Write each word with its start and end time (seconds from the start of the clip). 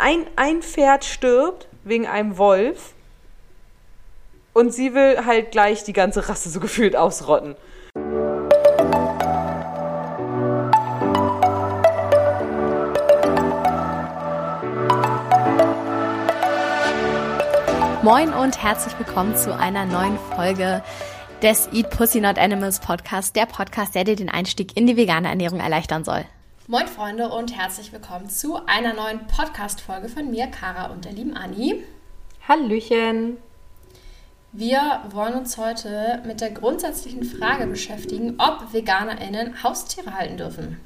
ein, 0.00 0.26
ein 0.36 0.62
Pferd 0.62 1.04
stirbt 1.04 1.68
wegen 1.84 2.06
einem 2.06 2.38
Wolf 2.38 2.94
und 4.54 4.72
sie 4.72 4.94
will 4.94 5.24
halt 5.26 5.50
gleich 5.50 5.84
die 5.84 5.92
ganze 5.92 6.28
Rasse 6.28 6.48
so 6.48 6.58
gefühlt 6.58 6.96
ausrotten. 6.96 7.54
Moin 18.02 18.32
und 18.32 18.62
herzlich 18.62 18.98
willkommen 18.98 19.36
zu 19.36 19.54
einer 19.54 19.84
neuen 19.84 20.18
Folge 20.34 20.82
des 21.42 21.68
Eat 21.72 21.90
Pussy 21.90 22.20
Not 22.20 22.38
Animals 22.38 22.80
Podcast, 22.80 23.36
der 23.36 23.44
Podcast, 23.44 23.94
der 23.94 24.04
dir 24.04 24.16
den 24.16 24.30
Einstieg 24.30 24.76
in 24.76 24.86
die 24.86 24.96
vegane 24.96 25.28
Ernährung 25.28 25.60
erleichtern 25.60 26.04
soll. 26.04 26.24
Moin 26.70 26.86
Freunde 26.86 27.28
und 27.30 27.56
herzlich 27.58 27.92
willkommen 27.92 28.28
zu 28.30 28.64
einer 28.66 28.94
neuen 28.94 29.26
Podcast-Folge 29.26 30.08
von 30.08 30.30
mir, 30.30 30.46
Kara 30.46 30.92
und 30.92 31.04
der 31.04 31.10
lieben 31.10 31.36
Anni. 31.36 31.82
Hallöchen! 32.46 33.38
Wir 34.52 35.02
wollen 35.10 35.34
uns 35.34 35.58
heute 35.58 36.22
mit 36.24 36.40
der 36.40 36.52
grundsätzlichen 36.52 37.24
Frage 37.24 37.66
beschäftigen, 37.66 38.36
ob 38.38 38.72
VeganerInnen 38.72 39.64
Haustiere 39.64 40.14
halten 40.14 40.36
dürfen. 40.36 40.80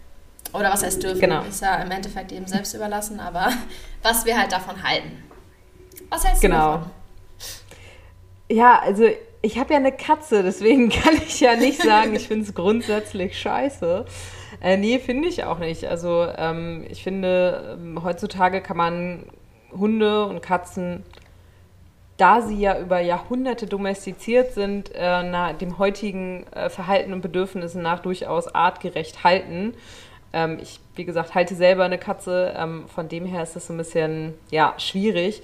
Oder 0.55 0.73
was 0.73 0.83
heißt 0.83 1.03
dürfen? 1.03 1.21
Genau. 1.21 1.43
Ist 1.43 1.61
ja 1.61 1.77
im 1.83 1.91
Endeffekt 1.91 2.33
eben 2.33 2.47
selbst 2.47 2.73
überlassen, 2.73 3.21
aber 3.21 3.53
was 4.03 4.25
wir 4.25 4.39
halt 4.39 4.53
davon 4.53 4.83
halten. 4.83 5.23
Was 6.09 6.25
hältst 6.25 6.41
Genau. 6.41 6.55
du 6.55 6.79
davon? 6.79 6.91
Ja, 8.49 8.79
also 8.81 9.05
ich 9.43 9.59
habe 9.59 9.75
ja 9.75 9.81
eine 9.81 9.93
Katze, 9.93 10.43
deswegen 10.43 10.89
kann 11.03 11.13
ich 11.27 11.41
ja 11.41 11.57
nicht 11.57 11.83
sagen, 11.83 12.15
ich 12.17 12.27
finde 12.27 12.47
es 12.47 12.55
grundsätzlich 12.55 13.39
scheiße. 13.39 14.07
Äh, 14.61 14.77
nee, 14.77 14.99
finde 14.99 15.29
ich 15.29 15.45
auch 15.45 15.59
nicht. 15.59 15.85
Also 15.87 16.27
ähm, 16.37 16.85
ich 16.89 17.03
finde, 17.03 17.77
ähm, 17.79 18.03
heutzutage 18.03 18.61
kann 18.61 18.77
man 18.77 19.25
Hunde 19.73 20.27
und 20.27 20.41
Katzen, 20.43 21.03
da 22.17 22.41
sie 22.41 22.61
ja 22.61 22.79
über 22.79 23.01
Jahrhunderte 23.01 23.67
domestiziert 23.67 24.53
sind, 24.53 24.95
äh, 24.95 25.23
na, 25.23 25.53
dem 25.53 25.79
heutigen 25.79 26.47
äh, 26.53 26.71
Verhalten 26.71 27.13
und 27.13 27.21
Bedürfnissen 27.21 27.83
nach 27.83 28.01
durchaus 28.01 28.55
artgerecht 28.55 29.25
halten. 29.25 29.75
Ähm, 30.33 30.59
ich, 30.63 30.81
wie 30.95 31.05
gesagt, 31.05 31.35
halte 31.35 31.55
selber 31.55 31.85
eine 31.85 31.99
Katze, 31.99 32.55
ähm, 32.57 32.89
von 32.89 33.09
dem 33.09 33.25
her 33.27 33.43
ist 33.43 33.57
das 33.57 33.67
so 33.67 33.73
ein 33.73 33.79
bisschen, 33.79 34.35
ja, 34.51 34.75
schwierig. 34.79 35.43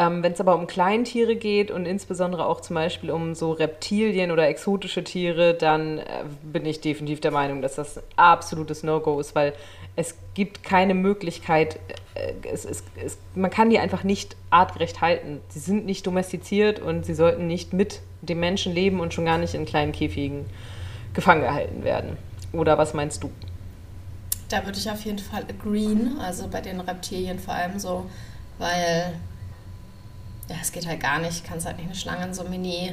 Ähm, 0.00 0.22
Wenn 0.22 0.32
es 0.32 0.40
aber 0.40 0.54
um 0.54 0.66
Kleintiere 0.66 1.36
geht 1.36 1.70
und 1.70 1.84
insbesondere 1.84 2.46
auch 2.46 2.62
zum 2.62 2.72
Beispiel 2.72 3.10
um 3.10 3.34
so 3.34 3.52
Reptilien 3.52 4.30
oder 4.30 4.48
exotische 4.48 5.04
Tiere, 5.04 5.52
dann 5.52 5.98
äh, 5.98 6.04
bin 6.42 6.64
ich 6.64 6.80
definitiv 6.80 7.20
der 7.20 7.32
Meinung, 7.32 7.60
dass 7.60 7.74
das 7.74 7.98
ein 7.98 8.04
absolutes 8.16 8.82
No-Go 8.82 9.20
ist, 9.20 9.34
weil 9.34 9.52
es 9.96 10.16
gibt 10.32 10.62
keine 10.62 10.94
Möglichkeit, 10.94 11.78
äh, 12.14 12.32
es, 12.50 12.64
es, 12.64 12.82
es, 12.96 13.18
man 13.34 13.50
kann 13.50 13.68
die 13.68 13.78
einfach 13.78 14.02
nicht 14.02 14.36
artgerecht 14.48 15.02
halten. 15.02 15.42
Sie 15.50 15.58
sind 15.58 15.84
nicht 15.84 16.06
domestiziert 16.06 16.78
und 16.78 17.04
sie 17.04 17.14
sollten 17.14 17.46
nicht 17.46 17.74
mit 17.74 18.00
dem 18.22 18.40
Menschen 18.40 18.72
leben 18.72 19.00
und 19.00 19.12
schon 19.12 19.26
gar 19.26 19.36
nicht 19.36 19.52
in 19.52 19.66
kleinen 19.66 19.92
Käfigen 19.92 20.46
gefangen 21.12 21.42
gehalten 21.42 21.84
werden. 21.84 22.16
Oder 22.54 22.78
was 22.78 22.94
meinst 22.94 23.22
du? 23.22 23.30
Da 24.48 24.64
würde 24.64 24.78
ich 24.78 24.90
auf 24.90 25.04
jeden 25.04 25.18
Fall 25.18 25.44
agreeen, 25.46 26.18
also 26.20 26.48
bei 26.48 26.62
den 26.62 26.80
Reptilien 26.80 27.38
vor 27.38 27.52
allem 27.52 27.78
so, 27.78 28.06
weil 28.56 29.12
ja, 30.50 30.56
es 30.60 30.72
geht 30.72 30.86
halt 30.86 31.00
gar 31.00 31.20
nicht, 31.20 31.44
kannst 31.44 31.64
halt 31.64 31.76
nicht 31.76 31.86
eine 31.86 31.94
Schlange 31.94 32.24
in 32.26 32.34
so 32.34 32.42
Mini, 32.42 32.92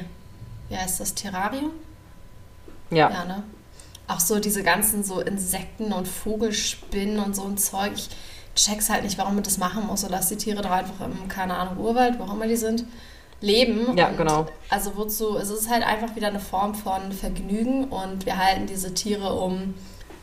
wie 0.68 0.76
heißt 0.76 1.00
das, 1.00 1.14
Terrarium? 1.14 1.72
Ja, 2.90 3.10
Ja, 3.10 3.24
ne? 3.24 3.42
Auch 4.06 4.20
so 4.20 4.38
diese 4.38 4.62
ganzen 4.62 5.04
so 5.04 5.20
Insekten 5.20 5.92
und 5.92 6.06
Vogelspinnen 6.08 7.18
und 7.18 7.34
so 7.34 7.44
ein 7.44 7.58
Zeug. 7.58 7.92
Ich 7.94 8.08
check's 8.54 8.88
halt 8.88 9.02
nicht, 9.02 9.18
warum 9.18 9.34
man 9.34 9.44
das 9.44 9.58
machen 9.58 9.86
muss. 9.86 10.04
Oder 10.04 10.16
dass 10.16 10.28
die 10.28 10.36
Tiere 10.36 10.62
doch 10.62 10.70
einfach 10.70 11.04
im, 11.04 11.28
keine 11.28 11.54
Ahnung, 11.54 11.78
Urwald, 11.84 12.18
wo 12.18 12.22
auch 12.24 12.32
immer 12.32 12.46
die 12.46 12.56
sind, 12.56 12.84
leben. 13.42 13.98
Ja, 13.98 14.08
und 14.08 14.16
genau. 14.16 14.46
Also 14.70 14.96
wozu? 14.96 15.36
Es 15.36 15.50
ist 15.50 15.68
halt 15.68 15.82
einfach 15.82 16.16
wieder 16.16 16.28
eine 16.28 16.40
Form 16.40 16.74
von 16.74 17.12
Vergnügen 17.12 17.84
und 17.84 18.24
wir 18.24 18.38
halten 18.38 18.66
diese 18.66 18.94
Tiere, 18.94 19.34
um 19.34 19.74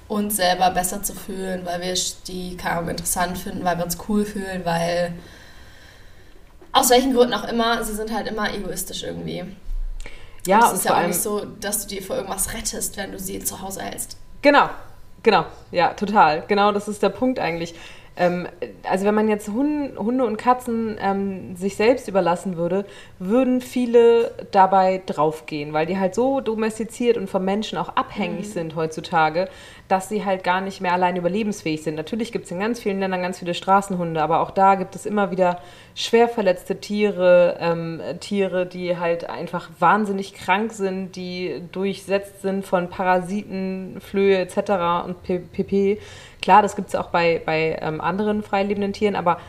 uns 0.07 0.37
selber 0.37 0.71
besser 0.71 1.03
zu 1.03 1.13
fühlen, 1.13 1.65
weil 1.65 1.81
wir 1.81 1.93
die 2.27 2.57
Ahnung, 2.57 2.89
interessant 2.89 3.37
finden, 3.37 3.63
weil 3.63 3.77
wir 3.77 3.85
uns 3.85 3.97
cool 4.07 4.25
fühlen, 4.25 4.61
weil 4.63 5.13
aus 6.75 6.89
welchen 6.89 7.13
Gründen 7.13 7.33
auch 7.33 7.47
immer, 7.47 7.81
sie 7.83 7.93
sind 7.93 8.13
halt 8.13 8.27
immer 8.27 8.53
egoistisch 8.53 9.03
irgendwie. 9.03 9.45
ja 10.45 10.59
und 10.59 10.65
es 10.65 10.73
ist 10.73 10.85
ja 10.85 11.01
auch 11.01 11.07
nicht 11.07 11.19
so, 11.19 11.45
dass 11.61 11.87
du 11.87 11.95
dir 11.95 12.03
vor 12.03 12.17
irgendwas 12.17 12.53
rettest, 12.53 12.97
wenn 12.97 13.13
du 13.13 13.17
sie 13.17 13.39
zu 13.39 13.61
Hause 13.61 13.81
hältst. 13.81 14.17
Genau, 14.41 14.69
genau, 15.23 15.45
ja, 15.71 15.93
total. 15.93 16.43
Genau, 16.47 16.73
das 16.73 16.89
ist 16.89 17.01
der 17.01 17.09
Punkt 17.09 17.39
eigentlich. 17.39 17.75
Ähm, 18.17 18.47
also 18.83 19.05
wenn 19.05 19.15
man 19.15 19.29
jetzt 19.29 19.47
Hunde, 19.47 19.97
Hunde 19.97 20.25
und 20.25 20.37
Katzen 20.37 20.97
ähm, 20.99 21.55
sich 21.55 21.77
selbst 21.77 22.09
überlassen 22.09 22.57
würde, 22.57 22.85
würden 23.19 23.61
viele 23.61 24.31
dabei 24.51 25.01
draufgehen, 25.05 25.71
weil 25.71 25.85
die 25.85 25.97
halt 25.97 26.13
so 26.13 26.41
domestiziert 26.41 27.15
und 27.15 27.29
vom 27.29 27.45
Menschen 27.45 27.77
auch 27.77 27.89
abhängig 27.89 28.49
sind 28.49 28.75
heutzutage, 28.75 29.49
dass 29.87 30.09
sie 30.09 30.25
halt 30.25 30.43
gar 30.43 30.61
nicht 30.61 30.81
mehr 30.81 30.93
allein 30.93 31.15
überlebensfähig 31.15 31.83
sind. 31.83 31.95
Natürlich 31.95 32.31
gibt 32.31 32.45
es 32.45 32.51
in 32.51 32.59
ganz 32.59 32.79
vielen 32.79 32.99
Ländern 32.99 33.21
ganz 33.21 33.39
viele 33.39 33.53
Straßenhunde, 33.53 34.21
aber 34.21 34.39
auch 34.41 34.51
da 34.51 34.75
gibt 34.75 34.95
es 34.95 35.05
immer 35.05 35.29
wieder 35.29 35.59
schwer 35.93 36.27
verletzte 36.27 36.79
Tiere, 36.79 37.57
ähm, 37.59 38.01
Tiere, 38.19 38.65
die 38.65 38.97
halt 38.97 39.29
einfach 39.29 39.69
wahnsinnig 39.79 40.33
krank 40.33 40.71
sind, 40.73 41.15
die 41.15 41.61
durchsetzt 41.71 42.41
sind 42.41 42.65
von 42.65 42.89
Parasiten, 42.89 44.01
Flöhe 44.01 44.39
etc. 44.39 45.05
und 45.05 45.23
pp. 45.23 45.99
Klar, 46.41 46.61
das 46.61 46.75
gibt 46.75 46.89
es 46.89 46.95
auch 46.95 47.07
bei, 47.07 47.41
bei 47.45 47.77
ähm, 47.81 48.01
anderen 48.01 48.41
freilebenden 48.41 48.93
Tieren, 48.93 49.15
aber 49.15 49.39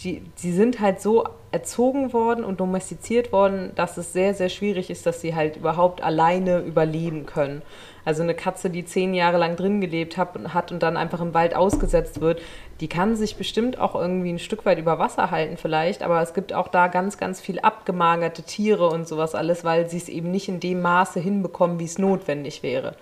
die, 0.00 0.22
die 0.42 0.52
sind 0.52 0.80
halt 0.80 1.00
so 1.00 1.24
erzogen 1.50 2.12
worden 2.12 2.44
und 2.44 2.60
domestiziert 2.60 3.32
worden, 3.32 3.72
dass 3.74 3.96
es 3.96 4.12
sehr, 4.12 4.34
sehr 4.34 4.48
schwierig 4.48 4.90
ist, 4.90 5.06
dass 5.06 5.20
sie 5.20 5.34
halt 5.34 5.56
überhaupt 5.56 6.02
alleine 6.02 6.60
überleben 6.60 7.26
können. 7.26 7.62
Also 8.04 8.22
eine 8.22 8.34
Katze, 8.34 8.70
die 8.70 8.84
zehn 8.84 9.14
Jahre 9.14 9.38
lang 9.38 9.56
drin 9.56 9.80
gelebt 9.80 10.16
hat, 10.16 10.72
und 10.72 10.82
dann 10.82 10.96
einfach 10.96 11.20
im 11.20 11.34
Wald 11.34 11.54
ausgesetzt 11.54 12.20
wird, 12.20 12.40
die 12.80 12.88
kann 12.88 13.16
sich 13.16 13.36
bestimmt 13.36 13.78
auch 13.78 13.94
irgendwie 13.94 14.32
ein 14.32 14.38
Stück 14.38 14.64
weit 14.64 14.78
über 14.78 14.98
Wasser 14.98 15.30
halten 15.30 15.56
vielleicht, 15.56 16.02
aber 16.02 16.22
es 16.22 16.34
gibt 16.34 16.52
auch 16.52 16.68
da 16.68 16.88
ganz, 16.88 17.18
ganz 17.18 17.40
viel 17.40 17.60
abgemagerte 17.60 18.42
Tiere 18.42 18.88
und 18.88 19.06
sowas 19.08 19.34
alles, 19.34 19.64
weil 19.64 19.88
sie 19.90 19.96
es 19.96 20.08
eben 20.08 20.30
nicht 20.30 20.48
in 20.48 20.60
dem 20.60 20.80
Maße 20.80 21.20
hinbekommen, 21.20 21.78
wie 21.78 21.84
es 21.84 21.98
notwendig 21.98 22.62
wäre. 22.62 22.94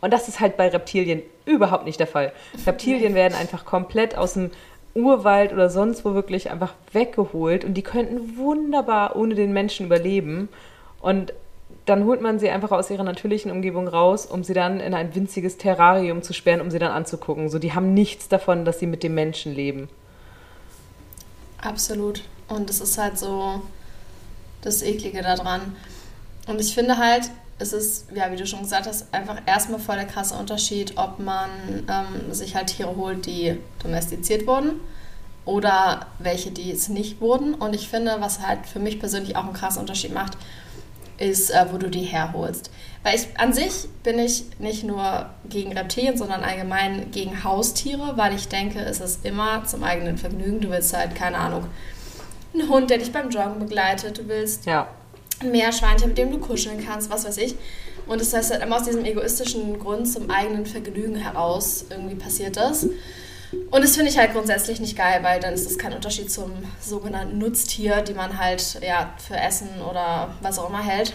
Und 0.00 0.12
das 0.12 0.28
ist 0.28 0.40
halt 0.40 0.56
bei 0.56 0.68
Reptilien 0.68 1.22
überhaupt 1.44 1.84
nicht 1.84 2.00
der 2.00 2.06
Fall. 2.06 2.32
Reptilien 2.66 3.14
werden 3.14 3.34
einfach 3.34 3.64
komplett 3.64 4.16
aus 4.16 4.34
dem 4.34 4.50
Urwald 4.94 5.52
oder 5.52 5.70
sonst 5.70 6.04
wo 6.04 6.14
wirklich 6.14 6.50
einfach 6.50 6.74
weggeholt 6.92 7.64
und 7.64 7.74
die 7.74 7.82
könnten 7.82 8.36
wunderbar 8.36 9.16
ohne 9.16 9.34
den 9.34 9.52
Menschen 9.52 9.86
überleben. 9.86 10.48
Und 11.00 11.32
dann 11.88 12.04
holt 12.04 12.20
man 12.20 12.38
sie 12.38 12.50
einfach 12.50 12.70
aus 12.70 12.90
ihrer 12.90 13.04
natürlichen 13.04 13.50
Umgebung 13.50 13.88
raus, 13.88 14.26
um 14.26 14.44
sie 14.44 14.54
dann 14.54 14.80
in 14.80 14.94
ein 14.94 15.14
winziges 15.14 15.56
Terrarium 15.56 16.22
zu 16.22 16.32
sperren, 16.32 16.60
um 16.60 16.70
sie 16.70 16.78
dann 16.78 16.92
anzugucken. 16.92 17.48
So, 17.48 17.58
die 17.58 17.72
haben 17.72 17.94
nichts 17.94 18.28
davon, 18.28 18.64
dass 18.64 18.78
sie 18.78 18.86
mit 18.86 19.02
dem 19.02 19.14
Menschen 19.14 19.54
leben. 19.54 19.88
Absolut. 21.60 22.22
Und 22.48 22.70
es 22.70 22.80
ist 22.80 22.98
halt 22.98 23.18
so 23.18 23.62
das 24.62 24.82
Eklige 24.82 25.22
daran. 25.22 25.76
Und 26.46 26.60
ich 26.60 26.74
finde 26.74 26.98
halt, 26.98 27.30
es 27.58 27.72
ist, 27.72 28.06
ja, 28.14 28.30
wie 28.30 28.36
du 28.36 28.46
schon 28.46 28.60
gesagt 28.60 28.86
hast, 28.86 29.12
einfach 29.12 29.40
erstmal 29.46 29.80
voll 29.80 29.96
der 29.96 30.06
krasse 30.06 30.34
Unterschied, 30.34 30.96
ob 30.96 31.18
man 31.18 31.50
ähm, 31.88 32.32
sich 32.32 32.54
halt 32.54 32.68
Tiere 32.68 32.96
holt, 32.96 33.26
die 33.26 33.58
domestiziert 33.82 34.46
wurden 34.46 34.80
oder 35.44 36.06
welche, 36.18 36.50
die 36.50 36.70
es 36.70 36.88
nicht 36.88 37.20
wurden. 37.20 37.54
Und 37.54 37.74
ich 37.74 37.88
finde, 37.88 38.16
was 38.20 38.46
halt 38.46 38.66
für 38.66 38.78
mich 38.78 39.00
persönlich 39.00 39.36
auch 39.36 39.44
einen 39.44 39.54
krassen 39.54 39.80
Unterschied 39.80 40.12
macht, 40.12 40.36
ist, 41.18 41.50
äh, 41.50 41.66
wo 41.70 41.78
du 41.78 41.88
die 41.88 42.02
herholst. 42.02 42.70
Weil 43.02 43.16
ich 43.16 43.28
an 43.38 43.52
sich 43.52 43.88
bin 44.02 44.18
ich 44.18 44.44
nicht 44.58 44.84
nur 44.84 45.26
gegen 45.48 45.76
Reptilien, 45.76 46.16
sondern 46.16 46.42
allgemein 46.42 47.10
gegen 47.10 47.44
Haustiere, 47.44 48.16
weil 48.16 48.34
ich 48.34 48.48
denke, 48.48 48.80
es 48.80 49.00
ist 49.00 49.24
immer 49.24 49.64
zum 49.64 49.84
eigenen 49.84 50.18
Vergnügen. 50.18 50.60
Du 50.60 50.70
willst 50.70 50.96
halt, 50.96 51.14
keine 51.14 51.38
Ahnung, 51.38 51.64
einen 52.54 52.68
Hund, 52.68 52.90
der 52.90 52.98
dich 52.98 53.12
beim 53.12 53.30
Joggen 53.30 53.58
begleitet, 53.58 54.18
du 54.18 54.28
willst 54.28 54.66
Ja, 54.66 54.88
ein 55.40 55.52
Meerschweinchen, 55.52 56.08
mit 56.08 56.18
dem 56.18 56.30
du 56.30 56.38
kuscheln 56.38 56.84
kannst, 56.84 57.10
was 57.10 57.24
weiß 57.24 57.38
ich. 57.38 57.54
Und 58.06 58.20
das 58.20 58.32
heißt 58.32 58.50
halt 58.50 58.62
immer 58.62 58.76
aus 58.76 58.84
diesem 58.84 59.04
egoistischen 59.04 59.78
Grund 59.78 60.10
zum 60.10 60.30
eigenen 60.30 60.66
Vergnügen 60.66 61.16
heraus 61.16 61.84
irgendwie 61.90 62.14
passiert 62.14 62.56
das. 62.56 62.86
Und 63.70 63.82
das 63.82 63.96
finde 63.96 64.10
ich 64.10 64.18
halt 64.18 64.32
grundsätzlich 64.32 64.80
nicht 64.80 64.96
geil, 64.96 65.20
weil 65.22 65.40
dann 65.40 65.54
ist 65.54 65.66
das 65.66 65.78
kein 65.78 65.94
Unterschied 65.94 66.30
zum 66.30 66.52
sogenannten 66.80 67.38
Nutztier, 67.38 68.02
die 68.02 68.12
man 68.12 68.38
halt 68.38 68.80
ja 68.82 69.12
für 69.16 69.36
Essen 69.36 69.68
oder 69.80 70.34
was 70.42 70.58
auch 70.58 70.68
immer 70.68 70.82
hält, 70.82 71.14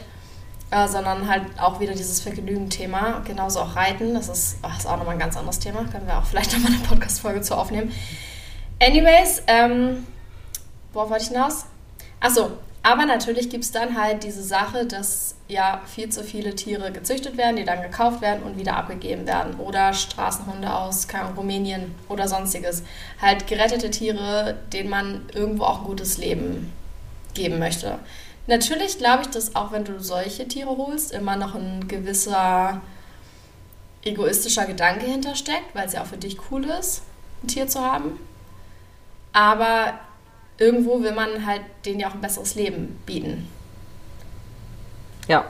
äh, 0.71 0.88
sondern 0.88 1.27
halt 1.27 1.44
auch 1.59 1.80
wieder 1.80 1.94
dieses 1.94 2.21
Vergnügen-Thema. 2.21 3.21
Genauso 3.25 3.59
auch 3.59 3.75
Reiten, 3.75 4.15
das 4.15 4.30
ist, 4.30 4.57
ach, 4.63 4.80
ist 4.80 4.88
auch 4.88 4.97
nochmal 4.97 5.15
ein 5.15 5.19
ganz 5.19 5.38
anderes 5.38 5.59
Thema, 5.59 5.83
können 5.85 6.07
wir 6.07 6.18
auch 6.18 6.25
vielleicht 6.25 6.53
nochmal 6.53 6.71
eine 6.71 6.81
Podcast-Folge 6.81 7.41
zu 7.41 7.56
aufnehmen. 7.56 7.91
Anyways, 8.80 9.44
ähm, 9.47 10.07
worauf 10.91 11.09
wollte 11.12 11.24
ich 11.24 11.30
hinaus? 11.30 11.65
Achso, 12.19 12.51
Aber 12.85 13.06
natürlich 13.06 13.50
gibt 13.50 13.63
es 13.63 13.71
dann 13.71 13.97
halt 13.97 14.25
diese 14.25 14.44
Sache, 14.44 14.85
dass 14.85 15.35
ja 15.47 15.81
viel 15.85 16.09
zu 16.09 16.21
viele 16.21 16.53
Tiere 16.53 16.91
gezüchtet 16.91 17.38
werden, 17.38 17.56
die 17.56 17.63
dann 17.63 17.81
gekauft 17.81 18.21
werden 18.21 18.44
und 18.44 18.57
wieder 18.57 18.75
abgegeben 18.75 19.25
werden. 19.25 19.56
Oder 19.56 19.94
Straßenhunde 19.94 20.74
aus 20.74 21.07
Rumänien 21.38 21.95
oder 22.09 22.27
sonstiges. 22.27 22.83
Halt 23.21 23.47
gerettete 23.47 23.89
Tiere, 23.89 24.57
denen 24.74 24.89
man 24.89 25.21
irgendwo 25.33 25.63
auch 25.63 25.80
ein 25.80 25.85
gutes 25.85 26.18
Leben 26.18 26.74
geben 27.33 27.57
möchte. 27.57 28.00
Natürlich 28.47 28.97
glaube 28.97 29.21
ich, 29.24 29.30
dass 29.30 29.56
auch 29.56 29.71
wenn 29.71 29.85
du 29.85 30.01
solche 30.01 30.45
Tiere 30.50 30.75
holst, 30.75 31.13
immer 31.13 31.38
noch 31.38 31.56
ein 31.56 31.88
gewisser 31.88 32.81
egoistischer 34.03 34.65
Gedanke 34.65 35.06
hintersteckt, 35.06 35.74
weil 35.74 35.88
es 35.88 35.94
ja 35.94 36.01
auch 36.01 36.07
für 36.07 36.18
dich 36.18 36.38
cool 36.51 36.65
ist, 36.65 37.03
ein 37.41 37.47
Tier 37.47 37.69
zu 37.69 37.80
haben. 37.80 38.19
Aber 39.31 39.94
irgendwo 40.58 41.02
will 41.02 41.14
man 41.14 41.46
halt 41.46 41.62
denen 41.86 42.00
ja 42.00 42.10
auch 42.10 42.14
ein 42.14 42.22
besseres 42.22 42.56
Leben 42.56 43.00
bieten. 43.06 43.48
Ja. 45.28 45.46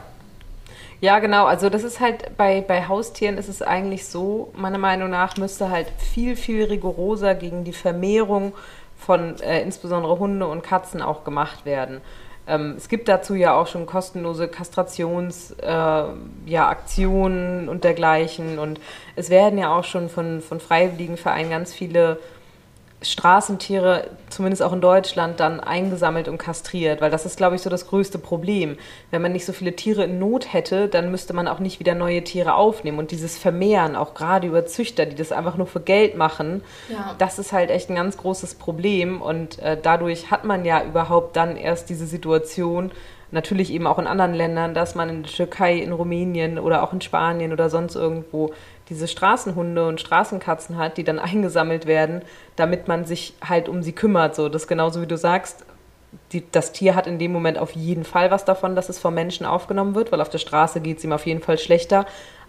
Ja, 1.02 1.20
genau. 1.20 1.46
Also 1.46 1.70
das 1.70 1.84
ist 1.84 2.00
halt 2.00 2.38
bei, 2.38 2.62
bei 2.62 2.88
Haustieren 2.88 3.38
ist 3.38 3.50
es 3.50 3.62
eigentlich 3.62 4.08
so, 4.08 4.54
meiner 4.56 4.78
Meinung 4.78 5.10
nach 5.10 5.36
müsste 5.36 5.70
halt 5.70 5.88
viel, 5.98 6.38
viel 6.38 6.64
rigoroser 6.64 7.36
gegen 7.36 7.66
die 7.66 7.74
Vermehrung 7.74 8.54
von 8.98 9.38
äh, 9.42 9.62
insbesondere 9.62 10.18
Hunde 10.18 10.48
und 10.48 10.64
Katzen 10.64 11.02
auch 11.02 11.26
gemacht 11.26 11.66
werden. 11.66 12.00
Ähm, 12.48 12.76
es 12.78 12.90
gibt 12.90 13.08
dazu 13.08 13.36
ja 13.36 13.54
auch 13.54 13.68
schon 13.68 13.86
kostenlose 13.86 14.48
Kastrationsaktionen 14.48 16.48
äh, 16.48 16.52
ja, 16.52 16.76
und 17.70 17.84
dergleichen. 17.84 18.60
Und 18.60 18.80
es 19.16 19.30
werden 19.30 19.60
ja 19.60 19.78
auch 19.78 19.84
schon 19.84 20.10
von, 20.10 20.42
von 20.42 20.60
freiwilligen 20.60 21.18
Vereinen 21.18 21.50
ganz 21.50 21.74
viele 21.74 22.20
Straßentiere, 23.04 24.08
zumindest 24.30 24.64
auch 24.64 24.74
in 24.74 24.82
Deutschland, 24.82 25.40
dann 25.40 25.60
eingesammelt 25.60 26.28
und 26.28 26.38
kastriert, 26.38 27.02
weil 27.02 27.12
das 27.12 27.26
ist, 27.26 27.38
glaube 27.38 27.56
ich, 27.56 27.62
so 27.62 27.70
das 27.70 27.88
größte 27.88 28.18
Problem. 28.18 28.78
Wenn 29.12 29.22
man 29.22 29.32
nicht 29.32 29.46
so 29.46 29.54
viele 29.54 29.76
Tiere 29.76 30.06
in 30.06 30.20
Not 30.20 30.54
hätte, 30.54 30.88
dann 30.88 31.12
müsste 31.12 31.34
man 31.34 31.48
auch 31.48 31.60
nicht 31.60 31.80
wieder 31.80 31.96
neue 31.96 32.24
Tiere 32.24 32.56
aufnehmen. 32.56 33.00
Und 33.00 33.12
dieses 33.12 33.38
Vermehren, 33.38 33.96
auch 33.96 34.14
gerade 34.14 34.48
über 34.48 34.66
Züchter, 34.66 35.06
die 35.06 35.16
das 35.16 35.32
einfach 35.32 35.58
nur 35.58 35.68
für 35.68 35.82
Geld 35.82 36.16
machen, 36.16 36.64
ja. 36.90 37.16
das 37.18 37.40
ist 37.40 37.54
halt 37.54 37.70
echt 37.70 37.90
ein 37.90 37.96
ganz 37.96 38.18
großes 38.18 38.56
Problem. 38.56 39.22
Und 39.22 39.60
äh, 39.60 39.78
dadurch 39.82 40.32
hat 40.32 40.46
man 40.46 40.66
ja 40.66 40.84
überhaupt 40.84 41.36
dann 41.36 41.58
erst 41.58 41.90
diese 41.90 42.08
Situation, 42.08 42.92
natürlich 43.34 43.74
eben 43.74 43.88
auch 43.88 44.00
in 44.00 44.08
anderen 44.08 44.34
Ländern, 44.34 44.74
dass 44.74 44.96
man 44.96 45.10
in 45.10 45.24
der 45.24 45.32
Türkei, 45.32 45.78
in 45.78 45.92
Rumänien 45.92 46.60
oder 46.60 46.84
auch 46.84 46.94
in 46.94 47.02
Spanien 47.02 47.52
oder 47.52 47.70
sonst 47.70 47.96
irgendwo 47.96 48.54
diese 48.90 49.08
Straßenhunde 49.08 49.88
und 49.88 50.02
Straßenkatzen 50.02 50.78
hat, 50.78 50.98
die 50.98 51.04
dann 51.04 51.20
eingesammelt 51.20 51.86
werden, 51.86 52.22
damit 52.56 52.88
man 52.88 53.06
sich 53.06 53.34
halt 53.48 53.70
um 53.70 53.84
sie 53.84 53.94
kümmert. 53.94 54.36
So, 54.36 54.50
das 54.50 54.64
ist 54.64 54.68
genauso 54.68 55.02
wie 55.02 55.08
du 55.08 55.18
sagst, 55.18 55.66
die, 56.32 56.44
das 56.52 56.72
Tier 56.72 56.96
hat 56.96 57.08
in 57.08 57.18
dem 57.18 57.32
Moment 57.32 57.58
auf 57.58 57.72
jeden 57.72 58.04
Fall 58.04 58.30
was 58.30 58.46
davon, 58.46 58.76
dass 58.76 58.90
es 58.90 59.00
vom 59.00 59.14
Menschen 59.14 59.46
aufgenommen 59.46 59.96
wird, 59.96 60.12
weil 60.12 60.22
auf 60.22 60.30
der 60.30 60.38
Straße 60.38 60.80
geht 60.80 61.00
es 61.00 61.04
ihm 61.04 61.12
auf 61.12 61.26
jeden 61.26 61.42
Fall 61.42 61.58
schlechter, 61.58 62.06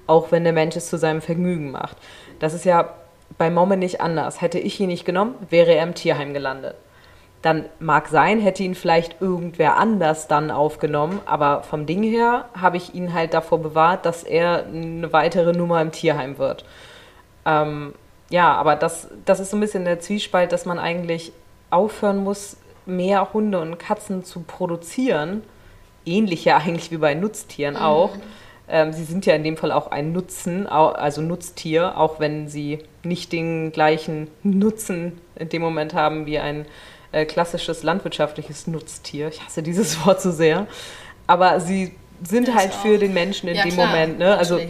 auch 0.07 0.33
wenn 0.33 0.45
der 0.45 0.53
Mensch 0.53 0.77
es 0.77 0.91
zu 0.91 0.99
seinem 0.99 1.23
Vergnügen 1.23 1.71
macht. 1.71 1.97
Das 2.41 2.53
ist 2.53 2.67
ja 2.67 2.95
bei 3.39 3.51
Momme 3.51 3.79
nicht 3.79 4.03
anders. 4.03 4.43
Hätte 4.43 4.59
ich 4.59 4.79
ihn 4.81 4.89
nicht 4.89 5.07
genommen, 5.07 5.35
wäre 5.49 5.75
er 5.75 5.83
im 5.83 5.95
Tierheim 5.95 6.35
gelandet 6.35 6.77
dann 7.45 7.67
mag 7.79 8.09
sein, 8.09 8.41
hätte 8.41 8.63
ihn 8.63 8.75
vielleicht 8.75 9.21
irgendwer 9.21 9.77
anders 9.77 10.29
dann 10.29 10.51
aufgenommen, 10.51 11.21
aber 11.27 11.63
vom 11.63 11.85
Ding 11.85 12.03
her 12.03 12.47
habe 12.59 12.79
ich 12.79 12.95
ihn 12.95 13.13
halt 13.13 13.35
davor 13.35 13.59
bewahrt, 13.59 14.07
dass 14.07 14.23
er 14.23 14.65
eine 14.65 15.13
weitere 15.13 15.53
Nummer 15.53 15.83
im 15.83 15.93
Tierheim 15.93 16.39
wird. 16.39 16.65
Ähm, 17.45 17.93
ja, 18.31 18.55
aber 18.55 18.77
das, 18.77 19.09
das 19.27 19.41
ist 19.41 19.51
so 19.51 19.59
ein 19.59 19.61
bisschen 19.61 19.85
der 19.85 20.01
Zwiespalt, 20.01 20.53
dass 20.53 20.65
man 20.65 20.79
eigentlich 20.79 21.33
aufhören 21.69 22.25
muss, 22.25 22.57
mehr 22.87 23.35
Hunde 23.35 23.61
und 23.61 23.79
Katzen 23.79 24.25
zu 24.25 24.41
produzieren. 24.41 25.43
Ähnlich 26.07 26.47
ja 26.47 26.57
eigentlich 26.65 26.91
wie 26.91 26.97
bei 26.97 27.13
Nutztieren 27.13 27.75
mhm. 27.75 27.83
auch. 27.83 28.11
Ähm, 28.69 28.95
sie 28.95 29.05
sind 29.05 29.27
ja 29.27 29.35
in 29.35 29.45
dem 29.45 29.59
Fall 29.59 29.71
auch 29.71 29.91
ein 29.91 30.13
Nutzen, 30.13 30.67
also 30.67 31.21
Nutztier, 31.21 31.99
auch 31.99 32.21
wenn 32.21 32.49
sie 32.49 32.79
nicht 33.03 33.33
den 33.33 33.71
gleichen 33.71 34.29
Nutzen 34.43 35.21
in 35.37 35.51
dem 35.51 35.61
Moment 35.61 35.93
haben 35.93 36.25
wie 36.25 36.39
ein 36.39 36.65
äh, 37.15 37.25
klassisches 37.25 37.83
landwirtschaftliches 37.83 38.67
Nutztier. 38.67 39.29
Ich 39.29 39.41
hasse 39.45 39.63
dieses 39.63 40.05
Wort 40.07 40.21
so 40.21 40.31
sehr. 40.31 40.67
Aber 41.27 41.61
sie 41.61 41.93
sind 42.23 42.49
das 42.49 42.55
halt 42.55 42.73
auch. 42.73 42.83
für 42.83 42.99
den 42.99 43.15
Menschen 43.15 43.49
in 43.49 43.57
ja, 43.57 43.63
dem 43.63 43.73
klar, 43.73 43.87
Moment. 43.87 44.19
Ne? 44.19 44.37
Also 44.37 44.61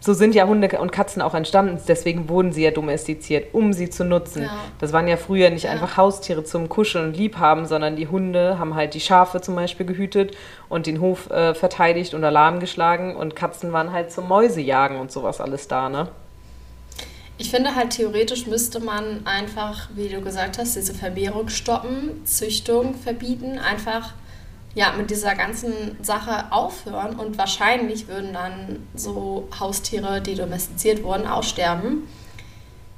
so 0.00 0.14
sind 0.14 0.34
ja 0.34 0.46
Hunde 0.46 0.68
und 0.80 0.90
Katzen 0.90 1.22
auch 1.22 1.34
entstanden. 1.34 1.80
Deswegen 1.86 2.28
wurden 2.28 2.52
sie 2.52 2.64
ja 2.64 2.72
domestiziert, 2.72 3.54
um 3.54 3.72
sie 3.72 3.88
zu 3.88 4.04
nutzen. 4.04 4.44
Ja. 4.44 4.50
Das 4.80 4.92
waren 4.92 5.06
ja 5.06 5.16
früher 5.16 5.50
nicht 5.50 5.64
ja. 5.64 5.70
einfach 5.70 5.96
Haustiere 5.96 6.42
zum 6.42 6.68
Kuscheln 6.68 7.06
und 7.06 7.16
Liebhaben, 7.16 7.66
sondern 7.66 7.94
die 7.94 8.08
Hunde 8.08 8.58
haben 8.58 8.74
halt 8.74 8.94
die 8.94 9.00
Schafe 9.00 9.40
zum 9.40 9.54
Beispiel 9.54 9.86
gehütet 9.86 10.36
und 10.68 10.86
den 10.86 11.00
Hof 11.00 11.30
äh, 11.30 11.54
verteidigt 11.54 12.14
und 12.14 12.24
Alarm 12.24 12.58
geschlagen. 12.58 13.14
Und 13.14 13.36
Katzen 13.36 13.72
waren 13.72 13.92
halt 13.92 14.10
zum 14.10 14.26
Mäusejagen 14.26 14.98
und 14.98 15.12
sowas 15.12 15.40
alles 15.40 15.68
da, 15.68 15.88
ne? 15.88 16.08
Ich 17.38 17.50
finde 17.50 17.74
halt, 17.74 17.90
theoretisch 17.90 18.46
müsste 18.46 18.78
man 18.78 19.26
einfach, 19.26 19.88
wie 19.94 20.08
du 20.08 20.20
gesagt 20.20 20.58
hast, 20.58 20.76
diese 20.76 20.94
Vermehrung 20.94 21.48
stoppen, 21.48 22.24
Züchtung 22.24 22.94
verbieten, 22.94 23.58
einfach 23.58 24.12
ja, 24.74 24.92
mit 24.96 25.10
dieser 25.10 25.34
ganzen 25.34 26.02
Sache 26.02 26.50
aufhören 26.50 27.16
und 27.16 27.36
wahrscheinlich 27.36 28.08
würden 28.08 28.32
dann 28.32 28.86
so 28.94 29.48
Haustiere, 29.58 30.20
die 30.20 30.34
domestiziert 30.34 31.02
wurden, 31.02 31.26
aussterben. 31.26 32.08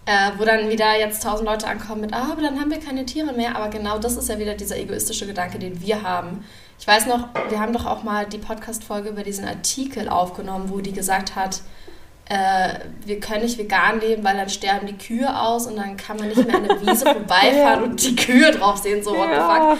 Äh, 0.07 0.33
wo 0.37 0.45
dann 0.45 0.69
wieder 0.69 0.99
jetzt 0.99 1.23
tausend 1.23 1.49
Leute 1.49 1.67
ankommen 1.67 2.03
mit, 2.03 2.13
ah, 2.13 2.29
aber 2.33 2.43
dann 2.43 2.61
haben 2.61 2.71
wir 2.71 2.79
keine 2.79 3.07
Tiere 3.07 3.33
mehr. 3.33 3.57
Aber 3.57 3.69
genau 3.69 3.99
das 3.99 4.19
ist 4.19 4.29
ja 4.29 4.39
wieder 4.39 4.53
dieser 4.53 4.77
egoistische 4.77 5.27
Gedanke, 5.27 5.59
den 5.59 5.81
wir 5.81 6.03
haben. 6.03 6.45
Ich 6.79 6.87
weiß 6.87 7.07
noch, 7.07 7.29
wir 7.49 7.59
haben 7.59 7.73
doch 7.73 7.87
auch 7.87 8.03
mal 8.03 8.27
die 8.27 8.37
Podcast-Folge 8.37 9.09
über 9.09 9.23
diesen 9.23 9.47
Artikel 9.47 10.11
aufgenommen, 10.11 10.69
wo 10.69 10.81
die 10.81 10.93
gesagt 10.93 11.35
hat, 11.35 11.63
äh, 12.27 12.79
wir 13.05 13.21
können 13.21 13.43
nicht 13.43 13.59
vegan 13.59 14.01
leben, 14.01 14.25
weil 14.25 14.37
dann 14.37 14.49
sterben 14.49 14.87
die 14.87 14.97
Kühe 14.97 15.41
aus 15.41 15.67
und 15.67 15.77
dann 15.77 15.97
kann 15.97 16.17
man 16.17 16.29
nicht 16.29 16.47
mehr 16.47 16.57
an 16.57 16.67
der 16.67 16.81
Wiese 16.81 17.05
vorbeifahren 17.05 17.55
ja. 17.55 17.83
und 17.83 18.03
die 18.03 18.17
Kühe 18.17 18.51
drauf 18.51 18.79
sehen, 18.79 19.03
so 19.03 19.11
what 19.11 19.29
ja. 19.29 19.35
the 19.35 19.77
fuck. 19.77 19.79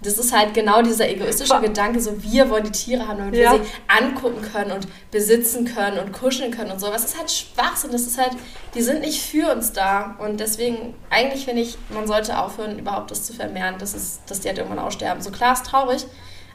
Das 0.00 0.18
ist 0.18 0.36
halt 0.36 0.52
genau 0.52 0.82
dieser 0.82 1.08
egoistische 1.08 1.60
Gedanke, 1.60 2.00
so 2.00 2.20
wir 2.24 2.50
wollen 2.50 2.64
die 2.64 2.72
Tiere 2.72 3.06
haben, 3.06 3.18
damit 3.18 3.36
ja. 3.36 3.52
wir 3.52 3.62
sie 3.62 3.70
angucken 3.86 4.42
können 4.42 4.72
und 4.72 4.88
besitzen 5.12 5.64
können 5.64 5.98
und 5.98 6.12
kuscheln 6.12 6.50
können 6.50 6.72
und 6.72 6.80
so. 6.80 6.88
Was 6.88 7.04
ist 7.04 7.18
halt 7.18 7.30
Schwachsinn, 7.30 7.92
das 7.92 8.02
ist 8.02 8.18
halt, 8.18 8.32
die 8.74 8.82
sind 8.82 9.00
nicht 9.00 9.22
für 9.22 9.52
uns 9.52 9.72
da 9.72 10.16
und 10.18 10.40
deswegen, 10.40 10.94
eigentlich 11.08 11.44
finde 11.44 11.62
ich, 11.62 11.78
man 11.90 12.08
sollte 12.08 12.36
aufhören, 12.36 12.80
überhaupt 12.80 13.12
das 13.12 13.24
zu 13.24 13.32
vermehren, 13.32 13.76
dass, 13.78 13.94
es, 13.94 14.20
dass 14.26 14.40
die 14.40 14.48
halt 14.48 14.58
irgendwann 14.58 14.80
aussterben. 14.80 15.22
So 15.22 15.30
klar 15.30 15.52
ist 15.52 15.66
traurig, 15.66 16.04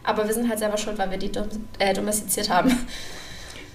aber 0.03 0.27
wir 0.27 0.33
sind 0.33 0.49
halt 0.49 0.59
selber 0.59 0.77
schuld, 0.77 0.97
weil 0.97 1.11
wir 1.11 1.17
die 1.17 1.31
äh, 1.79 1.93
domestiziert 1.93 2.49
haben. 2.49 2.87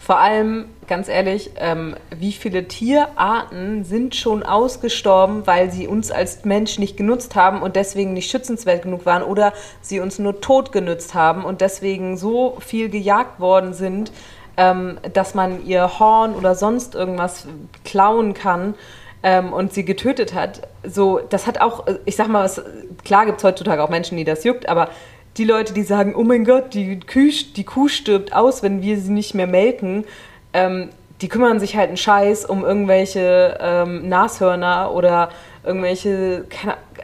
Vor 0.05 0.19
allem, 0.19 0.65
ganz 0.89 1.07
ehrlich, 1.07 1.53
ähm, 1.59 1.95
wie 2.11 2.33
viele 2.33 2.67
Tierarten 2.67 3.85
sind 3.85 4.17
schon 4.17 4.43
ausgestorben, 4.43 5.47
weil 5.47 5.71
sie 5.71 5.87
uns 5.87 6.11
als 6.11 6.45
Mensch 6.45 6.81
nicht 6.81 6.97
genutzt 6.97 7.37
haben 7.37 7.63
und 7.63 7.77
deswegen 7.77 8.13
nicht 8.13 8.29
schützenswert 8.29 8.83
genug 8.83 9.07
waren 9.07 9.23
oder 9.23 9.53
sie 9.81 10.01
uns 10.01 10.19
nur 10.19 10.41
tot 10.41 10.73
genützt 10.73 11.15
haben 11.15 11.45
und 11.45 11.61
deswegen 11.61 12.17
so 12.17 12.57
viel 12.59 12.89
gejagt 12.89 13.39
worden 13.39 13.75
sind, 13.75 14.11
ähm, 14.57 14.99
dass 15.13 15.37
man 15.37 15.65
ihr 15.65 16.01
Horn 16.01 16.35
oder 16.35 16.57
sonst 16.57 16.97
irgendwas 16.97 17.47
klauen 17.85 18.35
kann 18.35 18.75
ähm, 19.23 19.53
und 19.53 19.73
sie 19.73 19.85
getötet 19.85 20.35
hat. 20.35 20.63
So, 20.83 21.21
das 21.29 21.47
hat 21.47 21.61
auch, 21.61 21.87
ich 22.07 22.17
sag 22.17 22.27
mal, 22.27 22.43
was, 22.43 22.61
klar 23.05 23.25
gibt 23.25 23.39
es 23.39 23.45
heutzutage 23.45 23.81
auch 23.81 23.89
Menschen, 23.89 24.19
die 24.19 24.25
das 24.25 24.43
juckt, 24.43 24.69
aber 24.69 24.89
die 25.37 25.45
Leute, 25.45 25.73
die 25.73 25.83
sagen, 25.83 26.15
oh 26.15 26.25
mein 26.25 26.45
Gott, 26.45 26.75
die 26.75 27.01
Kuh, 27.01 27.31
die 27.57 27.65
Kuh 27.65 27.89
stirbt 27.89 28.33
aus, 28.35 28.63
wenn 28.63 28.83
wir 28.83 28.99
sie 28.99 29.13
nicht 29.13 29.35
mehr 29.35 29.47
melken, 29.47 30.05
ähm, 30.53 30.91
die 31.21 31.29
kümmern 31.29 31.61
sich 31.61 31.77
halt 31.77 31.89
einen 31.89 31.97
Scheiß 31.97 32.45
um 32.45 32.65
irgendwelche 32.65 33.57
ähm, 33.61 34.09
Nashörner 34.09 34.93
oder 34.93 35.31
irgendwelche, 35.65 36.45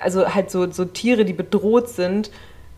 also 0.00 0.35
halt 0.35 0.50
so, 0.50 0.70
so 0.70 0.85
Tiere, 0.85 1.25
die 1.25 1.32
bedroht 1.32 1.88
sind, 1.88 2.30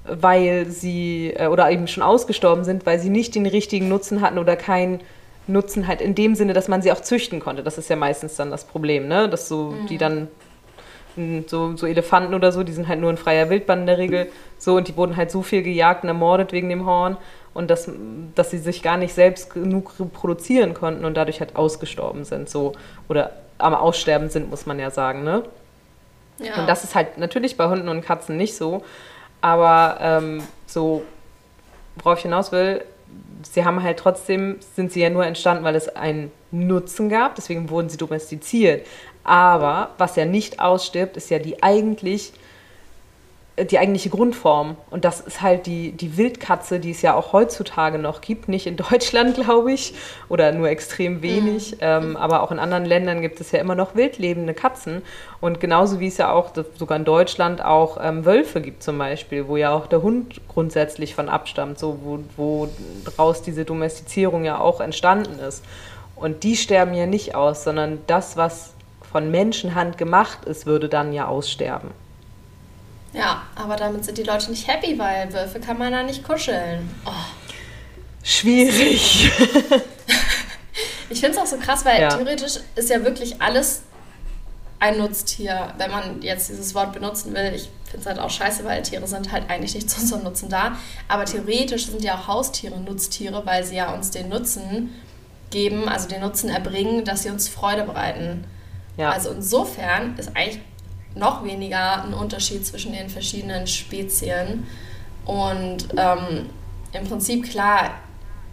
weil 0.04 0.66
sie 0.66 1.32
äh, 1.34 1.46
oder 1.46 1.70
eben 1.70 1.88
schon 1.88 2.02
ausgestorben 2.02 2.64
sind, 2.64 2.86
weil 2.86 3.00
sie 3.00 3.10
nicht 3.10 3.34
den 3.34 3.46
richtigen 3.46 3.88
Nutzen 3.88 4.20
hatten 4.20 4.38
oder 4.38 4.56
keinen 4.56 5.00
Nutzen 5.46 5.88
halt 5.88 6.00
in 6.00 6.14
dem 6.14 6.34
Sinne, 6.34 6.52
dass 6.52 6.68
man 6.68 6.82
sie 6.82 6.92
auch 6.92 7.00
züchten 7.00 7.40
konnte. 7.40 7.62
Das 7.62 7.78
ist 7.78 7.88
ja 7.88 7.96
meistens 7.96 8.36
dann 8.36 8.50
das 8.50 8.64
Problem, 8.64 9.08
ne? 9.08 9.28
Dass 9.28 9.48
so 9.48 9.70
mhm. 9.70 9.86
die 9.86 9.98
dann 9.98 10.28
so, 11.46 11.76
so 11.76 11.86
Elefanten 11.86 12.34
oder 12.34 12.52
so, 12.52 12.62
die 12.62 12.72
sind 12.72 12.88
halt 12.88 13.00
nur 13.00 13.10
in 13.10 13.16
freier 13.16 13.50
Wildbahn 13.50 13.80
in 13.80 13.86
der 13.86 13.98
Regel 13.98 14.28
so 14.58 14.76
und 14.76 14.88
die 14.88 14.96
wurden 14.96 15.16
halt 15.16 15.30
so 15.30 15.42
viel 15.42 15.62
gejagt 15.62 16.02
und 16.02 16.08
ermordet 16.08 16.52
wegen 16.52 16.68
dem 16.68 16.86
Horn 16.86 17.16
und 17.54 17.70
dass, 17.70 17.90
dass 18.34 18.50
sie 18.50 18.58
sich 18.58 18.82
gar 18.82 18.96
nicht 18.96 19.14
selbst 19.14 19.52
genug 19.52 19.98
reproduzieren 19.98 20.74
konnten 20.74 21.04
und 21.04 21.16
dadurch 21.16 21.40
halt 21.40 21.56
ausgestorben 21.56 22.24
sind, 22.24 22.48
so 22.48 22.72
oder 23.08 23.32
am 23.58 23.74
Aussterben 23.74 24.30
sind, 24.30 24.50
muss 24.50 24.66
man 24.66 24.78
ja 24.78 24.90
sagen, 24.90 25.24
ne? 25.24 25.42
Ja. 26.38 26.58
Und 26.58 26.66
das 26.66 26.84
ist 26.84 26.94
halt 26.94 27.18
natürlich 27.18 27.56
bei 27.56 27.68
Hunden 27.68 27.88
und 27.88 28.02
Katzen 28.02 28.36
nicht 28.36 28.56
so, 28.56 28.82
aber 29.40 29.98
ähm, 30.00 30.42
so, 30.66 31.02
worauf 31.96 32.18
ich 32.18 32.22
hinaus 32.22 32.50
will, 32.52 32.82
sie 33.42 33.64
haben 33.64 33.82
halt 33.82 33.98
trotzdem, 33.98 34.56
sind 34.74 34.92
sie 34.92 35.00
ja 35.00 35.10
nur 35.10 35.26
entstanden, 35.26 35.64
weil 35.64 35.74
es 35.74 35.88
einen 35.88 36.30
Nutzen 36.50 37.08
gab, 37.08 37.34
deswegen 37.34 37.70
wurden 37.70 37.88
sie 37.88 37.96
domestiziert. 37.96 38.86
Aber 39.24 39.90
was 39.98 40.16
ja 40.16 40.24
nicht 40.24 40.60
ausstirbt, 40.60 41.16
ist 41.16 41.30
ja 41.30 41.38
die 41.38 41.62
eigentlich 41.62 42.32
die 43.64 43.78
eigentliche 43.78 44.08
Grundform. 44.10 44.76
Und 44.90 45.04
das 45.04 45.20
ist 45.20 45.42
halt 45.42 45.66
die, 45.66 45.92
die 45.92 46.16
Wildkatze, 46.16 46.80
die 46.80 46.92
es 46.92 47.02
ja 47.02 47.14
auch 47.14 47.32
heutzutage 47.32 47.98
noch 47.98 48.20
gibt. 48.20 48.48
Nicht 48.48 48.66
in 48.66 48.76
Deutschland, 48.90 49.34
glaube 49.34 49.72
ich, 49.72 49.94
oder 50.28 50.52
nur 50.52 50.68
extrem 50.68 51.22
wenig. 51.22 51.72
Mhm. 51.72 51.78
Ähm, 51.80 52.16
aber 52.16 52.42
auch 52.42 52.50
in 52.50 52.58
anderen 52.58 52.84
Ländern 52.84 53.20
gibt 53.20 53.40
es 53.40 53.52
ja 53.52 53.60
immer 53.60 53.74
noch 53.74 53.94
wildlebende 53.94 54.54
Katzen. 54.54 55.02
Und 55.40 55.60
genauso 55.60 56.00
wie 56.00 56.06
es 56.06 56.16
ja 56.16 56.32
auch 56.32 56.52
sogar 56.76 56.96
in 56.96 57.04
Deutschland 57.04 57.62
auch 57.62 57.98
ähm, 58.02 58.24
Wölfe 58.24 58.60
gibt 58.60 58.82
zum 58.82 58.98
Beispiel, 58.98 59.48
wo 59.48 59.56
ja 59.56 59.72
auch 59.72 59.86
der 59.86 60.02
Hund 60.02 60.40
grundsätzlich 60.48 61.14
von 61.14 61.28
abstammt, 61.28 61.78
so 61.78 61.98
wo, 62.02 62.20
wo 62.36 62.68
daraus 63.04 63.42
diese 63.42 63.64
Domestizierung 63.64 64.44
ja 64.44 64.58
auch 64.58 64.80
entstanden 64.80 65.38
ist. 65.38 65.64
Und 66.16 66.44
die 66.44 66.56
sterben 66.56 66.94
ja 66.94 67.06
nicht 67.06 67.34
aus, 67.34 67.64
sondern 67.64 67.98
das, 68.06 68.36
was 68.36 68.74
von 69.10 69.30
Menschenhand 69.30 69.98
gemacht 69.98 70.44
ist, 70.44 70.66
würde 70.66 70.88
dann 70.88 71.12
ja 71.12 71.26
aussterben. 71.26 71.90
Ja, 73.12 73.42
aber 73.56 73.76
damit 73.76 74.04
sind 74.04 74.18
die 74.18 74.22
Leute 74.22 74.50
nicht 74.50 74.68
happy, 74.68 74.98
weil 74.98 75.32
Wölfe 75.32 75.58
kann 75.58 75.78
man 75.78 75.92
da 75.92 76.02
nicht 76.02 76.22
kuscheln. 76.22 76.88
Oh. 77.04 77.10
Schwierig. 78.22 79.32
ich 81.10 81.20
finde 81.20 81.36
es 81.36 81.42
auch 81.42 81.46
so 81.46 81.56
krass, 81.56 81.84
weil 81.84 82.02
ja. 82.02 82.08
theoretisch 82.08 82.60
ist 82.76 82.90
ja 82.90 83.02
wirklich 83.02 83.40
alles 83.42 83.82
ein 84.78 84.98
Nutztier, 84.98 85.74
wenn 85.76 85.90
man 85.90 86.22
jetzt 86.22 86.48
dieses 86.48 86.74
Wort 86.74 86.92
benutzen 86.92 87.34
will. 87.34 87.52
Ich 87.54 87.68
finde 87.84 88.00
es 88.00 88.06
halt 88.06 88.18
auch 88.18 88.30
scheiße, 88.30 88.64
weil 88.64 88.82
Tiere 88.82 89.06
sind 89.06 89.32
halt 89.32 89.50
eigentlich 89.50 89.74
nicht 89.74 89.90
zu 89.90 90.00
unserem 90.00 90.22
Nutzen 90.22 90.48
da. 90.48 90.76
Aber 91.08 91.24
theoretisch 91.24 91.86
sind 91.86 92.04
ja 92.04 92.14
auch 92.14 92.28
Haustiere 92.28 92.78
Nutztiere, 92.78 93.44
weil 93.44 93.64
sie 93.64 93.76
ja 93.76 93.92
uns 93.92 94.10
den 94.10 94.28
Nutzen 94.28 94.94
geben, 95.50 95.88
also 95.88 96.08
den 96.08 96.20
Nutzen 96.20 96.48
erbringen, 96.48 97.04
dass 97.04 97.24
sie 97.24 97.30
uns 97.30 97.48
Freude 97.48 97.82
bereiten. 97.82 98.44
Ja. 98.96 99.10
Also 99.10 99.30
insofern 99.30 100.16
ist 100.16 100.36
eigentlich 100.36 100.60
noch 101.14 101.44
weniger 101.44 102.04
ein 102.04 102.14
Unterschied 102.14 102.66
zwischen 102.66 102.92
den 102.92 103.08
verschiedenen 103.08 103.66
Spezien. 103.66 104.66
Und 105.24 105.88
ähm, 105.96 106.50
im 106.92 107.06
Prinzip 107.06 107.50
klar, 107.50 107.90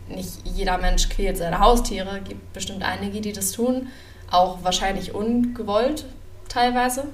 nicht 0.08 0.30
jeder 0.46 0.78
Mensch 0.78 1.10
quält 1.10 1.38
seine 1.38 1.60
Haustiere, 1.60 2.20
Es 2.20 2.30
gibt 2.30 2.54
bestimmt 2.54 2.84
einige, 2.84 3.22
die 3.22 3.34
das 3.34 3.52
tun, 3.52 3.90
auch 4.32 4.64
wahrscheinlich 4.64 5.14
ungewollt 5.14 6.06
teilweise. 6.50 7.06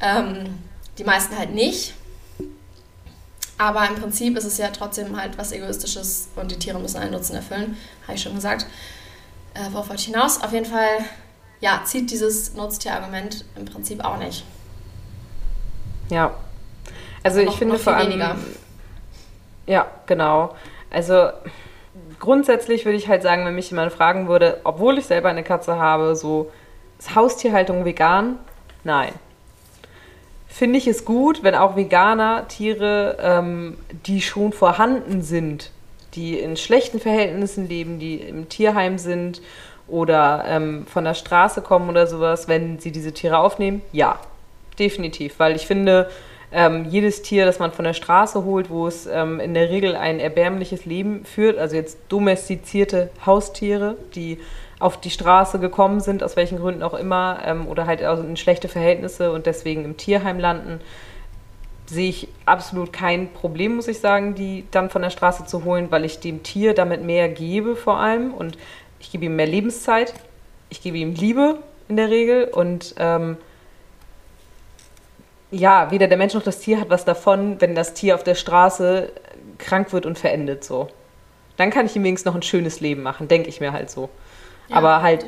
Ähm, 0.00 0.58
die 0.98 1.04
meisten 1.04 1.36
halt 1.36 1.54
nicht. 1.54 1.94
Aber 3.58 3.88
im 3.88 3.94
Prinzip 3.94 4.36
ist 4.36 4.44
es 4.44 4.58
ja 4.58 4.68
trotzdem 4.68 5.18
halt 5.18 5.38
was 5.38 5.52
Egoistisches 5.52 6.28
und 6.36 6.50
die 6.50 6.58
Tiere 6.58 6.78
müssen 6.78 6.98
einen 6.98 7.12
Nutzen 7.12 7.36
erfüllen, 7.36 7.76
habe 8.02 8.14
ich 8.14 8.22
schon 8.22 8.34
gesagt. 8.34 8.66
Äh, 9.54 9.72
worauf 9.72 9.88
wollte 9.88 10.02
ich 10.02 10.08
hinaus? 10.08 10.42
Auf 10.42 10.52
jeden 10.52 10.66
Fall 10.66 11.06
ja, 11.60 11.82
zieht 11.84 12.10
dieses 12.10 12.54
Nutztierargument 12.54 13.44
im 13.56 13.64
Prinzip 13.64 14.04
auch 14.04 14.18
nicht. 14.18 14.44
Ja. 16.10 16.34
Also, 17.22 17.40
ich 17.40 17.46
noch, 17.46 17.58
finde 17.58 17.74
noch 17.74 17.80
vor 17.80 17.94
allem. 17.94 18.08
Weniger. 18.08 18.36
Ja, 19.66 19.86
genau. 20.06 20.54
Also 20.90 21.28
grundsätzlich 22.20 22.84
würde 22.84 22.96
ich 22.96 23.08
halt 23.08 23.22
sagen, 23.22 23.44
wenn 23.44 23.54
mich 23.54 23.70
jemand 23.70 23.92
fragen 23.92 24.28
würde, 24.28 24.60
obwohl 24.64 24.98
ich 24.98 25.06
selber 25.06 25.28
eine 25.28 25.42
Katze 25.42 25.76
habe, 25.76 26.16
so 26.16 26.50
ist 26.98 27.14
Haustierhaltung 27.14 27.84
vegan? 27.84 28.38
Nein. 28.84 29.12
Finde 30.46 30.78
ich 30.78 30.86
es 30.86 31.04
gut, 31.04 31.42
wenn 31.42 31.54
auch 31.54 31.76
Veganer 31.76 32.48
Tiere, 32.48 33.18
ähm, 33.20 33.76
die 34.06 34.22
schon 34.22 34.52
vorhanden 34.52 35.20
sind, 35.20 35.70
die 36.14 36.38
in 36.38 36.56
schlechten 36.56 36.98
Verhältnissen 36.98 37.68
leben, 37.68 37.98
die 37.98 38.14
im 38.14 38.48
Tierheim 38.48 38.96
sind 38.96 39.42
oder 39.88 40.44
ähm, 40.46 40.86
von 40.86 41.04
der 41.04 41.14
Straße 41.14 41.62
kommen 41.62 41.88
oder 41.88 42.06
sowas, 42.06 42.48
wenn 42.48 42.78
sie 42.78 42.92
diese 42.92 43.12
Tiere 43.12 43.38
aufnehmen? 43.38 43.82
Ja, 43.92 44.18
definitiv, 44.78 45.38
weil 45.38 45.56
ich 45.56 45.66
finde, 45.66 46.08
ähm, 46.52 46.86
jedes 46.88 47.22
Tier, 47.22 47.44
das 47.44 47.58
man 47.58 47.72
von 47.72 47.84
der 47.84 47.92
Straße 47.92 48.44
holt, 48.44 48.70
wo 48.70 48.86
es 48.86 49.06
ähm, 49.06 49.40
in 49.40 49.54
der 49.54 49.68
Regel 49.68 49.96
ein 49.96 50.20
erbärmliches 50.20 50.84
Leben 50.84 51.24
führt, 51.24 51.58
also 51.58 51.76
jetzt 51.76 51.98
domestizierte 52.08 53.10
Haustiere, 53.24 53.96
die 54.14 54.38
auf 54.78 55.00
die 55.00 55.10
Straße 55.10 55.58
gekommen 55.58 56.00
sind, 56.00 56.22
aus 56.22 56.36
welchen 56.36 56.58
Gründen 56.58 56.82
auch 56.82 56.94
immer, 56.94 57.40
ähm, 57.44 57.66
oder 57.66 57.86
halt 57.86 58.00
in 58.00 58.36
schlechte 58.36 58.68
Verhältnisse 58.68 59.32
und 59.32 59.46
deswegen 59.46 59.84
im 59.84 59.96
Tierheim 59.96 60.38
landen, 60.38 60.80
sehe 61.86 62.08
ich 62.08 62.28
absolut 62.46 62.92
kein 62.92 63.32
Problem, 63.32 63.76
muss 63.76 63.88
ich 63.88 64.00
sagen, 64.00 64.34
die 64.34 64.64
dann 64.70 64.90
von 64.90 65.02
der 65.02 65.10
Straße 65.10 65.46
zu 65.46 65.64
holen, 65.64 65.86
weil 65.90 66.04
ich 66.04 66.20
dem 66.20 66.42
Tier 66.42 66.74
damit 66.74 67.02
mehr 67.02 67.28
gebe 67.28 67.76
vor 67.76 67.98
allem 67.98 68.34
und 68.34 68.58
ich 69.00 69.10
gebe 69.10 69.26
ihm 69.26 69.36
mehr 69.36 69.46
Lebenszeit, 69.46 70.14
ich 70.68 70.80
gebe 70.80 70.98
ihm 70.98 71.14
Liebe 71.14 71.58
in 71.88 71.96
der 71.96 72.10
Regel 72.10 72.44
und 72.44 72.94
ähm, 72.98 73.36
ja, 75.50 75.90
weder 75.90 76.08
der 76.08 76.18
Mensch 76.18 76.34
noch 76.34 76.42
das 76.42 76.58
Tier 76.58 76.80
hat 76.80 76.90
was 76.90 77.04
davon, 77.04 77.60
wenn 77.60 77.74
das 77.74 77.94
Tier 77.94 78.14
auf 78.14 78.24
der 78.24 78.34
Straße 78.34 79.12
krank 79.58 79.92
wird 79.92 80.06
und 80.06 80.18
verendet 80.18 80.64
so. 80.64 80.88
Dann 81.56 81.70
kann 81.70 81.86
ich 81.86 81.96
ihm 81.96 82.04
wenigstens 82.04 82.26
noch 82.26 82.34
ein 82.34 82.42
schönes 82.42 82.80
Leben 82.80 83.02
machen, 83.02 83.28
denke 83.28 83.48
ich 83.48 83.60
mir 83.60 83.72
halt 83.72 83.90
so. 83.90 84.10
Ja, 84.68 84.76
Aber 84.76 85.02
halt 85.02 85.24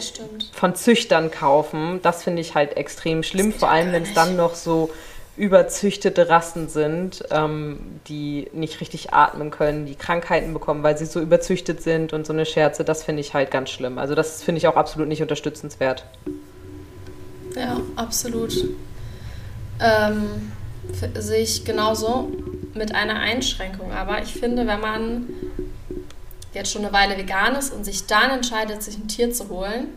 von 0.52 0.75
Züchtern 0.75 1.30
kaufen, 1.30 2.00
das 2.02 2.25
finde 2.25 2.42
ich 2.42 2.54
halt 2.54 2.76
extrem 2.76 3.22
schlimm, 3.22 3.52
vor 3.52 3.70
allem 3.70 3.92
wenn 3.92 4.02
es 4.02 4.12
dann 4.12 4.37
noch 4.37 4.54
so 4.54 4.90
überzüchtete 5.38 6.28
Rassen 6.28 6.68
sind, 6.68 7.25
ähm, 7.30 8.00
die 8.09 8.49
nicht 8.52 8.80
richtig 8.80 9.14
atmen 9.14 9.50
können, 9.50 9.87
die 9.87 9.95
Krankheiten 9.95 10.52
bekommen, 10.52 10.83
weil 10.83 10.99
sie 10.99 11.07
so 11.07 11.21
überzüchtet 11.21 11.80
sind 11.83 12.12
und 12.12 12.26
so 12.26 12.33
eine 12.33 12.45
Scherze, 12.45 12.85
das 12.85 13.04
finde 13.04 13.21
ich 13.21 13.35
halt 13.35 13.50
ganz 13.50 13.71
schlimm. 13.71 13.99
Also 13.99 14.14
das 14.14 14.42
finde 14.42 14.59
ich 14.59 14.66
auch 14.66 14.76
absolut 14.76 15.09
nicht 15.09 15.23
unterstützenswert. 15.23 16.04
Ja, 17.54 17.80
absolut. 17.97 18.52
Ähm, 19.80 20.52
sehe 21.14 21.42
ich 21.42 21.64
genauso 21.64 22.33
mit 22.75 22.95
einer 22.95 23.21
Einschränkung. 23.21 23.92
Aber 23.92 24.23
ich 24.23 24.33
finde, 24.33 24.66
wenn 24.66 24.80
man 24.80 25.28
jetzt 26.52 26.73
schon 26.73 26.85
eine 26.85 26.92
Weile 26.92 27.16
vegan 27.16 27.54
ist 27.54 27.73
und 27.73 27.85
sich 27.85 28.07
dann 28.07 28.30
entscheidet, 28.30 28.83
sich 28.83 28.97
ein 28.97 29.09
Tier 29.09 29.33
zu 29.33 29.49
holen, 29.49 29.88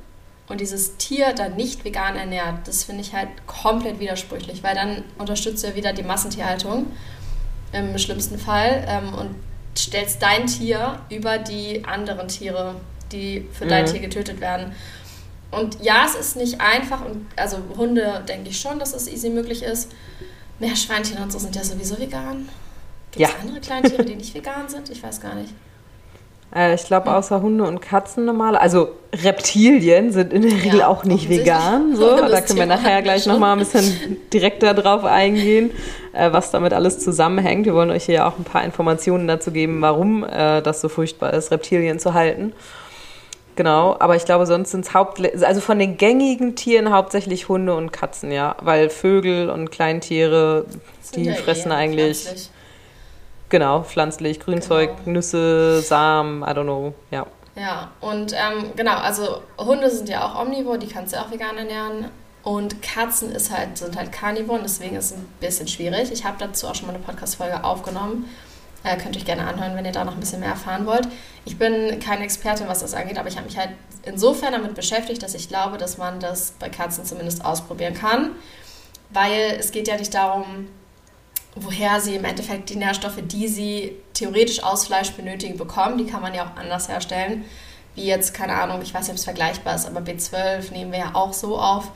und 0.51 0.59
dieses 0.59 0.97
Tier 0.97 1.33
dann 1.33 1.55
nicht 1.55 1.85
vegan 1.85 2.15
ernährt, 2.15 2.67
das 2.67 2.83
finde 2.83 3.01
ich 3.01 3.13
halt 3.13 3.29
komplett 3.47 3.99
widersprüchlich, 3.99 4.63
weil 4.63 4.75
dann 4.75 5.03
unterstützt 5.17 5.63
du 5.63 5.67
ja 5.67 5.75
wieder 5.75 5.93
die 5.93 6.03
Massentierhaltung 6.03 6.87
im 7.71 7.97
schlimmsten 7.97 8.37
Fall 8.37 8.85
ähm, 8.87 9.13
und 9.13 9.35
stellst 9.77 10.21
dein 10.21 10.47
Tier 10.47 10.99
über 11.09 11.37
die 11.37 11.85
anderen 11.85 12.27
Tiere, 12.27 12.75
die 13.11 13.47
für 13.53 13.65
mhm. 13.65 13.69
dein 13.69 13.85
Tier 13.85 14.01
getötet 14.01 14.41
werden. 14.41 14.73
Und 15.51 15.81
ja, 15.81 16.05
es 16.05 16.15
ist 16.15 16.35
nicht 16.35 16.59
einfach 16.59 17.03
und 17.05 17.25
also 17.35 17.57
Hunde 17.77 18.23
denke 18.27 18.49
ich 18.49 18.59
schon, 18.59 18.77
dass 18.77 18.93
es 18.93 19.07
easy 19.07 19.29
möglich 19.29 19.63
ist. 19.63 19.91
Meerschweinchen 20.59 21.17
und 21.17 21.31
so 21.31 21.39
sind 21.39 21.55
ja 21.55 21.63
sowieso 21.63 21.97
vegan. 21.97 22.49
Gibt 23.11 23.25
es 23.25 23.33
ja. 23.33 23.39
andere 23.41 23.59
Kleintiere, 23.59 24.05
die 24.05 24.15
nicht 24.15 24.33
vegan 24.33 24.69
sind? 24.69 24.89
Ich 24.89 25.01
weiß 25.01 25.19
gar 25.21 25.35
nicht. 25.35 25.53
Äh, 26.53 26.75
ich 26.75 26.83
glaube, 26.83 27.13
außer 27.13 27.41
Hunde 27.41 27.63
und 27.63 27.81
Katzen 27.81 28.25
normal. 28.25 28.55
Also 28.55 28.89
Reptilien 29.13 30.11
sind 30.11 30.33
in 30.33 30.41
der 30.43 30.51
Regel 30.51 30.79
ja, 30.79 30.87
auch 30.87 31.03
nicht 31.03 31.29
vegan. 31.29 31.95
So. 32.01 32.15
Da 32.15 32.41
können 32.41 32.59
wir 32.59 32.65
nachher 32.65 33.01
gleich 33.01 33.25
nochmal 33.25 33.53
ein 33.53 33.59
bisschen 33.59 34.17
direkter 34.33 34.73
drauf 34.73 35.03
eingehen, 35.03 35.71
äh, 36.13 36.31
was 36.31 36.51
damit 36.51 36.73
alles 36.73 36.99
zusammenhängt. 36.99 37.65
Wir 37.65 37.73
wollen 37.73 37.91
euch 37.91 38.05
hier 38.05 38.15
ja 38.15 38.27
auch 38.27 38.37
ein 38.37 38.43
paar 38.43 38.63
Informationen 38.63 39.27
dazu 39.27 39.51
geben, 39.51 39.81
warum 39.81 40.23
äh, 40.23 40.61
das 40.61 40.81
so 40.81 40.89
furchtbar 40.89 41.33
ist, 41.33 41.51
Reptilien 41.51 41.99
zu 41.99 42.13
halten. 42.13 42.53
Genau, 43.55 43.97
aber 43.99 44.15
ich 44.15 44.25
glaube, 44.25 44.45
sonst 44.45 44.71
sind 44.71 44.85
es 44.85 44.93
hauptsächlich, 44.93 45.45
also 45.45 45.59
von 45.59 45.77
den 45.77 45.97
gängigen 45.97 46.55
Tieren 46.55 46.91
hauptsächlich 46.91 47.49
Hunde 47.49 47.75
und 47.75 47.91
Katzen, 47.91 48.31
ja. 48.31 48.55
Weil 48.61 48.89
Vögel 48.89 49.49
und 49.49 49.71
Kleintiere, 49.71 50.65
die 51.15 51.25
ja 51.25 51.33
fressen 51.33 51.71
eigentlich. 51.71 52.23
Pflanzlich 52.23 52.49
Genau, 53.51 53.83
pflanzlich, 53.83 54.39
Grünzeug, 54.39 54.91
genau. 55.03 55.17
Nüsse, 55.17 55.81
Samen, 55.81 56.41
I 56.41 56.45
don't 56.45 56.63
know, 56.63 56.93
ja. 57.11 57.27
Ja, 57.53 57.91
und 57.99 58.31
ähm, 58.31 58.71
genau, 58.77 58.95
also 58.95 59.41
Hunde 59.57 59.91
sind 59.91 60.07
ja 60.07 60.25
auch 60.25 60.41
omnivor, 60.41 60.77
die 60.77 60.87
kannst 60.87 61.13
du 61.13 61.19
auch 61.19 61.29
vegan 61.29 61.57
ernähren. 61.57 62.05
Und 62.43 62.81
Katzen 62.81 63.29
ist 63.29 63.51
halt, 63.51 63.77
sind 63.77 63.97
halt 63.97 64.13
Karnivoren, 64.13 64.61
deswegen 64.63 64.95
ist 64.95 65.11
es 65.11 65.17
ein 65.17 65.27
bisschen 65.41 65.67
schwierig. 65.67 66.11
Ich 66.13 66.23
habe 66.23 66.37
dazu 66.39 66.65
auch 66.67 66.73
schon 66.73 66.87
mal 66.87 66.95
eine 66.95 67.03
Podcast-Folge 67.03 67.63
aufgenommen. 67.63 68.29
Äh, 68.83 68.97
könnt 68.97 69.15
ihr 69.15 69.19
euch 69.19 69.25
gerne 69.25 69.45
anhören, 69.45 69.75
wenn 69.75 69.85
ihr 69.85 69.91
da 69.91 70.05
noch 70.05 70.13
ein 70.13 70.19
bisschen 70.21 70.39
mehr 70.39 70.49
erfahren 70.49 70.85
wollt. 70.85 71.07
Ich 71.43 71.59
bin 71.59 71.99
keine 71.99 72.23
Expertin, 72.23 72.69
was 72.69 72.79
das 72.79 72.93
angeht, 72.93 73.19
aber 73.19 73.27
ich 73.27 73.35
habe 73.35 73.45
mich 73.45 73.57
halt 73.57 73.71
insofern 74.03 74.53
damit 74.53 74.73
beschäftigt, 74.75 75.21
dass 75.21 75.35
ich 75.35 75.49
glaube, 75.49 75.77
dass 75.77 75.97
man 75.97 76.21
das 76.21 76.53
bei 76.57 76.69
Katzen 76.69 77.05
zumindest 77.05 77.43
ausprobieren 77.43 77.93
kann. 77.95 78.31
Weil 79.09 79.57
es 79.59 79.71
geht 79.71 79.89
ja 79.89 79.97
nicht 79.97 80.13
darum, 80.13 80.69
woher 81.55 81.99
sie 81.99 82.15
im 82.15 82.25
Endeffekt 82.25 82.69
die 82.69 82.75
Nährstoffe, 82.75 83.19
die 83.23 83.47
sie 83.47 83.97
theoretisch 84.13 84.63
aus 84.63 84.85
Fleisch 84.85 85.11
benötigen, 85.11 85.57
bekommen. 85.57 85.97
Die 85.97 86.05
kann 86.05 86.21
man 86.21 86.33
ja 86.33 86.45
auch 86.45 86.59
anders 86.59 86.87
herstellen. 86.87 87.43
Wie 87.95 88.05
jetzt, 88.05 88.33
keine 88.33 88.53
Ahnung, 88.53 88.81
ich 88.81 88.93
weiß 88.93 89.01
nicht, 89.01 89.11
ob 89.11 89.17
es 89.17 89.25
vergleichbar 89.25 89.75
ist, 89.75 89.85
aber 89.85 89.99
B12 89.99 90.71
nehmen 90.71 90.93
wir 90.93 90.99
ja 90.99 91.11
auch 91.13 91.33
so 91.33 91.57
auf. 91.57 91.91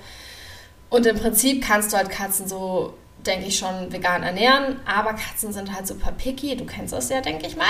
Und 0.90 1.06
im 1.06 1.18
Prinzip 1.18 1.66
kannst 1.66 1.94
du 1.94 1.98
halt 1.98 2.10
Katzen 2.10 2.48
so, 2.48 2.94
denke 3.26 3.48
ich, 3.48 3.58
schon 3.58 3.92
vegan 3.92 4.24
ernähren. 4.24 4.80
Aber 4.86 5.14
Katzen 5.14 5.54
sind 5.54 5.74
halt 5.74 5.88
super 5.88 6.12
picky. 6.12 6.58
Du 6.58 6.66
kennst 6.66 6.94
das 6.94 7.10
ja, 7.10 7.22
denke 7.22 7.48
ich 7.48 7.56
mal. 7.56 7.66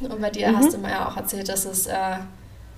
Und 0.00 0.20
bei 0.20 0.30
dir 0.30 0.48
mhm. 0.48 0.56
hast 0.56 0.72
du 0.72 0.78
mir 0.78 0.90
ja 0.90 1.08
auch 1.08 1.16
erzählt, 1.16 1.48
dass 1.48 1.64
es 1.64 1.86
äh, 1.86 2.16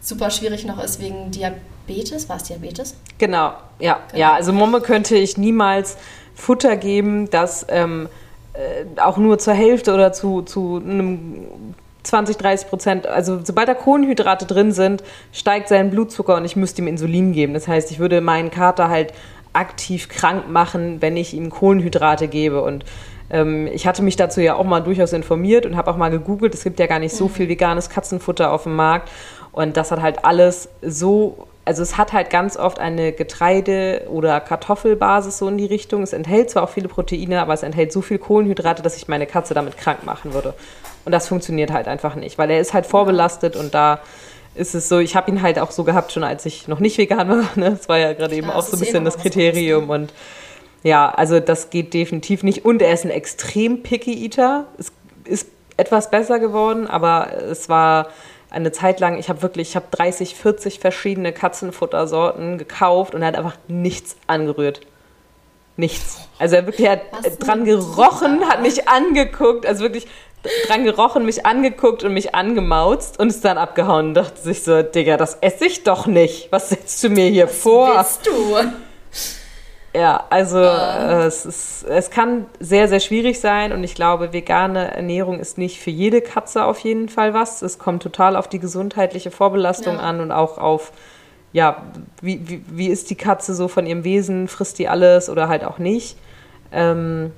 super 0.00 0.31
schwierig 0.31 0.67
noch 0.67 0.83
ist 0.83 1.00
wegen 1.00 1.31
Diabetes. 1.31 2.29
War 2.29 2.37
es 2.37 2.45
Diabetes? 2.45 2.95
Genau, 3.17 3.55
ja. 3.79 4.00
Genau. 4.09 4.19
Ja, 4.19 4.35
also 4.35 4.52
Momme 4.52 4.83
könnte 4.83 5.17
ich 5.17 5.38
niemals 5.38 5.97
Futter 6.35 6.76
geben, 6.76 7.31
das. 7.31 7.64
Ähm, 7.71 8.09
äh, 8.54 9.00
auch 9.00 9.16
nur 9.16 9.38
zur 9.38 9.54
Hälfte 9.54 9.95
oder 9.95 10.12
zu, 10.12 10.42
zu 10.42 10.83
einem 10.85 11.47
20, 12.02 12.37
30 12.37 12.69
Prozent, 12.69 13.07
also 13.07 13.40
sobald 13.45 13.69
da 13.69 13.75
Kohlenhydrate 13.75 14.47
drin 14.47 14.73
sind, 14.73 15.02
steigt 15.33 15.69
sein 15.69 15.90
Blutzucker 15.90 16.37
und 16.37 16.45
ich 16.45 16.57
müsste 16.57 16.83
ihm 16.83 16.88
Insulin 16.88 17.33
geben. 17.33 17.54
Das 17.54 17.69
heißt, 17.69 17.90
ich 17.90 17.99
würde 17.99 18.21
meinen 18.21 18.50
Kater 18.50 18.88
halt 18.88 19.12
aktiv 19.52 20.09
krank 20.09 20.49
machen, 20.49 21.02
wenn 21.02 21.16
ich 21.16 21.35
ihm 21.35 21.50
Kohlenhydrate 21.50 22.28
gebe. 22.28 22.62
Und 22.62 22.85
ähm, 23.30 23.66
ich 23.66 23.87
hatte 23.87 24.02
mich 24.02 24.16
dazu 24.16 24.40
ja 24.40 24.54
auch 24.54 24.64
mal 24.64 24.80
durchaus 24.80 25.12
informiert 25.12 25.66
und 25.66 25.76
habe 25.76 25.90
auch 25.90 25.97
mal 25.97 26.11
gegoogelt. 26.11 26.54
Es 26.54 26.64
gibt 26.64 26.78
ja 26.78 26.87
gar 26.87 26.99
nicht 26.99 27.14
so 27.14 27.25
mhm. 27.25 27.30
viel 27.30 27.49
veganes 27.49 27.90
Katzenfutter 27.90 28.52
auf 28.52 28.62
dem 28.64 28.76
Markt. 28.76 29.11
Und 29.52 29.76
das 29.76 29.90
hat 29.90 30.00
halt 30.00 30.25
alles 30.25 30.69
so, 30.83 31.49
also 31.64 31.83
es 31.83 31.97
hat 31.99 32.12
halt 32.12 32.31
ganz 32.31 32.57
oft 32.57 32.79
eine 32.79 33.12
Getreide- 33.12 34.07
oder 34.09 34.40
Kartoffelbasis 34.40 35.38
so 35.38 35.49
in 35.49 35.59
die 35.59 35.67
Richtung. 35.67 36.02
Es 36.02 36.12
enthält 36.12 36.50
zwar 36.50 36.64
auch 36.64 36.71
viele 36.71 36.88
Proteine, 36.88 37.40
aber 37.40 37.52
es 37.52 37.62
enthält 37.62 37.93
so 37.93 38.00
viel 38.00 38.19
Kohlenhydrate, 38.19 38.83
dass 38.83 38.97
ich 38.97 39.09
meine 39.09 39.26
Katze 39.26 39.55
damit 39.55 39.76
krank 39.76 40.05
machen 40.05 40.33
würde. 40.33 40.55
Und 41.05 41.12
das 41.12 41.29
funktioniert 41.29 41.71
halt 41.71 41.87
einfach 41.87 42.14
nicht, 42.14 42.38
weil 42.38 42.50
er 42.50 42.61
ist 42.61 42.75
halt 42.75 42.87
vorbelastet 42.87 43.57
und 43.57 43.75
da 43.75 44.00
ist 44.55 44.75
es 44.75 44.88
so, 44.88 44.99
ich 44.99 45.17
habe 45.17 45.31
ihn 45.31 45.43
halt 45.43 45.59
auch 45.59 45.71
so 45.71 45.85
gehabt, 45.85 46.12
schon 46.12 46.25
als 46.25 46.45
ich 46.45 46.67
noch 46.67 46.81
nicht 46.81 46.99
vegan 46.99 47.29
war. 47.29 47.45
Ne? 47.55 47.71
Das 47.71 47.88
war 47.88 47.99
ja 47.99 48.12
gerade 48.12 48.35
eben 48.35 48.50
auch 48.50 48.62
so 48.62 48.76
ein 48.76 48.81
bisschen 48.81 49.05
das 49.05 49.17
Kriterium. 49.19 49.90
Und 49.90 50.12
ja, 50.83 51.11
also 51.11 51.40
das 51.40 51.71
geht 51.71 51.95
definitiv 51.95 52.43
nicht. 52.43 52.64
Und 52.64 52.83
er 52.83 52.93
ist 52.93 53.05
ein 53.05 53.11
extrem 53.11 53.83
picky 53.83 54.25
Eater. 54.25 54.67
Es 54.79 54.93
ist 55.25 55.49
etwas 55.76 56.11
besser 56.11 56.38
geworden, 56.38 56.87
aber 56.87 57.33
es 57.50 57.69
war 57.69 58.09
eine 58.50 58.73
Zeit 58.73 59.00
lang, 59.00 59.19
ich 59.19 59.28
habe 59.28 59.42
wirklich, 59.42 59.71
ich 59.71 59.76
habe 59.76 59.87
30, 59.90 60.35
40 60.35 60.80
verschiedene 60.80 61.33
Katzenfuttersorten 61.33 62.59
gekauft 62.59 63.14
und 63.14 63.23
er 63.23 63.28
hat 63.28 63.37
einfach 63.37 63.57
nichts 63.69 64.16
angerührt. 64.26 64.80
Nichts. 65.76 66.28
Also 66.38 66.57
er 66.57 66.66
wirklich 66.66 66.88
hat 66.88 67.00
dran 67.38 67.64
gerochen, 67.64 68.47
hat 68.49 68.61
mich 68.61 68.88
angeguckt, 68.88 69.64
also 69.64 69.83
wirklich 69.83 70.07
dran 70.66 70.85
gerochen, 70.85 71.25
mich 71.25 71.47
angeguckt 71.47 72.02
und 72.02 72.12
mich 72.12 72.35
angemauzt 72.35 73.19
und 73.19 73.28
ist 73.28 73.45
dann 73.45 73.57
abgehauen 73.57 74.09
und 74.09 74.14
dachte 74.14 74.40
sich 74.40 74.62
so, 74.62 74.83
Digga, 74.83 75.16
das 75.16 75.38
esse 75.40 75.66
ich 75.66 75.85
doch 75.85 76.07
nicht. 76.07 76.50
Was 76.50 76.71
setzt 76.71 77.02
du 77.04 77.09
mir 77.11 77.28
hier 77.28 77.47
Was 77.47 77.59
vor? 77.59 77.95
Was 77.95 78.21
du? 78.21 78.57
Ja, 79.92 80.25
also 80.30 80.59
uh. 80.59 80.62
äh, 80.62 81.26
es, 81.26 81.44
ist, 81.44 81.85
es 81.85 82.11
kann 82.11 82.47
sehr, 82.61 82.88
sehr 82.88 83.00
schwierig 83.00 83.40
sein 83.40 83.73
und 83.73 83.82
ich 83.82 83.94
glaube, 83.94 84.32
vegane 84.32 84.94
Ernährung 84.94 85.40
ist 85.40 85.59
nicht 85.59 85.80
für 85.80 85.90
jede 85.90 86.20
Katze 86.20 86.64
auf 86.64 86.78
jeden 86.80 87.09
Fall 87.09 87.35
was. 87.35 87.62
Es 87.62 87.78
kommt 87.78 88.02
total 88.02 88.37
auf 88.37 88.49
die 88.49 88.61
gesundheitliche 88.61 89.30
Vorbelastung 89.30 89.97
ja. 89.97 90.00
an 90.00 90.20
und 90.20 90.30
auch 90.30 90.59
auf, 90.59 90.92
ja, 91.52 91.82
wie, 92.23 92.40
wie, 92.49 92.62
wie 92.70 92.87
ist 92.87 93.11
die 93.11 93.16
Katze 93.16 93.54
so 93.54 93.66
von 93.66 93.85
ihrem 93.87 94.04
Wesen, 94.04 94.47
frisst 94.47 94.78
die 94.78 94.88
alles 94.88 95.28
oder 95.28 95.49
halt 95.49 95.64
auch 95.64 95.78
nicht. 95.78 96.16
Ähm, 96.73 97.32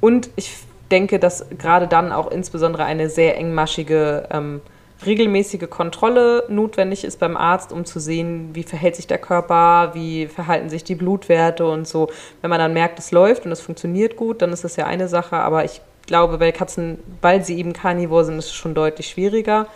und 0.00 0.30
ich 0.36 0.58
denke, 0.92 1.18
dass 1.18 1.46
gerade 1.58 1.88
dann 1.88 2.12
auch 2.12 2.30
insbesondere 2.30 2.84
eine 2.84 3.08
sehr 3.08 3.36
engmaschige, 3.36 4.28
ähm, 4.30 4.60
regelmäßige 5.04 5.68
Kontrolle 5.70 6.44
notwendig 6.48 7.04
ist 7.04 7.18
beim 7.20 7.36
Arzt, 7.36 7.72
um 7.72 7.84
zu 7.84 8.00
sehen, 8.00 8.50
wie 8.52 8.62
verhält 8.62 8.96
sich 8.96 9.06
der 9.06 9.18
Körper, 9.18 9.90
wie 9.94 10.26
verhalten 10.26 10.68
sich 10.68 10.84
die 10.84 10.94
Blutwerte 10.94 11.66
und 11.66 11.88
so. 11.88 12.08
Wenn 12.40 12.50
man 12.50 12.58
dann 12.58 12.72
merkt, 12.72 12.98
es 12.98 13.10
läuft 13.10 13.46
und 13.46 13.52
es 13.52 13.60
funktioniert 13.60 14.16
gut, 14.16 14.42
dann 14.42 14.52
ist 14.52 14.64
das 14.64 14.76
ja 14.76 14.86
eine 14.86 15.08
Sache, 15.08 15.36
aber 15.36 15.64
ich 15.64 15.80
glaube, 16.06 16.38
bei 16.38 16.52
Katzen, 16.52 16.98
weil 17.22 17.44
sie 17.44 17.58
eben 17.58 17.72
Carnivore 17.72 18.24
sind, 18.24 18.38
ist 18.38 18.46
es 18.46 18.54
schon 18.54 18.74
deutlich 18.74 19.08
schwieriger. 19.08 19.66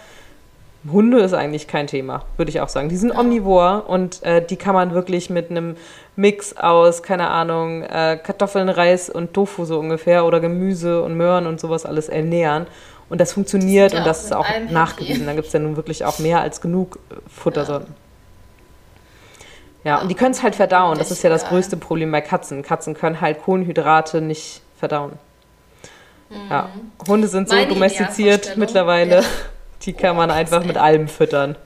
Hunde 0.90 1.20
ist 1.20 1.32
eigentlich 1.32 1.66
kein 1.66 1.86
Thema, 1.86 2.24
würde 2.36 2.50
ich 2.50 2.60
auch 2.60 2.68
sagen. 2.68 2.90
Die 2.90 2.96
sind 2.96 3.16
omnivor 3.16 3.84
und 3.88 4.22
äh, 4.22 4.44
die 4.44 4.56
kann 4.56 4.74
man 4.74 4.92
wirklich 4.92 5.30
mit 5.30 5.50
einem 5.50 5.76
Mix 6.14 6.56
aus, 6.56 7.02
keine 7.02 7.30
Ahnung, 7.30 7.82
äh, 7.82 8.18
Kartoffeln, 8.22 8.68
Reis 8.68 9.08
und 9.08 9.32
Tofu 9.32 9.64
so 9.64 9.78
ungefähr 9.78 10.26
oder 10.26 10.40
Gemüse 10.40 11.02
und 11.02 11.16
Möhren 11.16 11.46
und 11.46 11.58
sowas 11.58 11.86
alles 11.86 12.10
ernähren. 12.10 12.66
Und 13.08 13.20
das 13.20 13.32
funktioniert 13.32 13.92
das 13.92 13.98
und 13.98 14.06
das 14.06 14.24
ist 14.24 14.32
auch 14.32 14.46
nachgewiesen. 14.70 15.26
Da 15.26 15.34
gibt 15.34 15.46
es 15.46 15.52
ja 15.52 15.60
nun 15.60 15.76
wirklich 15.76 16.04
auch 16.04 16.18
mehr 16.18 16.40
als 16.40 16.60
genug 16.60 16.98
äh, 17.10 17.16
Futtersorten. 17.28 17.94
Ja. 19.84 19.96
ja, 19.96 20.02
und 20.02 20.08
die 20.08 20.14
können 20.14 20.32
es 20.32 20.42
halt 20.42 20.54
verdauen. 20.54 20.98
Das 20.98 21.10
ist 21.10 21.22
ja 21.22 21.30
das 21.30 21.46
größte 21.46 21.76
Problem 21.76 22.10
bei 22.10 22.20
Katzen. 22.20 22.62
Katzen 22.62 22.94
können 22.94 23.20
halt 23.20 23.42
Kohlenhydrate 23.42 24.20
nicht 24.20 24.62
verdauen. 24.78 25.12
Mhm. 26.30 26.50
Ja, 26.50 26.70
Hunde 27.06 27.28
sind 27.28 27.48
so 27.48 27.54
Meine 27.54 27.68
domestiziert 27.68 28.56
mittlerweile. 28.56 29.16
Ja. 29.16 29.22
Die 29.82 29.92
kann 29.92 30.12
oh, 30.12 30.14
man 30.14 30.30
einfach 30.30 30.64
mit 30.64 30.78
allem 30.78 31.08
füttern. 31.08 31.56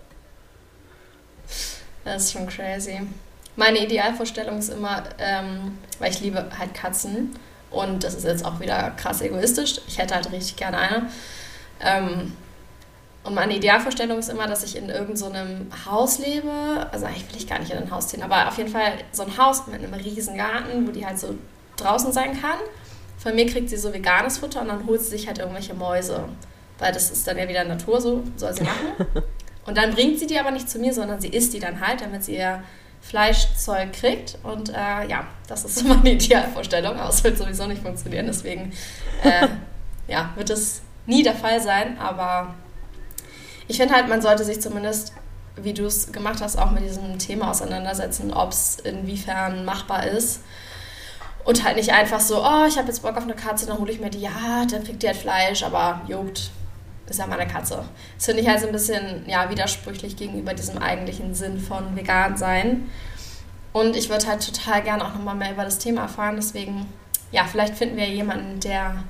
Das 2.04 2.24
ist 2.24 2.32
schon 2.32 2.48
crazy. 2.48 3.00
Meine 3.54 3.78
Idealvorstellung 3.78 4.58
ist 4.58 4.70
immer, 4.70 5.04
ähm, 5.18 5.78
weil 5.98 6.10
ich 6.10 6.20
liebe 6.20 6.46
halt 6.58 6.74
Katzen 6.74 7.36
und 7.70 8.04
das 8.04 8.14
ist 8.14 8.24
jetzt 8.24 8.44
auch 8.44 8.60
wieder 8.60 8.90
krass 8.96 9.20
egoistisch. 9.20 9.80
Ich 9.86 9.98
hätte 9.98 10.14
halt 10.14 10.30
richtig 10.32 10.56
gerne 10.56 10.78
eine. 10.78 11.10
Ähm, 11.80 12.36
und 13.24 13.34
meine 13.34 13.56
Idealvorstellung 13.56 14.18
ist 14.18 14.30
immer, 14.30 14.46
dass 14.46 14.64
ich 14.64 14.76
in 14.76 14.88
irgendeinem 14.88 15.70
so 15.70 15.90
Haus 15.90 16.18
lebe. 16.18 16.88
Also 16.92 17.06
eigentlich 17.06 17.28
will 17.28 17.36
ich 17.36 17.48
gar 17.48 17.58
nicht 17.58 17.70
in 17.70 17.78
ein 17.78 17.90
Haus 17.90 18.08
ziehen, 18.08 18.22
aber 18.22 18.48
auf 18.48 18.56
jeden 18.56 18.70
Fall 18.70 18.92
so 19.12 19.22
ein 19.22 19.36
Haus 19.36 19.66
mit 19.66 19.82
einem 19.82 19.92
riesen 19.92 20.36
Garten, 20.36 20.86
wo 20.86 20.92
die 20.92 21.04
halt 21.04 21.18
so 21.18 21.34
draußen 21.76 22.12
sein 22.12 22.40
kann. 22.40 22.58
Von 23.18 23.34
mir 23.34 23.46
kriegt 23.46 23.68
sie 23.68 23.76
so 23.76 23.92
veganes 23.92 24.38
Futter 24.38 24.62
und 24.62 24.68
dann 24.68 24.86
holt 24.86 25.02
sie 25.02 25.10
sich 25.10 25.26
halt 25.26 25.38
irgendwelche 25.38 25.74
Mäuse 25.74 26.24
weil 26.78 26.92
das 26.92 27.10
ist 27.10 27.26
dann 27.26 27.38
ja 27.38 27.48
wieder 27.48 27.64
Natur, 27.64 28.00
so 28.00 28.22
soll 28.36 28.54
sie 28.54 28.64
machen. 28.64 29.06
Und 29.66 29.76
dann 29.76 29.92
bringt 29.92 30.18
sie 30.18 30.26
die 30.26 30.38
aber 30.38 30.50
nicht 30.50 30.70
zu 30.70 30.78
mir, 30.78 30.94
sondern 30.94 31.20
sie 31.20 31.28
isst 31.28 31.52
die 31.52 31.58
dann 31.58 31.86
halt, 31.86 32.00
damit 32.00 32.24
sie 32.24 32.36
ihr 32.36 32.62
Fleischzeug 33.08 33.92
kriegt. 33.92 34.38
Und 34.42 34.68
äh, 34.70 35.08
ja, 35.08 35.26
das 35.46 35.64
ist 35.64 35.78
so 35.78 35.84
meine 35.88 36.12
Idealvorstellung, 36.12 36.98
aber 36.98 37.08
es 37.08 37.24
wird 37.24 37.38
sowieso 37.38 37.66
nicht 37.66 37.82
funktionieren. 37.82 38.26
Deswegen 38.26 38.72
äh, 39.22 39.48
ja, 40.08 40.30
wird 40.36 40.50
es 40.50 40.82
nie 41.06 41.22
der 41.22 41.34
Fall 41.34 41.60
sein. 41.60 41.98
Aber 41.98 42.54
ich 43.66 43.78
finde 43.78 43.94
halt, 43.94 44.08
man 44.08 44.20
sollte 44.20 44.44
sich 44.44 44.60
zumindest, 44.60 45.12
wie 45.56 45.72
du 45.72 45.86
es 45.86 46.12
gemacht 46.12 46.40
hast, 46.42 46.58
auch 46.58 46.70
mit 46.70 46.84
diesem 46.84 47.18
Thema 47.18 47.50
auseinandersetzen, 47.50 48.32
ob 48.32 48.52
es 48.52 48.78
inwiefern 48.80 49.64
machbar 49.64 50.06
ist. 50.06 50.42
Und 51.44 51.64
halt 51.64 51.76
nicht 51.76 51.92
einfach 51.92 52.20
so, 52.20 52.44
oh, 52.44 52.66
ich 52.68 52.76
habe 52.76 52.88
jetzt 52.88 53.00
Bock 53.00 53.16
auf 53.16 53.22
eine 53.22 53.34
Katze, 53.34 53.66
dann 53.66 53.78
hole 53.78 53.90
ich 53.90 54.00
mir 54.00 54.10
die, 54.10 54.20
ja, 54.20 54.66
dann 54.70 54.84
kriegt 54.84 55.02
die 55.02 55.06
halt 55.06 55.16
Fleisch, 55.16 55.62
aber 55.62 56.02
juckt, 56.06 56.50
ist 57.08 57.18
ja 57.18 57.26
meine 57.26 57.46
Katze. 57.46 57.84
Das 58.16 58.26
finde 58.26 58.42
ich 58.42 58.48
halt 58.48 58.60
so 58.60 58.66
ein 58.66 58.72
bisschen 58.72 59.24
ja, 59.26 59.50
widersprüchlich 59.50 60.16
gegenüber 60.16 60.54
diesem 60.54 60.78
eigentlichen 60.78 61.34
Sinn 61.34 61.58
von 61.58 61.96
vegan 61.96 62.36
sein. 62.36 62.90
Und 63.72 63.96
ich 63.96 64.08
würde 64.08 64.26
halt 64.26 64.44
total 64.44 64.82
gerne 64.82 65.04
auch 65.04 65.14
nochmal 65.14 65.34
mehr 65.34 65.52
über 65.52 65.64
das 65.64 65.78
Thema 65.78 66.02
erfahren. 66.02 66.36
Deswegen, 66.36 66.86
ja, 67.32 67.44
vielleicht 67.44 67.76
finden 67.76 67.96
wir 67.96 68.08
jemanden, 68.08 68.60
der 68.60 69.04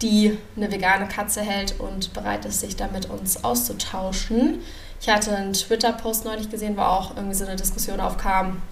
die 0.00 0.36
eine 0.56 0.70
vegane 0.70 1.06
Katze 1.06 1.42
hält 1.42 1.78
und 1.78 2.12
bereit 2.12 2.44
ist, 2.44 2.60
sich 2.60 2.76
da 2.76 2.88
mit 2.88 3.08
uns 3.08 3.44
auszutauschen. 3.44 4.60
Ich 5.00 5.08
hatte 5.08 5.36
einen 5.36 5.52
Twitter-Post 5.52 6.24
neulich 6.24 6.50
gesehen, 6.50 6.76
wo 6.76 6.82
auch 6.82 7.16
irgendwie 7.16 7.34
so 7.34 7.44
eine 7.44 7.56
Diskussion 7.56 8.00
aufkam. 8.00 8.62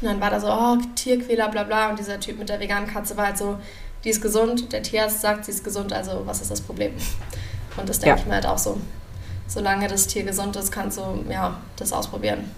Und 0.00 0.08
dann 0.08 0.20
war 0.20 0.30
da 0.30 0.40
so, 0.40 0.48
oh, 0.48 0.78
Tierquäler, 0.94 1.48
bla 1.48 1.64
bla. 1.64 1.90
Und 1.90 1.98
dieser 1.98 2.20
Typ 2.20 2.38
mit 2.38 2.48
der 2.48 2.60
veganen 2.60 2.88
Katze 2.88 3.16
war 3.16 3.26
halt 3.26 3.38
so, 3.38 3.58
die 4.04 4.10
ist 4.10 4.20
gesund, 4.20 4.72
der 4.72 4.82
Tierarzt 4.82 5.20
sagt, 5.20 5.44
sie 5.44 5.52
ist 5.52 5.62
gesund, 5.62 5.92
also 5.92 6.22
was 6.24 6.40
ist 6.40 6.50
das 6.50 6.60
Problem? 6.60 6.92
Und 7.76 7.88
das 7.88 7.98
denke 7.98 8.16
ja. 8.16 8.22
ich 8.22 8.26
mir 8.26 8.34
halt 8.34 8.46
auch 8.46 8.58
so. 8.58 8.78
Solange 9.46 9.88
das 9.88 10.06
Tier 10.06 10.22
gesund 10.22 10.56
ist, 10.56 10.72
kannst 10.72 10.98
du 10.98 11.02
ja, 11.30 11.58
das 11.76 11.92
ausprobieren. 11.92 12.50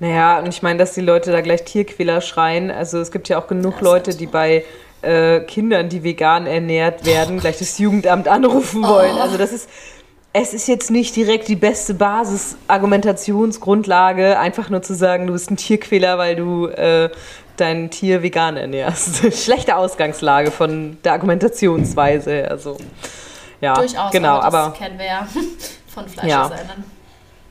Naja, 0.00 0.40
und 0.40 0.48
ich 0.48 0.62
meine, 0.62 0.80
dass 0.80 0.94
die 0.94 1.00
Leute 1.00 1.30
da 1.30 1.40
gleich 1.42 1.64
Tierquäler 1.64 2.20
schreien. 2.20 2.72
Also 2.72 2.98
es 2.98 3.12
gibt 3.12 3.28
ja 3.28 3.38
auch 3.38 3.46
genug 3.46 3.76
ja, 3.76 3.82
Leute, 3.82 4.16
die 4.16 4.26
bei 4.26 4.64
äh, 5.02 5.38
Kindern, 5.40 5.88
die 5.88 6.02
vegan 6.02 6.46
ernährt 6.46 7.06
werden, 7.06 7.38
gleich 7.38 7.58
das 7.58 7.78
Jugendamt 7.78 8.26
anrufen 8.26 8.82
wollen. 8.82 9.14
Oh. 9.16 9.20
Also 9.20 9.38
das 9.38 9.52
ist, 9.52 9.68
es 10.32 10.54
ist 10.54 10.66
jetzt 10.66 10.90
nicht 10.90 11.14
direkt 11.14 11.46
die 11.48 11.56
beste 11.56 11.94
Basis-Argumentationsgrundlage, 11.94 14.38
einfach 14.38 14.70
nur 14.70 14.82
zu 14.82 14.94
sagen, 14.94 15.26
du 15.26 15.34
bist 15.34 15.50
ein 15.50 15.56
Tierquäler, 15.56 16.16
weil 16.18 16.36
du 16.36 16.66
äh, 16.66 17.10
dein 17.56 17.90
Tier 17.90 18.22
vegan 18.22 18.56
ernährst. 18.56 19.34
Schlechte 19.44 19.76
Ausgangslage 19.76 20.50
von 20.50 20.96
der 21.04 21.12
Argumentationsweise. 21.12 22.50
Also 22.50 22.78
ja, 23.62 23.74
Durchaus, 23.74 24.10
genau, 24.10 24.40
aber, 24.40 24.44
das 24.44 24.54
aber 24.54 24.74
kennen 24.74 24.98
wir 24.98 25.06
ja 25.06 25.26
von 25.86 26.08
Fleischessern. 26.08 26.84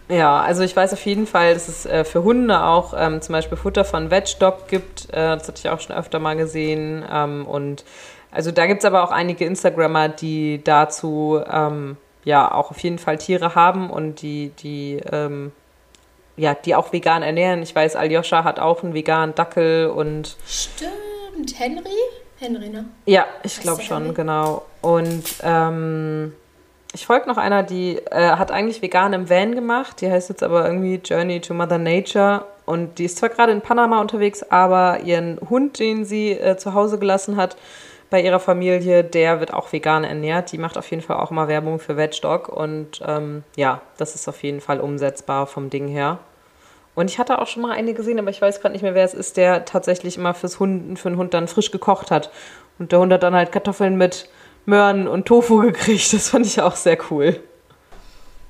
Ja. 0.10 0.16
ja, 0.16 0.42
also 0.42 0.62
ich 0.62 0.76
weiß 0.76 0.92
auf 0.94 1.04
jeden 1.06 1.26
Fall, 1.26 1.54
dass 1.54 1.70
es 1.70 1.86
äh, 1.86 2.04
für 2.04 2.24
Hunde 2.24 2.62
auch 2.62 2.94
ähm, 2.96 3.22
zum 3.22 3.34
Beispiel 3.34 3.58
Futter 3.58 3.86
von 3.86 4.12
Vegdog 4.12 4.68
gibt. 4.68 5.10
Äh, 5.10 5.38
das 5.38 5.48
hatte 5.48 5.60
ich 5.64 5.70
auch 5.70 5.80
schon 5.80 5.96
öfter 5.96 6.20
mal 6.20 6.36
gesehen. 6.36 7.06
Ähm, 7.10 7.48
und 7.48 7.86
also 8.30 8.52
da 8.52 8.68
gibt 8.68 8.80
es 8.80 8.86
aber 8.86 9.04
auch 9.04 9.12
einige 9.12 9.46
Instagrammer, 9.46 10.10
die 10.10 10.62
dazu 10.64 11.42
ähm, 11.50 11.96
ja 12.26 12.52
auch 12.52 12.72
auf 12.72 12.80
jeden 12.80 13.00
Fall 13.00 13.18
Tiere 13.18 13.56
haben 13.56 13.90
und 13.90 14.22
die, 14.22 14.50
die 14.60 15.02
ähm, 15.12 15.54
ja, 16.36 16.56
die 16.56 16.76
auch 16.76 16.92
vegan 16.92 17.24
ernähren. 17.24 17.62
Ich 17.62 17.74
weiß, 17.74 17.96
Aljoscha 17.96 18.44
hat 18.44 18.60
auch 18.60 18.84
einen 18.84 18.94
veganen 18.94 19.36
Dackel 19.36 19.88
und. 19.88 20.36
Stimmt, 20.46 21.58
Henry? 21.58 21.90
Henry, 22.42 22.70
ne? 22.70 22.86
Ja, 23.06 23.26
ich 23.44 23.60
glaube 23.60 23.84
schon, 23.84 24.04
Henry? 24.04 24.16
genau. 24.16 24.66
Und 24.82 25.24
ähm, 25.44 26.34
ich 26.92 27.06
folge 27.06 27.28
noch 27.28 27.38
einer, 27.38 27.62
die 27.62 27.98
äh, 28.10 28.32
hat 28.32 28.52
eigentlich 28.52 28.82
vegan 28.82 29.14
im 29.14 29.30
Van 29.30 29.54
gemacht. 29.54 30.02
Die 30.02 30.10
heißt 30.10 30.30
jetzt 30.30 30.42
aber 30.42 30.66
irgendwie 30.66 30.96
Journey 30.96 31.40
to 31.40 31.54
Mother 31.54 31.78
Nature. 31.78 32.46
Und 32.66 32.98
die 32.98 33.06
ist 33.06 33.18
zwar 33.18 33.30
gerade 33.30 33.52
in 33.52 33.62
Panama 33.62 34.02
unterwegs, 34.02 34.44
aber 34.44 35.02
ihren 35.02 35.40
Hund, 35.50 35.80
den 35.80 36.04
sie 36.04 36.32
äh, 36.32 36.58
zu 36.58 36.74
Hause 36.74 36.98
gelassen 36.98 37.38
hat, 37.38 37.58
bei 38.10 38.22
ihrer 38.22 38.40
Familie, 38.40 39.04
der 39.04 39.40
wird 39.40 39.54
auch 39.54 39.72
vegan 39.72 40.04
ernährt. 40.04 40.52
Die 40.52 40.58
macht 40.58 40.78
auf 40.78 40.90
jeden 40.90 41.04
Fall 41.04 41.18
auch 41.18 41.32
mal 41.32 41.48
Werbung 41.48 41.80
für 41.80 41.96
Vegdog 41.96 42.50
und 42.50 43.02
ähm, 43.06 43.44
ja, 43.56 43.82
das 43.98 44.16
ist 44.16 44.28
auf 44.28 44.42
jeden 44.44 44.62
Fall 44.62 44.80
umsetzbar 44.80 45.48
vom 45.48 45.70
Ding 45.70 45.88
her. 45.88 46.20
Und 46.94 47.10
ich 47.10 47.20
hatte 47.20 47.40
auch 47.40 47.48
schon 47.48 47.62
mal 47.62 47.72
eine 47.72 47.94
gesehen, 47.94 48.20
aber 48.20 48.30
ich 48.30 48.42
weiß 48.42 48.60
gerade 48.60 48.74
nicht 48.74 48.82
mehr, 48.82 48.96
wer 48.96 49.06
es 49.06 49.14
ist, 49.14 49.38
der 49.38 49.66
tatsächlich 49.66 50.18
immer 50.18 50.34
fürs 50.34 50.60
Hund, 50.60 51.00
für 51.00 51.10
den 51.10 51.18
Hund 51.18 51.34
dann 51.34 51.48
frisch 51.48 51.72
gekocht 51.72 52.12
hat. 52.12 52.32
Und 52.80 52.92
der 52.92 53.00
Hund 53.00 53.14
hat 53.14 53.24
dann 53.24 53.34
halt 53.34 53.52
Kartoffeln 53.52 53.98
mit 53.98 54.30
Möhren 54.66 55.08
und 55.08 55.26
Tofu 55.26 55.58
gekriegt. 55.62 56.14
Das 56.14 56.30
fand 56.30 56.46
ich 56.46 56.62
auch 56.62 56.76
sehr 56.76 56.98
cool. 57.10 57.40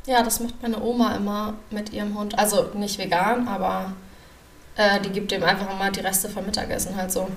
Ja, 0.08 0.23
das 0.23 0.39
macht 0.39 0.56
meine 0.62 0.82
Oma 0.82 1.15
immer 1.15 1.54
mit 1.69 1.93
ihrem 1.93 2.17
Hund. 2.17 2.38
Also 2.38 2.69
nicht 2.73 2.97
vegan, 2.97 3.47
aber 3.47 3.93
äh, 4.75 4.99
die 5.01 5.12
gibt 5.12 5.32
ihm 5.32 5.43
einfach 5.43 5.71
immer 5.71 5.91
die 5.91 5.99
Reste 5.99 6.27
vom 6.27 6.45
Mittagessen 6.45 6.95
halt 6.95 7.12
so. 7.12 7.27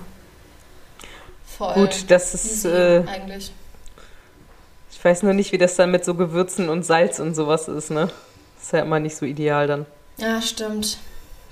Voll 1.45 1.73
Gut, 1.75 2.09
das 2.09 2.33
ist 2.33 2.65
äh, 2.65 3.03
eigentlich. 3.07 3.51
Ich 4.91 5.05
weiß 5.05 5.21
nur 5.21 5.33
nicht, 5.33 5.51
wie 5.51 5.59
das 5.59 5.75
dann 5.75 5.91
mit 5.91 6.03
so 6.03 6.15
Gewürzen 6.15 6.67
und 6.69 6.83
Salz 6.83 7.19
und 7.19 7.35
sowas 7.35 7.67
ist, 7.67 7.91
ne? 7.91 8.09
ist 8.59 8.73
ja 8.73 8.79
immer 8.79 8.99
nicht 8.99 9.15
so 9.15 9.25
ideal 9.25 9.67
dann. 9.67 9.85
Ja, 10.17 10.41
stimmt. 10.41 10.97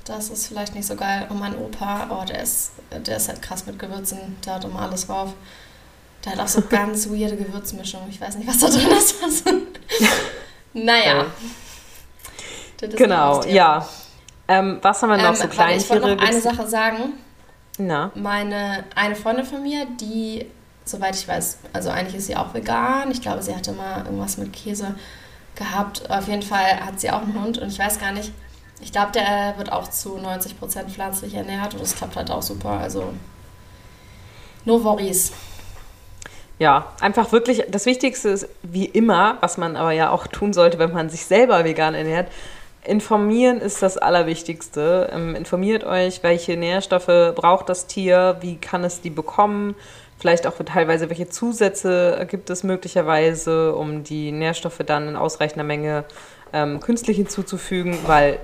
Das 0.06 0.30
ist 0.30 0.48
vielleicht 0.48 0.76
nicht 0.76 0.86
so 0.86 0.96
geil. 0.96 1.28
Und 1.30 1.40
mein 1.40 1.58
Opa, 1.58 2.08
oh, 2.10 2.26
der 2.26 2.44
ist, 2.44 2.72
der 2.92 3.18
ist 3.18 3.30
halt 3.30 3.42
krass 3.42 3.66
mit 3.66 3.80
Gewürzen. 3.80 4.38
Der 4.46 4.56
hat 4.56 4.66
immer 4.66 4.82
alles 4.82 5.08
drauf. 5.08 5.34
Der 6.24 6.34
hat 6.34 6.40
auch 6.40 6.48
so 6.48 6.62
ganz 6.70 7.10
weirde 7.10 7.38
Gewürzmischung. 7.38 8.02
Ich 8.10 8.20
weiß 8.20 8.36
nicht, 8.38 8.48
was 8.48 8.60
da 8.60 8.68
drin 8.68 8.90
ist. 8.98 9.16
naja. 10.74 11.26
Genau, 12.82 13.44
ja. 13.46 13.88
Ähm, 14.48 14.80
was 14.82 15.02
haben 15.02 15.10
wir 15.10 15.18
noch 15.18 15.30
ähm, 15.30 15.36
so 15.36 15.48
klein? 15.48 15.78
Ich 15.78 15.90
wollte 15.90 16.16
noch 16.16 16.22
eine 16.22 16.42
Sache 16.42 16.68
sagen. 16.68 17.14
Na? 17.78 18.12
Meine, 18.14 18.84
eine 18.96 19.16
Freundin 19.16 19.46
von 19.46 19.64
mir, 19.64 19.88
die, 20.00 20.46
soweit 20.84 21.16
ich 21.16 21.28
weiß, 21.28 21.60
also 21.72 21.90
eigentlich 21.90 22.16
ist 22.16 22.28
sie 22.28 22.36
auch 22.36 22.54
vegan. 22.54 23.10
Ich 23.12 23.22
glaube, 23.22 23.42
sie 23.42 23.56
hatte 23.56 23.72
mal 23.72 24.04
irgendwas 24.06 24.38
mit 24.38 24.52
Käse 24.52 24.96
gehabt. 25.56 26.10
Auf 26.10 26.28
jeden 26.28 26.42
Fall 26.42 26.86
hat 26.86 27.00
sie 27.00 27.10
auch 27.10 27.22
einen 27.22 27.42
Hund 27.42 27.58
und 27.58 27.70
ich 27.70 27.80
weiß 27.80 28.00
gar 28.00 28.12
nicht, 28.12 28.32
ich 28.84 28.92
glaube, 28.92 29.14
der 29.14 29.54
wird 29.58 29.72
auch 29.72 29.88
zu 29.88 30.18
90% 30.18 30.90
pflanzlich 30.90 31.34
ernährt 31.36 31.74
und 31.74 31.82
das 31.82 31.96
klappt 31.96 32.18
halt 32.18 32.30
auch 32.30 32.42
super. 32.42 32.72
Also, 32.72 33.14
no 34.66 34.84
worries. 34.84 35.32
Ja, 36.60 36.94
einfach 37.00 37.32
wirklich, 37.32 37.64
das 37.70 37.86
Wichtigste 37.86 38.30
ist, 38.30 38.48
wie 38.62 38.86
immer, 38.86 39.38
was 39.42 39.58
man 39.58 39.76
aber 39.76 39.92
ja 39.92 40.12
auch 40.12 40.28
tun 40.28 40.54
sollte, 40.54 40.80
wenn 40.80 40.92
man 40.92 41.10
sich 41.10 41.26
selber 41.26 41.64
vegan 41.64 41.96
ernährt, 41.96 42.30
informieren 42.84 43.62
ist 43.62 43.82
das 43.82 43.98
Allerwichtigste. 43.98 45.10
Ähm, 45.14 45.36
informiert 45.36 45.86
euch, 45.86 46.22
welche 46.22 46.58
Nährstoffe 46.58 47.34
braucht 47.36 47.70
das 47.70 47.88
Tier, 47.88 48.38
wie 48.42 48.58
kann 48.58 48.84
es 48.84 49.00
die 49.00 49.10
bekommen, 49.10 49.76
vielleicht 50.20 50.46
auch 50.46 50.54
teilweise, 50.66 51.10
welche 51.10 51.30
Zusätze 51.30 52.28
gibt 52.30 52.50
es 52.50 52.64
möglicherweise, 52.64 53.74
um 53.76 54.04
die 54.04 54.32
Nährstoffe 54.32 54.82
dann 54.86 55.08
in 55.08 55.16
ausreichender 55.16 55.64
Menge 55.64 56.04
ähm, 56.52 56.80
künstlich 56.82 57.18
hinzuzufügen, 57.18 57.98
weil 58.06 58.40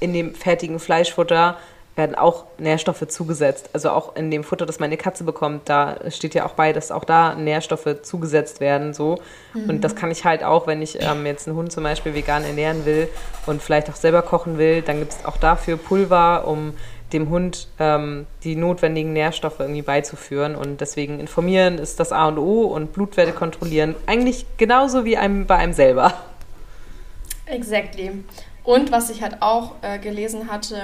in 0.00 0.12
dem 0.12 0.34
fertigen 0.34 0.78
Fleischfutter 0.78 1.56
werden 1.96 2.14
auch 2.14 2.46
Nährstoffe 2.58 3.06
zugesetzt. 3.08 3.70
Also 3.72 3.90
auch 3.90 4.16
in 4.16 4.30
dem 4.30 4.44
Futter, 4.44 4.64
das 4.64 4.78
meine 4.78 4.96
Katze 4.96 5.24
bekommt, 5.24 5.68
da 5.68 5.96
steht 6.10 6.34
ja 6.34 6.46
auch 6.46 6.52
bei, 6.52 6.72
dass 6.72 6.90
auch 6.90 7.04
da 7.04 7.34
Nährstoffe 7.34 8.02
zugesetzt 8.02 8.60
werden. 8.60 8.94
So. 8.94 9.18
Mhm. 9.54 9.68
Und 9.68 9.84
das 9.84 9.96
kann 9.96 10.10
ich 10.10 10.24
halt 10.24 10.42
auch, 10.42 10.66
wenn 10.66 10.80
ich 10.82 11.02
ähm, 11.02 11.26
jetzt 11.26 11.46
einen 11.46 11.56
Hund 11.56 11.72
zum 11.72 11.84
Beispiel 11.84 12.14
vegan 12.14 12.44
ernähren 12.44 12.86
will 12.86 13.08
und 13.46 13.60
vielleicht 13.60 13.90
auch 13.90 13.96
selber 13.96 14.22
kochen 14.22 14.56
will, 14.56 14.82
dann 14.82 15.00
gibt 15.00 15.12
es 15.12 15.24
auch 15.24 15.36
dafür 15.36 15.76
Pulver, 15.76 16.46
um 16.46 16.74
dem 17.12 17.28
Hund 17.28 17.68
ähm, 17.78 18.26
die 18.44 18.54
notwendigen 18.54 19.12
Nährstoffe 19.12 19.58
irgendwie 19.58 19.82
beizuführen. 19.82 20.54
Und 20.54 20.80
deswegen 20.80 21.18
informieren 21.18 21.78
ist 21.78 22.00
das 22.00 22.12
A 22.12 22.28
und 22.28 22.38
O 22.38 22.62
und 22.62 22.92
Blutwerte 22.92 23.32
kontrollieren. 23.32 23.96
Eigentlich 24.06 24.46
genauso 24.56 25.04
wie 25.04 25.16
einem, 25.16 25.46
bei 25.46 25.56
einem 25.56 25.72
selber. 25.72 26.14
Exactly. 27.46 28.12
Und 28.64 28.92
was 28.92 29.10
ich 29.10 29.22
halt 29.22 29.42
auch 29.42 29.76
äh, 29.82 29.98
gelesen 29.98 30.50
hatte 30.50 30.82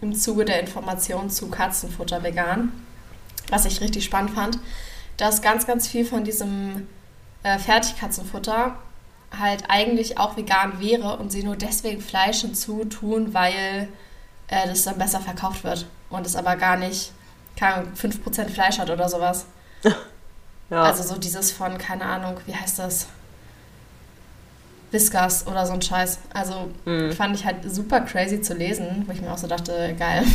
im 0.00 0.14
Zuge 0.14 0.44
der 0.44 0.60
Information 0.60 1.30
zu 1.30 1.48
Katzenfutter 1.48 2.22
vegan, 2.22 2.72
was 3.48 3.64
ich 3.64 3.80
richtig 3.80 4.04
spannend 4.04 4.32
fand, 4.32 4.58
dass 5.16 5.42
ganz, 5.42 5.66
ganz 5.66 5.86
viel 5.86 6.04
von 6.04 6.24
diesem 6.24 6.86
äh, 7.42 7.58
Fertigkatzenfutter 7.58 8.76
halt 9.38 9.64
eigentlich 9.68 10.18
auch 10.18 10.36
vegan 10.36 10.80
wäre 10.80 11.16
und 11.16 11.30
sie 11.30 11.42
nur 11.42 11.56
deswegen 11.56 12.00
Fleisch 12.00 12.40
hinzutun, 12.40 13.34
weil 13.34 13.88
äh, 14.48 14.68
das 14.68 14.84
dann 14.84 14.98
besser 14.98 15.20
verkauft 15.20 15.64
wird 15.64 15.86
und 16.10 16.26
es 16.26 16.36
aber 16.36 16.56
gar 16.56 16.76
nicht 16.76 17.12
keine 17.56 17.86
5% 17.96 18.48
Fleisch 18.48 18.78
hat 18.78 18.90
oder 18.90 19.08
sowas. 19.08 19.46
Ja. 20.70 20.82
Also 20.84 21.02
so 21.02 21.18
dieses 21.18 21.52
von, 21.52 21.76
keine 21.76 22.06
Ahnung, 22.06 22.40
wie 22.46 22.54
heißt 22.54 22.78
das? 22.78 23.06
Whiskas 24.94 25.46
oder 25.46 25.66
so 25.66 25.74
ein 25.74 25.82
Scheiß. 25.82 26.20
Also 26.32 26.70
mhm. 26.86 27.12
fand 27.12 27.36
ich 27.36 27.44
halt 27.44 27.70
super 27.70 28.00
crazy 28.00 28.40
zu 28.40 28.54
lesen, 28.54 29.04
wo 29.06 29.12
ich 29.12 29.20
mir 29.20 29.30
auch 29.30 29.38
so 29.38 29.46
dachte, 29.46 29.94
geil. 29.98 30.24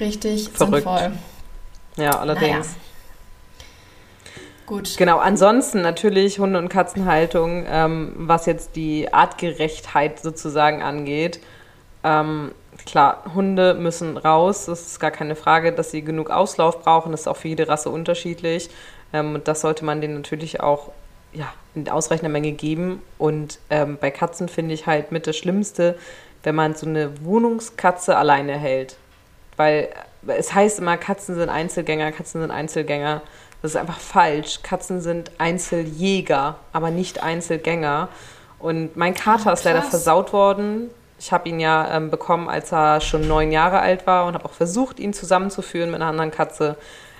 Richtig 0.00 0.50
Verrückt. 0.50 0.84
sinnvoll. 0.84 1.12
Ja, 1.96 2.18
allerdings. 2.18 2.50
Naja. 2.50 2.64
Gut. 4.66 4.98
Genau, 4.98 5.16
ansonsten 5.16 5.80
natürlich 5.80 6.38
Hunde- 6.38 6.58
und 6.58 6.68
Katzenhaltung, 6.68 7.64
ähm, 7.66 8.12
was 8.16 8.44
jetzt 8.44 8.76
die 8.76 9.10
Artgerechtheit 9.10 10.20
sozusagen 10.20 10.82
angeht. 10.82 11.40
Ähm, 12.04 12.52
klar, 12.84 13.24
Hunde 13.34 13.72
müssen 13.72 14.18
raus, 14.18 14.66
das 14.66 14.82
ist 14.82 15.00
gar 15.00 15.10
keine 15.10 15.36
Frage, 15.36 15.72
dass 15.72 15.90
sie 15.90 16.02
genug 16.02 16.28
Auslauf 16.28 16.82
brauchen, 16.82 17.12
das 17.12 17.22
ist 17.22 17.28
auch 17.28 17.38
für 17.38 17.48
jede 17.48 17.66
Rasse 17.66 17.88
unterschiedlich. 17.88 18.68
Ähm, 19.14 19.36
und 19.36 19.48
das 19.48 19.62
sollte 19.62 19.86
man 19.86 20.02
denen 20.02 20.16
natürlich 20.16 20.60
auch 20.60 20.90
ja, 21.32 21.52
in 21.74 21.88
ausreichender 21.88 22.30
Menge 22.30 22.52
geben. 22.52 23.02
Und 23.18 23.58
ähm, 23.70 23.98
bei 24.00 24.10
Katzen 24.10 24.48
finde 24.48 24.74
ich 24.74 24.86
halt 24.86 25.12
mit 25.12 25.26
das 25.26 25.36
Schlimmste, 25.36 25.98
wenn 26.42 26.54
man 26.54 26.74
so 26.74 26.86
eine 26.86 27.24
Wohnungskatze 27.24 28.16
alleine 28.16 28.56
hält. 28.56 28.96
Weil 29.56 29.88
äh, 30.26 30.32
es 30.32 30.54
heißt 30.54 30.78
immer, 30.78 30.96
Katzen 30.96 31.34
sind 31.34 31.48
Einzelgänger, 31.48 32.12
Katzen 32.12 32.40
sind 32.40 32.50
Einzelgänger. 32.50 33.22
Das 33.62 33.72
ist 33.72 33.76
einfach 33.76 33.98
falsch. 33.98 34.62
Katzen 34.62 35.00
sind 35.00 35.32
Einzeljäger, 35.38 36.56
aber 36.72 36.90
nicht 36.90 37.22
Einzelgänger. 37.22 38.08
Und 38.58 38.96
mein 38.96 39.14
Kater 39.14 39.52
ist 39.52 39.64
leider 39.64 39.82
versaut 39.82 40.32
worden. 40.32 40.90
Ich 41.20 41.32
habe 41.32 41.48
ihn 41.48 41.58
ja 41.58 41.96
ähm, 41.96 42.10
bekommen, 42.10 42.48
als 42.48 42.72
er 42.72 43.00
schon 43.00 43.26
neun 43.26 43.50
Jahre 43.50 43.80
alt 43.80 44.06
war 44.06 44.26
und 44.26 44.34
habe 44.34 44.44
auch 44.44 44.52
versucht, 44.52 45.00
ihn 45.00 45.12
zusammenzuführen 45.12 45.90
mit 45.90 46.00
einer 46.00 46.10
anderen 46.10 46.30
Katze. 46.30 46.76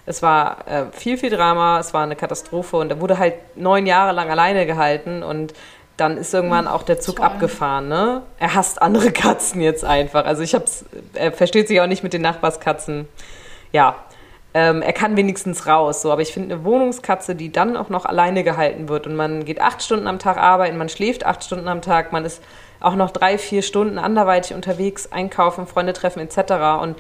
Es 0.09 0.23
war 0.23 0.67
äh, 0.67 0.85
viel, 0.93 1.19
viel 1.19 1.31
Drama, 1.31 1.79
es 1.79 1.93
war 1.93 2.03
eine 2.03 2.17
Katastrophe 2.17 2.79
und 2.79 2.91
er 2.91 3.01
wurde 3.01 3.19
halt 3.19 3.35
neun 3.57 3.87
Jahre 3.87 4.13
lang 4.13 4.31
alleine 4.31 4.65
gehalten 4.65 5.23
und 5.23 5.53
dann 5.99 6.17
ist 6.17 6.33
irgendwann 6.33 6.67
auch 6.67 6.83
der 6.83 6.99
Zug 7.01 7.17
Toll. 7.17 7.27
abgefahren. 7.27 7.89
Ne? 7.89 8.23
Er 8.39 8.55
hasst 8.55 8.81
andere 8.81 9.11
Katzen 9.13 9.61
jetzt 9.61 9.85
einfach. 9.85 10.25
Also 10.25 10.43
ich 10.43 10.55
hab's, 10.55 10.85
er 11.13 11.33
versteht 11.33 11.69
sich 11.69 11.81
auch 11.81 11.87
nicht 11.87 12.03
mit 12.03 12.13
den 12.15 12.23
Nachbarskatzen. 12.23 13.07
Ja, 13.73 13.97
ähm, 14.55 14.81
er 14.81 14.95
kann 14.95 15.17
wenigstens 15.17 15.67
raus. 15.67 16.01
So, 16.01 16.11
aber 16.11 16.23
ich 16.23 16.33
finde 16.33 16.55
eine 16.55 16.65
Wohnungskatze, 16.65 17.35
die 17.35 17.53
dann 17.53 17.77
auch 17.77 17.91
noch 17.91 18.07
alleine 18.07 18.45
gehalten 18.45 18.89
wird 18.89 19.07
und 19.07 19.15
man 19.15 19.45
geht 19.45 19.61
acht 19.61 19.83
Stunden 19.83 20.07
am 20.07 20.19
Tag 20.19 20.39
arbeiten, 20.39 20.79
man 20.79 20.89
schläft 20.89 21.27
acht 21.27 21.45
Stunden 21.45 21.69
am 21.69 21.83
Tag, 21.83 22.13
man 22.13 22.25
ist 22.25 22.43
auch 22.81 22.95
noch 22.95 23.11
drei, 23.11 23.37
vier 23.37 23.63
Stunden 23.63 23.99
anderweitig 23.99 24.55
unterwegs, 24.55 25.13
einkaufen, 25.13 25.67
Freunde 25.67 25.93
treffen 25.93 26.21
etc. 26.21 26.81
Und 26.81 26.97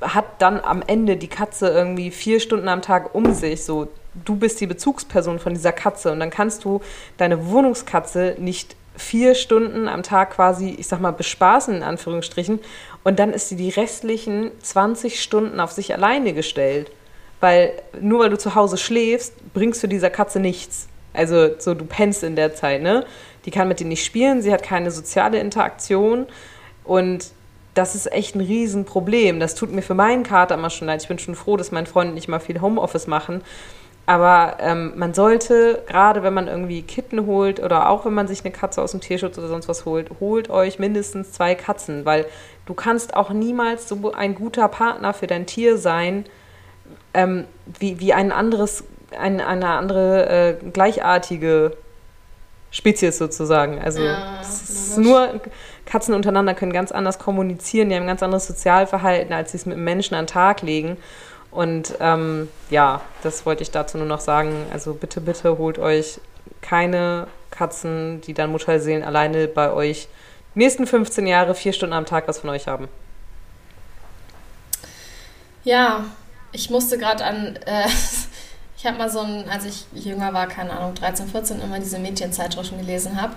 hat 0.00 0.40
dann 0.40 0.60
am 0.60 0.82
Ende 0.86 1.16
die 1.16 1.28
Katze 1.28 1.68
irgendwie 1.68 2.10
vier 2.10 2.40
Stunden 2.40 2.68
am 2.68 2.82
Tag 2.82 3.14
um 3.14 3.32
sich. 3.34 3.64
So, 3.64 3.88
du 4.24 4.36
bist 4.36 4.60
die 4.60 4.66
Bezugsperson 4.66 5.38
von 5.38 5.54
dieser 5.54 5.72
Katze 5.72 6.12
und 6.12 6.20
dann 6.20 6.30
kannst 6.30 6.64
du 6.64 6.80
deine 7.16 7.46
Wohnungskatze 7.46 8.36
nicht 8.38 8.76
vier 8.96 9.34
Stunden 9.34 9.88
am 9.88 10.02
Tag 10.02 10.32
quasi, 10.32 10.70
ich 10.78 10.86
sag 10.86 11.00
mal, 11.00 11.12
bespaßen, 11.12 11.74
in 11.74 11.82
Anführungsstrichen. 11.82 12.60
Und 13.04 13.18
dann 13.18 13.32
ist 13.32 13.48
sie 13.48 13.56
die 13.56 13.70
restlichen 13.70 14.50
20 14.60 15.22
Stunden 15.22 15.60
auf 15.60 15.72
sich 15.72 15.94
alleine 15.94 16.32
gestellt. 16.32 16.90
Weil 17.40 17.72
nur 18.00 18.20
weil 18.20 18.30
du 18.30 18.36
zu 18.36 18.54
Hause 18.54 18.76
schläfst, 18.76 19.32
bringst 19.54 19.82
du 19.82 19.86
dieser 19.86 20.10
Katze 20.10 20.40
nichts. 20.40 20.88
Also 21.14 21.58
so, 21.58 21.74
du 21.74 21.86
pennst 21.86 22.22
in 22.22 22.36
der 22.36 22.54
Zeit, 22.54 22.82
ne? 22.82 23.04
Die 23.46 23.50
kann 23.50 23.68
mit 23.68 23.80
dir 23.80 23.86
nicht 23.86 24.04
spielen, 24.04 24.42
sie 24.42 24.52
hat 24.52 24.62
keine 24.62 24.90
soziale 24.90 25.40
Interaktion. 25.40 26.26
Und 26.84 27.30
das 27.74 27.94
ist 27.94 28.10
echt 28.12 28.34
ein 28.34 28.40
Riesenproblem. 28.40 29.40
Das 29.40 29.54
tut 29.54 29.72
mir 29.72 29.82
für 29.82 29.94
meinen 29.94 30.22
Kater 30.22 30.54
immer 30.54 30.70
schon 30.70 30.86
leid. 30.86 31.02
Ich 31.02 31.08
bin 31.08 31.18
schon 31.18 31.34
froh, 31.34 31.56
dass 31.56 31.70
mein 31.70 31.86
Freund 31.86 32.14
nicht 32.14 32.28
mal 32.28 32.40
viel 32.40 32.60
Homeoffice 32.60 33.06
machen. 33.06 33.42
Aber 34.06 34.56
ähm, 34.58 34.94
man 34.96 35.14
sollte, 35.14 35.84
gerade 35.86 36.24
wenn 36.24 36.34
man 36.34 36.48
irgendwie 36.48 36.82
Kitten 36.82 37.26
holt 37.26 37.62
oder 37.62 37.88
auch 37.88 38.04
wenn 38.04 38.14
man 38.14 38.26
sich 38.26 38.44
eine 38.44 38.50
Katze 38.50 38.82
aus 38.82 38.90
dem 38.90 39.00
Tierschutz 39.00 39.38
oder 39.38 39.46
sonst 39.46 39.68
was 39.68 39.84
holt, 39.84 40.10
holt 40.18 40.50
euch 40.50 40.80
mindestens 40.80 41.30
zwei 41.30 41.54
Katzen, 41.54 42.04
weil 42.04 42.26
du 42.66 42.74
kannst 42.74 43.14
auch 43.14 43.30
niemals 43.30 43.88
so 43.88 44.12
ein 44.12 44.34
guter 44.34 44.66
Partner 44.66 45.14
für 45.14 45.28
dein 45.28 45.46
Tier 45.46 45.78
sein, 45.78 46.24
ähm, 47.14 47.44
wie, 47.78 48.00
wie 48.00 48.12
ein 48.12 48.32
anderes, 48.32 48.82
ein, 49.16 49.40
eine 49.40 49.68
andere 49.68 50.28
äh, 50.28 50.70
gleichartige 50.72 51.76
Spezies 52.72 53.18
sozusagen. 53.18 53.80
Also 53.80 54.02
ja, 54.02 54.40
es 54.40 54.70
ist 54.70 54.98
nur 54.98 55.40
Katzen 55.90 56.14
untereinander 56.14 56.54
können 56.54 56.72
ganz 56.72 56.92
anders 56.92 57.18
kommunizieren, 57.18 57.88
die 57.88 57.96
haben 57.96 58.04
ein 58.04 58.08
ganz 58.08 58.22
anderes 58.22 58.46
Sozialverhalten, 58.46 59.32
als 59.32 59.50
sie 59.50 59.56
es 59.56 59.66
mit 59.66 59.76
Menschen 59.76 60.14
an 60.14 60.26
den 60.26 60.32
Tag 60.32 60.62
legen. 60.62 60.96
Und 61.50 61.94
ähm, 61.98 62.48
ja, 62.70 63.00
das 63.24 63.44
wollte 63.44 63.64
ich 63.64 63.72
dazu 63.72 63.98
nur 63.98 64.06
noch 64.06 64.20
sagen. 64.20 64.66
Also 64.72 64.94
bitte, 64.94 65.20
bitte 65.20 65.58
holt 65.58 65.80
euch 65.80 66.20
keine 66.60 67.26
Katzen, 67.50 68.20
die 68.20 68.34
dann 68.34 68.52
Mutterseelen 68.52 69.02
alleine 69.02 69.48
bei 69.48 69.72
euch 69.72 70.06
nächsten 70.54 70.86
15 70.86 71.26
Jahre 71.26 71.56
vier 71.56 71.72
Stunden 71.72 71.92
am 71.92 72.06
Tag 72.06 72.28
was 72.28 72.38
von 72.38 72.50
euch 72.50 72.68
haben. 72.68 72.86
Ja, 75.64 76.04
ich 76.52 76.70
musste 76.70 76.98
gerade 76.98 77.24
an, 77.24 77.58
äh, 77.66 77.88
ich 78.76 78.86
habe 78.86 78.96
mal 78.96 79.10
so 79.10 79.20
ein, 79.20 79.48
als 79.48 79.64
ich 79.64 79.86
jünger 79.92 80.32
war, 80.32 80.46
keine 80.46 80.70
Ahnung, 80.70 80.94
13, 80.94 81.26
14, 81.26 81.60
immer 81.60 81.80
diese 81.80 81.98
Mädchenzeitschriften 81.98 82.78
gelesen 82.78 83.20
habe. 83.20 83.34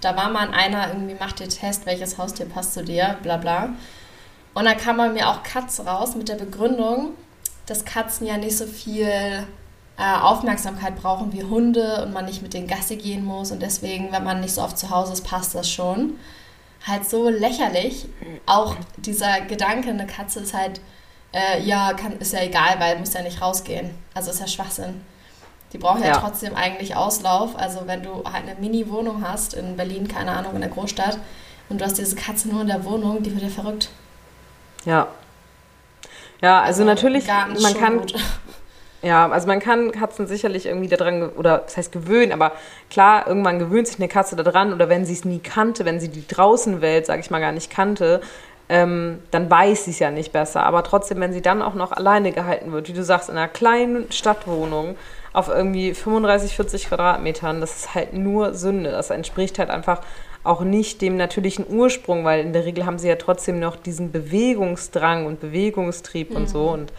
Da 0.00 0.16
war 0.16 0.30
mal 0.30 0.50
einer 0.50 0.88
irgendwie, 0.88 1.14
macht 1.14 1.40
dir 1.40 1.48
Test, 1.48 1.86
welches 1.86 2.18
Haustier 2.18 2.46
passt 2.46 2.74
zu 2.74 2.84
dir, 2.84 3.16
bla 3.22 3.36
bla. 3.36 3.70
Und 4.54 4.64
dann 4.64 4.76
kam 4.76 4.96
bei 4.96 5.08
mir 5.08 5.28
auch 5.28 5.42
Katz 5.42 5.80
raus 5.80 6.14
mit 6.16 6.28
der 6.28 6.34
Begründung, 6.34 7.10
dass 7.66 7.84
Katzen 7.84 8.26
ja 8.26 8.36
nicht 8.36 8.56
so 8.56 8.66
viel 8.66 9.06
äh, 10.00 10.20
Aufmerksamkeit 10.22 10.96
brauchen 10.96 11.32
wie 11.32 11.44
Hunde 11.44 12.02
und 12.02 12.12
man 12.12 12.24
nicht 12.24 12.42
mit 12.42 12.54
den 12.54 12.66
Gassi 12.66 12.96
gehen 12.96 13.24
muss 13.24 13.52
und 13.52 13.60
deswegen, 13.60 14.10
wenn 14.12 14.24
man 14.24 14.40
nicht 14.40 14.54
so 14.54 14.62
oft 14.62 14.78
zu 14.78 14.90
Hause 14.90 15.12
ist, 15.12 15.24
passt 15.24 15.54
das 15.54 15.70
schon. 15.70 16.18
Halt 16.86 17.08
so 17.08 17.28
lächerlich. 17.28 18.06
Auch 18.46 18.76
dieser 18.96 19.42
Gedanke, 19.42 19.90
eine 19.90 20.06
Katze 20.06 20.40
ist 20.40 20.54
halt, 20.54 20.80
äh, 21.32 21.62
ja, 21.62 21.92
kann, 21.92 22.18
ist 22.18 22.32
ja 22.32 22.40
egal, 22.42 22.80
weil 22.80 22.98
muss 22.98 23.12
ja 23.12 23.22
nicht 23.22 23.42
rausgehen. 23.42 23.90
Also 24.14 24.30
ist 24.30 24.40
ja 24.40 24.46
Schwachsinn. 24.46 25.02
Die 25.72 25.78
brauchen 25.78 26.02
ja, 26.02 26.08
ja 26.08 26.16
trotzdem 26.16 26.54
eigentlich 26.56 26.96
Auslauf. 26.96 27.56
Also 27.56 27.82
wenn 27.86 28.02
du 28.02 28.24
halt 28.24 28.48
eine 28.48 28.54
Mini-Wohnung 28.58 29.26
hast 29.26 29.54
in 29.54 29.76
Berlin, 29.76 30.08
keine 30.08 30.32
Ahnung, 30.32 30.54
in 30.54 30.60
der 30.60 30.70
Großstadt, 30.70 31.18
und 31.68 31.80
du 31.80 31.84
hast 31.84 31.98
diese 31.98 32.16
Katze 32.16 32.48
nur 32.48 32.62
in 32.62 32.66
der 32.66 32.84
Wohnung, 32.84 33.22
die 33.22 33.32
wird 33.32 33.42
ja 33.42 33.48
verrückt. 33.48 33.90
Ja. 34.84 35.06
Ja, 36.42 36.60
also, 36.60 36.82
also 36.82 36.84
natürlich, 36.84 37.26
man 37.28 37.74
kann. 37.74 37.98
Gut. 38.00 38.14
Ja, 39.02 39.30
also 39.30 39.46
man 39.46 39.60
kann 39.60 39.92
Katzen 39.92 40.26
sicherlich 40.26 40.66
irgendwie 40.66 40.88
daran, 40.88 41.30
oder 41.30 41.58
das 41.58 41.74
heißt 41.78 41.90
gewöhnen, 41.90 42.32
aber 42.32 42.52
klar, 42.90 43.26
irgendwann 43.26 43.58
gewöhnt 43.58 43.88
sich 43.88 43.98
eine 43.98 44.08
Katze 44.08 44.36
daran 44.36 44.74
oder 44.74 44.90
wenn 44.90 45.06
sie 45.06 45.14
es 45.14 45.24
nie 45.24 45.38
kannte, 45.38 45.86
wenn 45.86 46.00
sie 46.00 46.10
die 46.10 46.26
Draußenwelt, 46.26 47.06
sag 47.06 47.18
ich 47.18 47.30
mal, 47.30 47.40
gar 47.40 47.52
nicht 47.52 47.70
kannte, 47.70 48.20
ähm, 48.68 49.20
dann 49.30 49.50
weiß 49.50 49.86
sie 49.86 49.92
es 49.92 50.00
ja 50.00 50.10
nicht 50.10 50.32
besser. 50.32 50.64
Aber 50.64 50.84
trotzdem, 50.84 51.18
wenn 51.20 51.32
sie 51.32 51.40
dann 51.40 51.62
auch 51.62 51.72
noch 51.72 51.92
alleine 51.92 52.30
gehalten 52.30 52.72
wird, 52.72 52.88
wie 52.88 52.92
du 52.92 53.02
sagst, 53.02 53.30
in 53.30 53.38
einer 53.38 53.48
kleinen 53.48 54.12
Stadtwohnung 54.12 54.96
auf 55.32 55.48
irgendwie 55.48 55.94
35, 55.94 56.56
40 56.56 56.88
Quadratmetern, 56.88 57.60
das 57.60 57.76
ist 57.76 57.94
halt 57.94 58.14
nur 58.14 58.54
Sünde. 58.54 58.90
Das 58.90 59.10
entspricht 59.10 59.58
halt 59.58 59.70
einfach 59.70 60.00
auch 60.42 60.62
nicht 60.62 61.02
dem 61.02 61.16
natürlichen 61.16 61.66
Ursprung, 61.68 62.24
weil 62.24 62.40
in 62.40 62.52
der 62.52 62.64
Regel 62.64 62.86
haben 62.86 62.98
sie 62.98 63.08
ja 63.08 63.16
trotzdem 63.16 63.60
noch 63.60 63.76
diesen 63.76 64.10
Bewegungsdrang 64.10 65.26
und 65.26 65.40
Bewegungstrieb 65.40 66.30
mhm. 66.30 66.36
und 66.36 66.48
so. 66.48 66.70
Und 66.70 66.92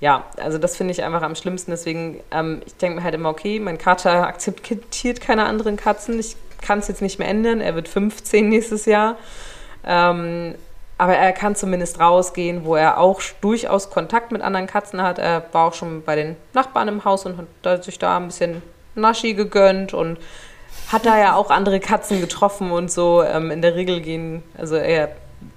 ja, 0.00 0.24
also 0.38 0.58
das 0.58 0.76
finde 0.76 0.92
ich 0.92 1.02
einfach 1.02 1.22
am 1.22 1.34
schlimmsten. 1.34 1.70
Deswegen, 1.70 2.20
ähm, 2.30 2.62
ich 2.66 2.74
denke 2.76 2.96
mir 2.96 3.04
halt 3.04 3.14
immer, 3.14 3.30
okay, 3.30 3.60
mein 3.60 3.78
Kater 3.78 4.26
akzeptiert 4.26 5.20
keine 5.20 5.44
anderen 5.44 5.76
Katzen. 5.76 6.18
Ich 6.18 6.36
kann 6.62 6.78
es 6.78 6.88
jetzt 6.88 7.02
nicht 7.02 7.18
mehr 7.18 7.28
ändern. 7.28 7.60
Er 7.60 7.74
wird 7.74 7.88
15 7.88 8.48
nächstes 8.48 8.86
Jahr. 8.86 9.16
Ähm, 9.84 10.54
aber 10.98 11.14
er 11.14 11.32
kann 11.32 11.54
zumindest 11.54 12.00
rausgehen, 12.00 12.64
wo 12.64 12.74
er 12.74 12.98
auch 12.98 13.22
durchaus 13.40 13.88
Kontakt 13.88 14.32
mit 14.32 14.42
anderen 14.42 14.66
Katzen 14.66 15.00
hat. 15.00 15.18
Er 15.18 15.44
war 15.52 15.68
auch 15.68 15.74
schon 15.74 16.02
bei 16.02 16.16
den 16.16 16.36
Nachbarn 16.52 16.88
im 16.88 17.04
Haus 17.04 17.24
und 17.24 17.46
hat 17.64 17.84
sich 17.84 18.00
da 18.00 18.16
ein 18.16 18.26
bisschen 18.26 18.62
Naschi 18.96 19.34
gegönnt 19.34 19.94
und 19.94 20.18
hat 20.88 21.06
da 21.06 21.16
ja 21.18 21.34
auch 21.36 21.50
andere 21.50 21.78
Katzen 21.78 22.20
getroffen 22.20 22.72
und 22.72 22.90
so. 22.90 23.22
Ähm, 23.22 23.52
in 23.52 23.62
der 23.62 23.76
Regel 23.76 24.00
gehen, 24.00 24.42
also 24.56 24.74
er 24.74 25.10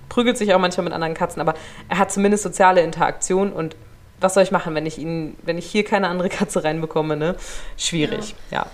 prügelt 0.10 0.38
sich 0.38 0.54
auch 0.54 0.60
manchmal 0.60 0.84
mit 0.84 0.94
anderen 0.94 1.16
Katzen, 1.16 1.42
aber 1.42 1.56
er 1.90 1.98
hat 1.98 2.12
zumindest 2.12 2.44
soziale 2.44 2.82
Interaktion 2.82 3.52
und 3.52 3.76
was 4.20 4.36
soll 4.36 4.44
ich 4.44 4.52
machen, 4.52 4.76
wenn 4.76 4.86
ich 4.86 5.00
ihn, 5.00 5.36
wenn 5.42 5.58
ich 5.58 5.66
hier 5.66 5.84
keine 5.84 6.08
andere 6.08 6.30
Katze 6.30 6.64
reinbekomme, 6.64 7.18
ne? 7.18 7.36
Schwierig, 7.78 8.36
ja. 8.52 8.60
ja. 8.60 8.68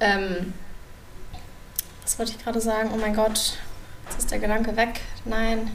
Ähm, 0.00 0.52
was 2.02 2.18
wollte 2.18 2.32
ich 2.32 2.42
gerade 2.42 2.60
sagen? 2.60 2.90
Oh 2.92 2.96
mein 2.96 3.14
Gott, 3.14 3.58
jetzt 4.08 4.18
ist 4.18 4.30
der 4.32 4.40
Gedanke 4.40 4.76
weg. 4.76 5.00
Nein. 5.24 5.70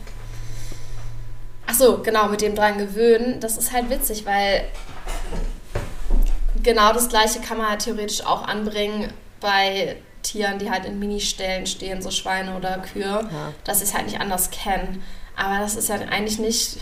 Ach 1.66 1.74
so, 1.74 2.00
genau, 2.00 2.28
mit 2.28 2.42
dem 2.42 2.56
dran 2.56 2.78
gewöhnen. 2.78 3.40
Das 3.40 3.58
ist 3.58 3.72
halt 3.72 3.90
witzig, 3.90 4.26
weil 4.26 4.66
genau 6.62 6.94
das 6.94 7.10
gleiche 7.10 7.40
kann 7.40 7.58
man 7.58 7.70
halt 7.70 7.84
theoretisch 7.84 8.26
auch 8.26 8.48
anbringen 8.48 9.12
bei 9.40 9.98
Tieren, 10.24 10.58
die 10.58 10.72
halt 10.72 10.86
in 10.86 11.00
Ministällen 11.00 11.68
stehen, 11.68 12.02
so 12.02 12.10
Schweine 12.10 12.56
oder 12.56 12.80
Kühe, 12.80 13.04
ja. 13.04 13.54
dass 13.64 13.80
sie 13.80 13.86
es 13.86 13.94
halt 13.94 14.06
nicht 14.06 14.20
anders 14.20 14.50
kennen. 14.52 15.04
Aber 15.36 15.60
das 15.60 15.76
ist 15.76 15.90
ja 15.90 15.96
eigentlich 15.96 16.40
nicht, 16.40 16.78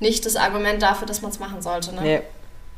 nicht 0.00 0.26
das 0.26 0.36
Argument 0.36 0.82
dafür, 0.82 1.06
dass 1.06 1.22
man 1.22 1.30
es 1.30 1.38
machen 1.38 1.62
sollte. 1.62 1.94
Ne? 1.94 2.00
Nee. 2.02 2.22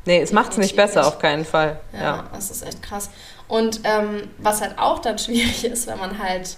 nee, 0.04 0.20
es 0.20 0.32
macht 0.32 0.52
es 0.52 0.58
nicht 0.58 0.76
besser, 0.76 1.06
auf 1.06 1.18
keinen 1.18 1.44
Fall. 1.44 1.80
Ja, 1.92 2.00
ja, 2.00 2.24
das 2.32 2.50
ist 2.50 2.62
echt 2.62 2.82
krass. 2.82 3.10
Und 3.48 3.80
ähm, 3.84 4.30
was 4.38 4.60
halt 4.60 4.78
auch 4.78 5.00
dann 5.00 5.18
schwierig 5.18 5.64
ist, 5.72 5.86
wenn 5.86 5.98
man 5.98 6.18
halt 6.18 6.56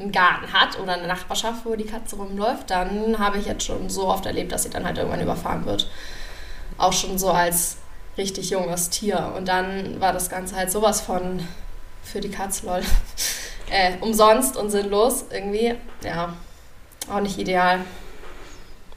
einen 0.00 0.12
Garten 0.12 0.52
hat 0.52 0.78
oder 0.78 0.94
eine 0.94 1.06
Nachbarschaft, 1.06 1.64
wo 1.64 1.76
die 1.76 1.84
Katze 1.84 2.16
rumläuft, 2.16 2.70
dann 2.70 3.18
habe 3.18 3.38
ich 3.38 3.46
jetzt 3.46 3.64
schon 3.64 3.90
so 3.90 4.08
oft 4.08 4.26
erlebt, 4.26 4.52
dass 4.52 4.62
sie 4.62 4.70
dann 4.70 4.84
halt 4.84 4.98
irgendwann 4.98 5.20
überfahren 5.20 5.66
wird. 5.66 5.88
Auch 6.78 6.92
schon 6.92 7.18
so 7.18 7.30
als 7.30 7.76
richtig 8.16 8.50
junges 8.50 8.90
Tier. 8.90 9.32
Und 9.36 9.48
dann 9.48 10.00
war 10.00 10.12
das 10.12 10.30
Ganze 10.30 10.56
halt 10.56 10.70
sowas 10.70 11.00
von 11.00 11.46
für 12.02 12.20
die 12.20 12.30
Katze, 12.30 12.66
lol. 12.66 12.82
äh, 13.70 13.92
umsonst 14.00 14.56
und 14.56 14.70
sinnlos 14.70 15.24
irgendwie. 15.30 15.74
Ja, 16.02 16.34
auch 17.10 17.20
nicht 17.20 17.38
ideal. 17.38 17.80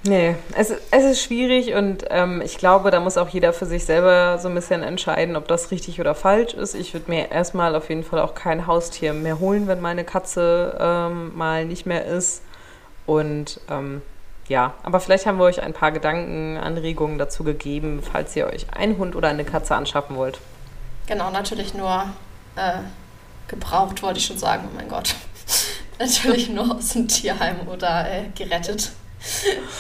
Nee, 0.06 0.36
es, 0.58 0.70
es 0.92 1.04
ist 1.06 1.22
schwierig 1.22 1.76
und 1.76 2.04
ähm, 2.10 2.42
ich 2.42 2.58
glaube, 2.58 2.92
da 2.92 3.00
muss 3.00 3.18
auch 3.18 3.30
jeder 3.30 3.54
für 3.54 3.66
sich 3.66 3.86
selber 3.86 4.38
so 4.38 4.50
ein 4.50 4.56
bisschen 4.56 4.84
entscheiden, 4.84 5.38
ob 5.38 5.48
das 5.48 5.72
richtig 5.72 6.02
oder 6.02 6.14
falsch 6.14 6.54
ist. 6.54 6.76
Ich 6.76 6.94
würde 6.94 7.10
mir 7.10 7.32
erstmal 7.32 7.74
auf 7.74 7.88
jeden 7.88 8.04
Fall 8.04 8.20
auch 8.20 8.36
kein 8.36 8.68
Haustier 8.68 9.14
mehr 9.14 9.40
holen, 9.40 9.68
wenn 9.68 9.80
meine 9.80 10.04
Katze 10.04 10.78
ähm, 10.78 11.34
mal 11.38 11.66
nicht 11.66 11.86
mehr 11.86 12.06
ist. 12.06 12.42
Und 13.06 13.62
ähm, 13.70 14.02
ja, 14.50 14.74
aber 14.84 15.00
vielleicht 15.00 15.26
haben 15.26 15.38
wir 15.38 15.46
euch 15.46 15.64
ein 15.64 15.72
paar 15.72 15.94
Gedanken, 15.94 16.58
Anregungen 16.58 17.18
dazu 17.18 17.46
gegeben, 17.46 18.02
falls 18.04 18.36
ihr 18.36 18.48
euch 18.48 18.66
einen 18.76 18.98
Hund 18.98 19.16
oder 19.16 19.30
eine 19.30 19.46
Katze 19.46 19.74
anschaffen 19.74 20.18
wollt. 20.18 20.40
Genau, 21.08 21.32
natürlich 21.32 21.74
nur 21.74 22.08
äh, 22.58 22.80
gebraucht, 23.48 24.04
wollte 24.04 24.20
ich 24.20 24.26
schon 24.26 24.38
sagen. 24.38 24.68
Oh 24.70 24.76
mein 24.76 24.90
Gott. 24.90 25.16
natürlich 26.00 26.50
nur 26.50 26.76
aus 26.76 26.90
dem 26.90 27.08
Tierheim 27.08 27.68
oder 27.70 28.10
äh, 28.10 28.26
gerettet. 28.36 28.92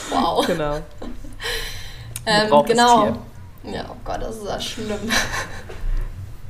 Wow. 0.10 0.45
Genau. 0.45 0.75
ähm, 2.25 2.65
genau. 2.65 3.17
Ja, 3.63 3.86
oh 3.89 3.95
Gott, 4.03 4.21
das 4.21 4.38
ist 4.38 4.45
ja 4.45 4.60
schlimm. 4.60 4.99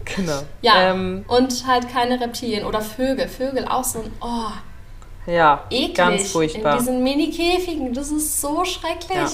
Genau. 0.05 0.41
Ja, 0.61 0.91
ähm, 0.91 1.23
und 1.27 1.65
halt 1.65 1.89
keine 1.89 2.19
Reptilien 2.19 2.65
oder 2.65 2.81
Vögel. 2.81 3.27
Vögel 3.27 3.65
auch 3.65 3.83
so 3.83 3.99
ein, 3.99 4.11
oh, 4.21 5.31
ja, 5.31 5.63
eklig. 5.69 5.95
ganz 5.95 6.31
furchtbar. 6.31 6.73
In 6.73 6.79
diesen 6.79 7.03
Mini-Käfigen, 7.03 7.93
das 7.93 8.11
ist 8.11 8.41
so 8.41 8.65
schrecklich. 8.65 9.15
Ja. 9.15 9.29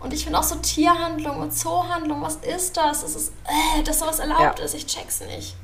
Und 0.00 0.12
ich 0.12 0.24
finde 0.24 0.38
auch 0.38 0.42
so 0.42 0.56
Tierhandlung 0.56 1.40
und 1.40 1.52
Zoohandlung, 1.52 2.22
was 2.22 2.36
ist 2.36 2.76
das? 2.76 3.02
Das 3.02 3.14
ist, 3.14 3.32
äh, 3.44 3.82
dass 3.82 4.00
sowas 4.00 4.18
erlaubt 4.18 4.58
ja. 4.58 4.64
ist, 4.64 4.74
ich 4.74 4.86
check's 4.86 5.20
nicht. 5.20 5.54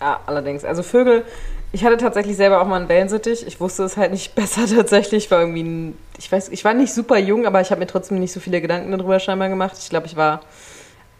Ja, 0.00 0.20
allerdings. 0.26 0.64
Also 0.64 0.82
Vögel, 0.82 1.24
ich 1.72 1.84
hatte 1.84 1.96
tatsächlich 1.96 2.36
selber 2.36 2.60
auch 2.60 2.66
mal 2.66 2.76
einen 2.76 2.88
Wellensittich. 2.88 3.46
Ich 3.46 3.58
wusste 3.58 3.82
es 3.84 3.96
halt 3.96 4.12
nicht 4.12 4.34
besser 4.36 4.66
tatsächlich. 4.66 5.24
Ich 5.24 5.30
war 5.30 5.40
irgendwie, 5.40 5.62
ein, 5.62 5.98
ich 6.18 6.30
weiß, 6.30 6.50
ich 6.50 6.64
war 6.64 6.74
nicht 6.74 6.92
super 6.92 7.18
jung, 7.18 7.46
aber 7.46 7.60
ich 7.60 7.70
habe 7.70 7.80
mir 7.80 7.86
trotzdem 7.86 8.20
nicht 8.20 8.32
so 8.32 8.40
viele 8.40 8.60
Gedanken 8.60 8.92
darüber 8.92 9.18
scheinbar 9.18 9.48
gemacht. 9.48 9.76
Ich 9.78 9.88
glaube, 9.88 10.06
ich 10.06 10.16
war 10.16 10.42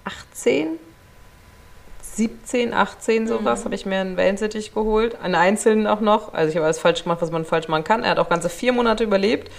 18, 0.05 0.79
17, 2.15 2.75
18 2.75 3.27
sowas, 3.27 3.61
mhm. 3.61 3.65
habe 3.65 3.75
ich 3.75 3.87
mir 3.87 4.01
einen 4.01 4.19
Wellensittich 4.19 4.75
geholt. 4.75 5.17
Einen 5.23 5.35
einzelnen 5.35 5.87
auch 5.87 6.01
noch. 6.01 6.35
Also 6.35 6.51
ich 6.51 6.57
habe 6.57 6.67
alles 6.67 6.79
falsch 6.79 7.03
gemacht, 7.05 7.23
was 7.23 7.31
man 7.31 7.47
falsch 7.47 7.69
machen 7.69 7.85
kann. 7.85 8.03
Er 8.03 8.11
hat 8.11 8.19
auch 8.19 8.29
ganze 8.29 8.51
vier 8.51 8.73
Monate 8.73 9.05
überlebt. 9.05 9.51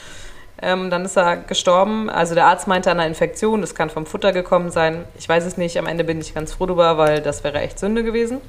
Ähm, 0.62 0.91
dann 0.91 1.03
ist 1.03 1.17
er 1.17 1.38
gestorben. 1.38 2.12
Also 2.12 2.36
der 2.36 2.45
Arzt 2.45 2.67
meinte 2.67 2.91
an 2.91 2.99
einer 2.99 3.08
Infektion, 3.08 3.62
das 3.62 3.73
kann 3.73 3.89
vom 3.89 4.06
Futter 4.06 4.32
gekommen 4.32 4.69
sein. 4.69 5.06
Ich 5.17 5.27
weiß 5.27 5.45
es 5.45 5.58
nicht. 5.58 5.79
Am 5.79 5.88
Ende 5.88 6.03
bin 6.03 6.21
ich 6.21 6.36
ganz 6.36 6.53
froh 6.53 6.67
darüber, 6.67 6.99
weil 6.99 7.21
das 7.21 7.43
wäre 7.43 7.60
echt 7.60 7.79
Sünde 7.79 8.03
gewesen. 8.03 8.39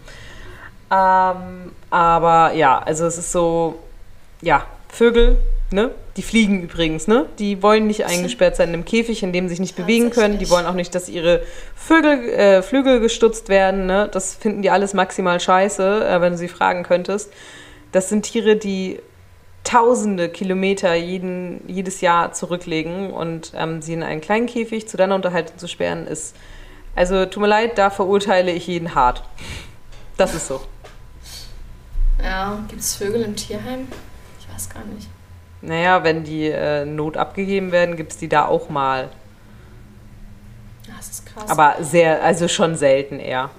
Ähm, 0.95 1.73
aber 1.91 2.53
ja, 2.55 2.79
also 2.79 3.07
es 3.07 3.19
ist 3.19 3.33
so, 3.33 3.81
ja, 4.43 4.67
Vögel, 4.89 5.39
ne? 5.73 5.91
Die 6.17 6.23
fliegen 6.23 6.63
übrigens, 6.63 7.09
ne? 7.09 7.27
Die 7.41 7.63
wollen 7.63 7.89
nicht 7.89 8.05
eingesperrt 8.05 8.55
sein 8.55 8.69
in 8.69 8.75
einem 8.75 8.85
Käfig, 8.85 9.25
in 9.25 9.33
dem 9.33 9.47
sie 9.49 9.55
sich 9.55 9.61
nicht 9.61 9.77
bewegen 9.77 10.11
können. 10.11 10.39
Die 10.39 10.49
wollen 10.51 10.67
auch 10.67 10.75
nicht, 10.75 10.95
dass 10.95 11.09
ihre 11.09 11.43
Vögel, 11.75 12.29
äh, 12.29 12.63
Flügel 12.63 13.01
gestutzt 13.01 13.49
werden, 13.49 13.87
ne? 13.87 14.09
Das 14.13 14.35
finden 14.35 14.63
die 14.63 14.71
alles 14.71 14.95
maximal 14.95 15.41
scheiße, 15.41 16.07
äh, 16.07 16.21
wenn 16.21 16.33
du 16.33 16.39
sie 16.39 16.49
fragen 16.49 16.85
könntest. 16.85 17.33
Das 17.91 18.09
sind 18.09 18.23
Tiere, 18.23 18.57
die 18.57 19.01
tausende 19.65 20.29
Kilometer 20.29 20.95
jeden, 20.95 21.63
jedes 21.67 22.03
Jahr 22.03 22.33
zurücklegen 22.33 23.11
und 23.11 23.53
ähm, 23.57 23.83
sie 23.83 23.95
in 23.95 24.03
einen 24.03 24.21
kleinen 24.21 24.47
Käfig 24.47 24.87
zu 24.87 24.97
deiner 24.97 25.15
Unterhaltung 25.15 25.59
zu 25.59 25.67
sperren, 25.67 26.07
ist. 26.07 26.37
Also, 26.95 27.27
tut 27.27 27.41
mir 27.41 27.49
leid, 27.49 27.79
da 27.79 27.91
verurteile 27.91 28.53
ich 28.53 28.69
jeden 28.69 28.95
hart. 28.95 29.25
Das 30.17 30.35
ist 30.35 30.47
so. 30.47 30.61
Ja, 32.23 32.63
gibt 32.69 32.81
es 32.81 32.95
Vögel 32.97 33.23
im 33.23 33.37
Tierheim? 33.37 33.89
Ich 34.41 34.53
weiß 34.53 34.69
gar 34.71 34.85
nicht. 34.85 35.09
Naja, 35.63 36.05
wenn 36.05 36.25
die 36.25 36.47
äh, 36.49 36.85
Not 36.85 37.17
abgegeben 37.17 37.73
werden, 37.73 37.97
gibt 37.97 38.13
es 38.13 38.19
die 38.19 38.29
da 38.29 38.47
auch 38.47 38.69
mal. 38.69 39.09
das 40.97 41.09
ist 41.09 41.27
krass. 41.27 41.49
Aber 41.49 41.83
sehr, 41.83 42.23
also 42.23 42.49
schon 42.49 42.77
selten 42.77 43.19
eher. 43.19 43.51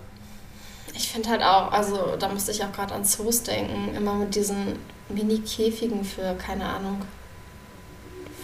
Ich 0.94 1.10
finde 1.10 1.30
halt 1.30 1.42
auch, 1.42 1.72
also 1.72 2.16
da 2.18 2.30
musste 2.30 2.52
ich 2.52 2.64
auch 2.64 2.72
gerade 2.72 2.94
an 2.94 3.04
Zoos 3.04 3.44
denken, 3.44 3.94
immer 3.96 4.14
mit 4.14 4.34
diesen 4.36 4.78
Mini-Käfigen 5.10 6.06
für, 6.06 6.36
keine 6.36 6.66
Ahnung, 6.66 7.02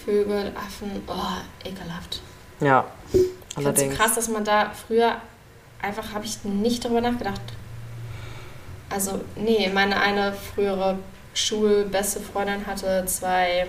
Vögel, 0.04 0.52
Affen, 0.56 1.04
oh, 1.08 1.68
ekelhaft. 1.68 2.22
Ja, 2.60 2.86
Ich 3.14 3.20
finde 3.20 3.30
es 3.50 3.58
allerdings. 3.58 3.94
so 3.94 3.98
krass, 4.02 4.16
dass 4.16 4.28
man 4.30 4.44
da 4.44 4.72
früher 4.72 5.16
einfach, 5.82 6.14
habe 6.14 6.26
ich 6.26 6.44
nicht 6.44 6.84
darüber 6.84 7.02
nachgedacht. 7.02 7.42
Also, 8.92 9.22
nee, 9.36 9.70
meine 9.74 10.00
eine 10.00 10.34
frühere 10.34 10.98
schulbeste 11.34 12.20
Freundin 12.20 12.66
hatte 12.68 13.04
zwei 13.06 13.68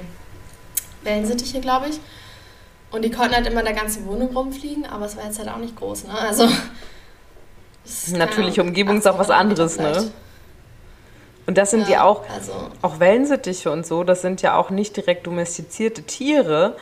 Wellensittiche, 1.02 1.60
glaube 1.60 1.88
ich. 1.88 2.00
Und 2.90 3.02
die 3.04 3.10
konnten 3.10 3.34
halt 3.34 3.46
immer 3.46 3.60
in 3.60 3.66
der 3.66 3.74
ganzen 3.74 4.06
Wohnung 4.06 4.36
rumfliegen, 4.36 4.84
aber 4.84 5.06
es 5.06 5.16
war 5.16 5.24
jetzt 5.24 5.38
halt 5.38 5.48
auch 5.48 5.58
nicht 5.58 5.76
groß, 5.76 6.04
ne? 6.04 6.18
Also. 6.18 6.48
Ahnung, 8.58 8.68
Umgebung 8.68 8.98
ist 8.98 9.08
auch 9.08 9.18
was 9.18 9.30
80 9.30 9.40
anderes, 9.40 9.78
ne? 9.78 10.10
Und 11.46 11.58
das 11.58 11.70
sind 11.70 11.82
ja, 11.82 11.88
Ja, 11.90 12.04
auch, 12.04 12.24
Also, 12.28 12.52
auch 12.82 13.00
Wellensittiche 13.00 13.70
und 13.70 13.86
so, 13.86 14.04
das 14.04 14.22
sind 14.22 14.42
ja 14.42 14.56
auch 14.56 14.70
nicht 14.70 14.96
direkt 14.96 15.26
domestizierte 15.26 16.02
Tiere. 16.02 16.76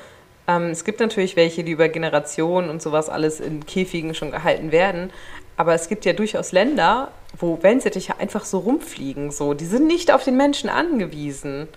Ähm, 0.46 0.70
es 0.70 0.84
gibt 0.84 1.00
natürlich 1.00 1.36
welche, 1.36 1.64
die 1.64 1.72
über 1.72 1.88
Generationen 1.88 2.68
und 2.68 2.82
sowas 2.82 3.08
alles 3.08 3.40
in 3.40 3.64
Käfigen 3.64 4.14
schon 4.14 4.30
gehalten 4.30 4.72
werden. 4.72 5.10
Aber 5.56 5.74
es 5.74 5.88
gibt 5.88 6.04
ja 6.04 6.12
durchaus 6.12 6.52
Länder, 6.52 7.08
wo 7.38 7.62
Wellensittiche 7.62 8.18
einfach 8.18 8.44
so 8.44 8.58
rumfliegen. 8.58 9.30
So. 9.30 9.54
Die 9.54 9.66
sind 9.66 9.86
nicht 9.86 10.12
auf 10.12 10.24
den 10.24 10.36
Menschen 10.36 10.68
angewiesen. 10.68 11.68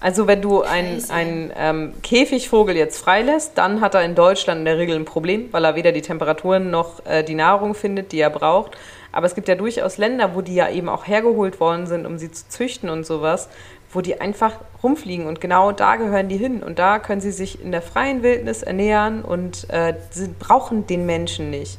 Also 0.00 0.28
wenn 0.28 0.40
du 0.40 0.62
einen 0.62 1.52
ähm, 1.56 1.94
Käfigvogel 2.02 2.76
jetzt 2.76 2.98
freilässt, 2.98 3.58
dann 3.58 3.80
hat 3.80 3.94
er 3.94 4.04
in 4.04 4.14
Deutschland 4.14 4.60
in 4.60 4.64
der 4.64 4.78
Regel 4.78 4.94
ein 4.94 5.04
Problem, 5.04 5.48
weil 5.50 5.64
er 5.64 5.74
weder 5.74 5.90
die 5.90 6.02
Temperaturen 6.02 6.70
noch 6.70 7.04
äh, 7.04 7.24
die 7.24 7.34
Nahrung 7.34 7.74
findet, 7.74 8.12
die 8.12 8.20
er 8.20 8.30
braucht. 8.30 8.76
Aber 9.10 9.26
es 9.26 9.34
gibt 9.34 9.48
ja 9.48 9.56
durchaus 9.56 9.98
Länder, 9.98 10.36
wo 10.36 10.40
die 10.40 10.54
ja 10.54 10.70
eben 10.70 10.88
auch 10.88 11.08
hergeholt 11.08 11.58
worden 11.58 11.86
sind, 11.86 12.06
um 12.06 12.18
sie 12.18 12.30
zu 12.30 12.48
züchten 12.48 12.90
und 12.90 13.06
sowas, 13.06 13.48
wo 13.90 14.00
die 14.00 14.20
einfach 14.20 14.52
rumfliegen 14.82 15.26
und 15.26 15.40
genau 15.40 15.72
da 15.72 15.96
gehören 15.96 16.28
die 16.28 16.36
hin 16.36 16.62
und 16.62 16.78
da 16.78 16.98
können 16.98 17.20
sie 17.20 17.32
sich 17.32 17.62
in 17.62 17.72
der 17.72 17.82
freien 17.82 18.22
Wildnis 18.22 18.62
ernähren 18.62 19.22
und 19.22 19.68
äh, 19.70 19.94
sie 20.10 20.28
brauchen 20.38 20.86
den 20.86 21.06
Menschen 21.06 21.50
nicht. 21.50 21.78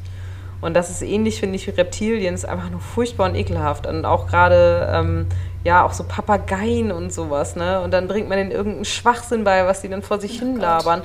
Und 0.61 0.73
das 0.73 0.89
ist 0.89 1.01
ähnlich, 1.01 1.39
finde 1.39 1.55
ich, 1.55 1.67
wie 1.67 1.71
Reptilien, 1.71 2.35
ist 2.35 2.45
einfach 2.45 2.69
nur 2.69 2.81
furchtbar 2.81 3.29
und 3.29 3.35
ekelhaft. 3.35 3.87
Und 3.87 4.03
auch 4.05 4.27
gerade, 4.27 4.89
ähm, 4.93 5.27
ja, 5.63 5.85
auch 5.85 5.93
so 5.93 6.03
Papageien 6.03 6.91
und 6.91 7.13
sowas, 7.13 7.55
ne? 7.55 7.81
Und 7.81 7.91
dann 7.91 8.07
bringt 8.07 8.27
man 8.27 8.37
denen 8.37 8.51
irgendeinen 8.51 8.85
Schwachsinn 8.85 9.43
bei, 9.43 9.65
was 9.65 9.81
die 9.81 9.89
dann 9.89 10.01
vor 10.01 10.19
sich 10.19 10.37
Oh 10.37 10.39
hin 10.39 10.53
Gott. 10.55 10.61
labern. 10.63 11.03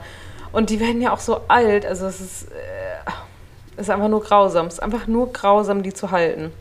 Und 0.53 0.71
die 0.71 0.81
werden 0.81 1.01
ja 1.01 1.13
auch 1.13 1.21
so 1.21 1.41
alt, 1.49 1.85
also 1.87 2.07
es 2.07 2.21
ist, 2.21 2.43
äh, 2.51 3.81
ist 3.81 3.91
einfach 3.91 4.09
nur 4.09 4.23
grausam. 4.23 4.67
Es 4.67 4.75
ist 4.75 4.81
einfach 4.83 5.07
nur 5.07 5.33
grausam, 5.33 5.83
die 5.83 5.93
zu 5.93 6.11
halten. 6.11 6.53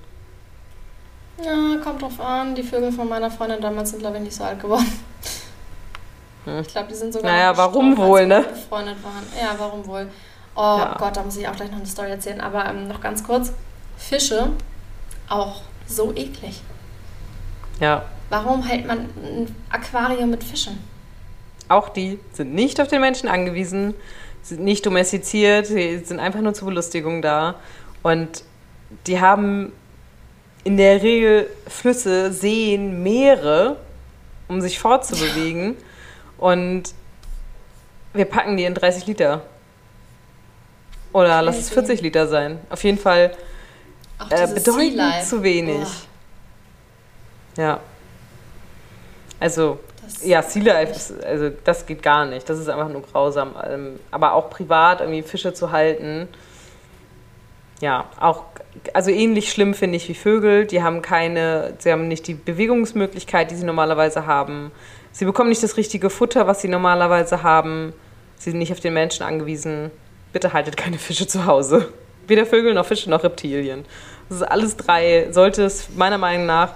ja, 1.44 1.78
kommt 1.84 2.02
drauf 2.02 2.20
an. 2.20 2.56
Die 2.56 2.64
Vögel 2.64 2.92
von 2.92 3.08
meiner 3.10 3.30
Freundin 3.32 3.62
damals 3.62 3.90
sind, 3.92 4.00
glaube 4.00 4.18
ich, 4.18 4.24
nicht 4.24 4.36
so 4.36 4.44
alt 4.44 4.60
geworden. 4.60 4.92
Hm. 6.46 6.60
Ich 6.60 6.68
glaube, 6.68 6.90
die 6.90 6.96
sind 6.96 7.14
sogar. 7.14 7.32
Naja, 7.32 7.56
warum 7.56 7.96
wohl, 7.98 8.26
ne? 8.26 8.42
Befreundet 8.42 8.98
waren. 9.04 9.24
Ja, 9.40 9.56
warum 9.58 9.86
wohl? 9.88 10.08
Oh 10.56 10.78
Ja. 10.80 10.96
Gott, 11.00 11.18
da 11.18 11.24
muss 11.24 11.38
ich 11.38 11.48
auch 11.48 11.56
gleich 11.56 11.70
noch 11.72 11.78
eine 11.78 11.86
Story 11.88 12.10
erzählen. 12.10 12.42
Aber 12.42 12.66
ähm, 12.66 12.88
noch 12.88 13.02
ganz 13.02 13.24
kurz: 13.24 13.54
Fische, 13.98 14.50
auch 15.30 15.62
so 15.88 16.12
eklig. 16.16 16.62
Ja. 17.80 18.06
Warum 18.30 18.64
hält 18.64 18.88
man 18.88 19.00
ein 19.00 19.56
Aquarium 19.70 20.30
mit 20.30 20.44
Fischen? 20.44 20.80
Auch 21.70 21.90
die 21.90 22.20
sind 22.34 22.54
nicht 22.54 22.80
auf 22.82 22.88
den 22.88 23.02
Menschen 23.02 23.30
angewiesen, 23.30 23.94
sind 24.42 24.62
nicht 24.62 24.86
domestiziert, 24.86 25.68
sie 25.68 26.00
sind 26.00 26.20
einfach 26.20 26.42
nur 26.42 26.54
zur 26.54 26.68
Belustigung 26.68 27.22
da. 27.22 27.56
Und 28.02 28.44
die 29.08 29.20
haben 29.20 29.72
in 30.64 30.78
der 30.78 31.02
Regel 31.02 31.50
Flüsse, 31.68 32.32
Seen, 32.32 33.04
Meere, 33.04 33.78
um 34.48 34.62
sich 34.62 34.80
fortzubewegen. 34.80 35.76
Und 36.38 36.94
wir 38.14 38.26
packen 38.26 38.58
die 38.58 38.66
in 38.66 38.74
30 38.74 39.08
Liter. 39.08 39.42
Oder 41.14 41.42
lass 41.42 41.58
es 41.58 41.70
Crazy. 41.70 41.86
40 41.86 42.02
Liter 42.02 42.28
sein. 42.28 42.60
Auf 42.70 42.84
jeden 42.84 42.98
Fall 42.98 43.32
äh, 44.30 44.48
bedeutend 44.48 45.24
zu 45.24 45.44
wenig. 45.44 45.88
Oh, 47.58 47.62
Ja. 47.62 47.80
Also, 49.40 49.80
das 50.02 50.26
ja, 50.26 50.42
Sea 50.42 50.64
Life, 50.64 50.92
ist, 50.92 51.24
also 51.24 51.50
das 51.64 51.86
geht 51.86 52.02
gar 52.02 52.26
nicht. 52.26 52.50
Das 52.50 52.60
ist 52.60 52.70
einfach 52.70 52.90
nur 52.90 53.02
grausam. 53.02 53.56
Ähm, 53.66 54.00
Aber 54.10 54.34
auch 54.34 54.50
privat 54.50 55.02
irgendwie 55.02 55.22
Fische 55.22 55.54
zu 55.54 55.72
halten, 55.72 56.28
ja, 57.84 58.06
auch, 58.20 58.44
also 58.94 59.12
ähnlich 59.12 59.52
schlimm 59.52 59.74
finde 59.74 59.98
ich 59.98 60.08
wie 60.08 60.14
Vögel. 60.14 60.66
Die 60.66 60.82
haben 60.82 61.02
keine, 61.02 61.74
sie 61.80 61.92
haben 61.92 62.08
nicht 62.08 62.28
die 62.28 62.34
Bewegungsmöglichkeit, 62.34 63.52
die 63.52 63.56
sie 63.56 63.66
normalerweise 63.66 64.26
haben. 64.26 64.72
Sie 65.12 65.26
bekommen 65.26 65.50
nicht 65.50 65.64
das 65.64 65.76
richtige 65.76 66.10
Futter, 66.10 66.48
was 66.48 66.62
sie 66.62 66.70
normalerweise 66.70 67.44
haben. 67.44 67.94
Sie 68.38 68.52
sind 68.52 68.60
nicht 68.60 68.72
auf 68.72 68.80
den 68.80 68.94
Menschen 68.94 69.24
angewiesen. 69.24 69.92
Bitte 70.34 70.52
haltet 70.52 70.76
keine 70.76 70.98
Fische 70.98 71.28
zu 71.28 71.46
Hause. 71.46 71.94
Weder 72.28 72.46
Vögel 72.46 72.74
noch 72.74 72.86
Fische 72.86 73.10
noch 73.10 73.24
Reptilien. 73.24 73.86
Das 74.30 74.40
ist 74.40 74.44
alles 74.44 74.76
drei, 74.76 75.28
sollte 75.32 75.64
es 75.64 75.90
meiner 75.96 76.18
Meinung 76.18 76.46
nach 76.46 76.74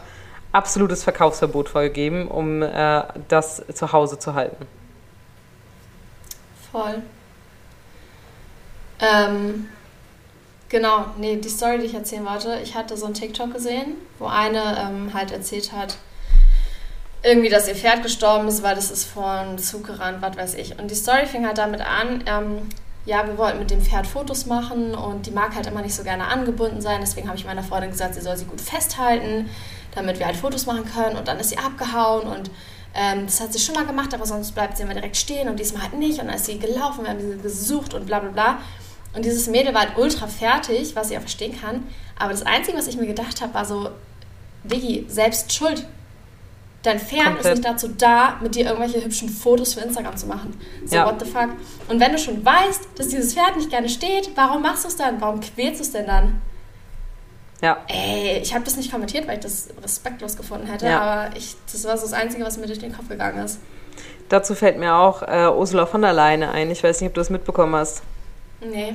absolutes 0.52 1.04
Verkaufsverbot 1.04 1.70
vorgegeben, 1.70 2.28
um 2.28 2.62
äh, 2.62 3.04
das 3.28 3.64
zu 3.74 3.92
Hause 3.92 4.20
zu 4.20 4.34
halten. 4.34 4.66
Voll. 6.72 7.02
Ähm, 9.00 9.68
genau, 10.70 11.06
nee, 11.18 11.38
die 11.38 11.50
Story, 11.50 11.80
die 11.80 11.86
ich 11.86 11.94
erzählen 11.94 12.26
wollte, 12.26 12.60
ich 12.64 12.76
hatte 12.76 12.98
so 12.98 13.06
einen 13.06 13.14
TikTok 13.14 13.54
gesehen, 13.54 13.96
wo 14.20 14.26
eine 14.26 14.78
ähm, 14.80 15.14
halt 15.14 15.32
erzählt 15.32 15.72
hat, 15.72 15.98
irgendwie, 17.24 17.50
dass 17.50 17.68
ihr 17.68 17.76
Pferd 17.76 18.04
gestorben 18.04 18.48
ist, 18.48 18.64
weil 18.64 18.76
das 18.76 18.92
ist 18.92 19.06
vor 19.06 19.30
einen 19.30 19.58
Zug 19.58 19.86
gerannt, 19.86 20.22
was 20.22 20.38
weiß 20.38 20.54
ich. 20.56 20.80
Und 20.80 20.92
die 20.92 20.96
Story 20.96 21.26
fing 21.26 21.46
halt 21.46 21.58
damit 21.58 21.82
an, 21.82 22.24
ähm, 22.26 22.70
ja, 23.08 23.26
wir 23.26 23.38
wollten 23.38 23.60
mit 23.60 23.72
dem 23.72 23.82
Pferd 23.82 24.06
Fotos 24.06 24.46
machen 24.48 24.94
und 24.94 25.26
die 25.26 25.32
mag 25.32 25.56
halt 25.56 25.66
immer 25.66 25.82
nicht 25.82 25.96
so 25.96 26.04
gerne 26.04 26.26
angebunden 26.26 26.82
sein. 26.82 27.00
Deswegen 27.00 27.30
habe 27.30 27.38
ich 27.38 27.46
meiner 27.46 27.64
Freundin 27.64 27.90
gesagt, 27.90 28.16
sie 28.16 28.22
soll 28.22 28.36
sie 28.36 28.44
gut 28.44 28.60
festhalten, 28.60 29.50
damit 29.96 30.20
wir 30.20 30.26
halt 30.26 30.36
Fotos 30.36 30.66
machen 30.66 30.84
können. 30.84 31.16
Und 31.16 31.30
dann 31.30 31.40
ist 31.40 31.50
sie 31.50 31.58
abgehauen 31.58 32.28
und 32.28 32.52
ähm, 32.94 33.26
das 33.26 33.40
hat 33.40 33.54
sie 33.54 33.60
schon 33.60 33.76
mal 33.76 33.86
gemacht, 33.86 34.14
aber 34.14 34.26
sonst 34.26 34.52
bleibt 34.52 34.76
sie 34.76 34.84
immer 34.84 34.94
direkt 34.94 35.16
stehen 35.16 35.48
und 35.48 35.58
diesmal 35.58 35.84
halt 35.84 35.94
nicht. 35.94 36.20
Und 36.20 36.28
dann 36.28 36.36
ist 36.36 36.48
sie 36.48 36.60
gelaufen, 36.60 37.06
wir 37.06 37.12
haben 37.12 37.22
sie 37.22 37.38
gesucht 37.42 37.94
und 37.94 38.08
bla 38.08 38.20
bla 38.20 38.30
bla. 38.30 38.58
Und 39.16 39.24
dieses 39.24 39.48
Mädel 39.48 39.74
war 39.74 39.84
halt 39.84 39.98
ultra 39.98 40.28
fertig, 40.28 40.94
was 40.98 41.10
ich 41.10 41.16
auch 41.16 41.22
verstehen 41.22 41.58
kann. 41.58 41.84
Aber 42.20 42.32
das 42.32 42.46
Einzige, 42.46 42.78
was 42.78 42.88
ich 42.88 42.98
mir 42.98 43.08
gedacht 43.08 43.40
habe, 43.40 43.54
war 43.54 43.64
so, 43.64 43.90
Diggi, 44.66 45.06
selbst 45.08 45.54
schuld. 45.54 45.88
Dein 46.84 47.00
Pferd 47.00 47.26
Komplett. 47.26 47.46
ist 47.46 47.52
nicht 47.58 47.66
dazu 47.68 47.88
da, 47.98 48.38
mit 48.42 48.56
dir 48.56 48.66
irgendwelche 48.66 49.04
hübschen 49.04 49.30
Fotos 49.30 49.74
für 49.74 49.82
Instagram 49.82 50.16
zu 50.16 50.28
machen. 50.28 50.58
So, 50.86 50.96
Ja. 50.96 51.06
what 51.06 51.20
the 51.20 51.30
fuck? 51.30 51.50
Und 51.90 52.00
wenn 52.00 52.12
du 52.12 52.18
schon 52.20 52.46
weißt, 52.46 52.88
dass 52.96 53.08
dieses 53.10 53.34
Pferd 53.34 53.58
nicht 53.58 53.70
gerne 53.70 53.90
steht, 53.90 54.30
warum 54.36 54.62
machst 54.62 54.84
du 54.86 54.88
es 54.90 54.96
dann? 54.96 55.20
Warum 55.20 55.40
quälst 55.42 55.80
du 55.80 55.84
es 55.84 55.92
denn 55.92 56.06
dann? 56.08 56.42
Ja, 57.62 57.80
Ey, 57.88 58.38
ich 58.42 58.54
habe 58.54 58.64
das 58.64 58.78
nicht 58.78 58.92
kommentiert, 58.92 59.28
weil 59.28 59.36
ich 59.38 59.44
das 59.44 59.70
respektlos 59.82 60.38
gefunden 60.38 60.68
hätte, 60.68 60.86
Ja. 60.86 61.02
aber 61.02 61.36
ich, 61.36 61.56
das 61.72 61.84
war 61.86 61.98
so 61.98 62.04
das 62.04 62.14
Einzige, 62.14 62.46
was 62.46 62.58
mir 62.58 62.68
durch 62.68 62.78
den 62.80 62.96
Kopf 62.96 63.10
gegangen 63.10 63.44
ist. 63.44 63.60
dazu 64.30 64.54
fällt 64.54 64.78
mir 64.78 64.94
auch 64.96 65.24
äh, 65.24 65.48
Ursula 65.50 65.88
von 65.88 66.02
der 66.04 66.14
Leyen 66.14 66.44
ein. 66.44 66.70
Ich 66.70 66.84
weiß 66.84 67.02
nicht, 67.02 67.08
ob 67.10 67.16
du 67.16 67.22
das 67.22 67.30
mitbekommen 67.32 67.76
hast. 67.76 68.04
Nee. 68.62 68.94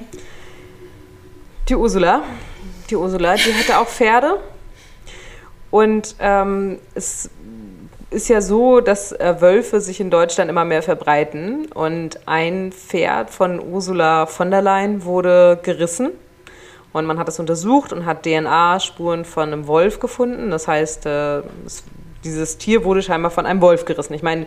Die 1.68 1.74
Ursula, 1.76 2.22
die 2.90 2.96
Ursula, 2.96 3.34
die 3.34 3.52
hatte 3.54 3.78
auch 3.78 3.86
Pferde. 3.88 4.38
Und 5.70 6.14
ähm, 6.20 6.78
es 6.94 7.30
ist 8.12 8.28
ja 8.28 8.40
so, 8.40 8.80
dass 8.80 9.12
äh, 9.12 9.40
Wölfe 9.40 9.80
sich 9.80 10.00
in 10.00 10.10
Deutschland 10.10 10.50
immer 10.50 10.64
mehr 10.64 10.82
verbreiten. 10.82 11.66
Und 11.72 12.20
ein 12.26 12.72
Pferd 12.72 13.30
von 13.30 13.60
Ursula 13.60 14.26
von 14.26 14.50
der 14.50 14.62
Leyen 14.62 15.04
wurde 15.04 15.58
gerissen. 15.62 16.10
Und 16.92 17.06
man 17.06 17.18
hat 17.18 17.28
es 17.28 17.40
untersucht 17.40 17.92
und 17.92 18.04
hat 18.04 18.24
DNA-Spuren 18.24 19.24
von 19.24 19.52
einem 19.52 19.66
Wolf 19.66 19.98
gefunden. 19.98 20.50
Das 20.50 20.68
heißt, 20.68 21.06
äh, 21.06 21.38
es, 21.66 21.84
dieses 22.24 22.58
Tier 22.58 22.84
wurde 22.84 23.02
scheinbar 23.02 23.30
von 23.30 23.46
einem 23.46 23.60
Wolf 23.60 23.84
gerissen. 23.84 24.14
Ich 24.14 24.22
meine, 24.22 24.46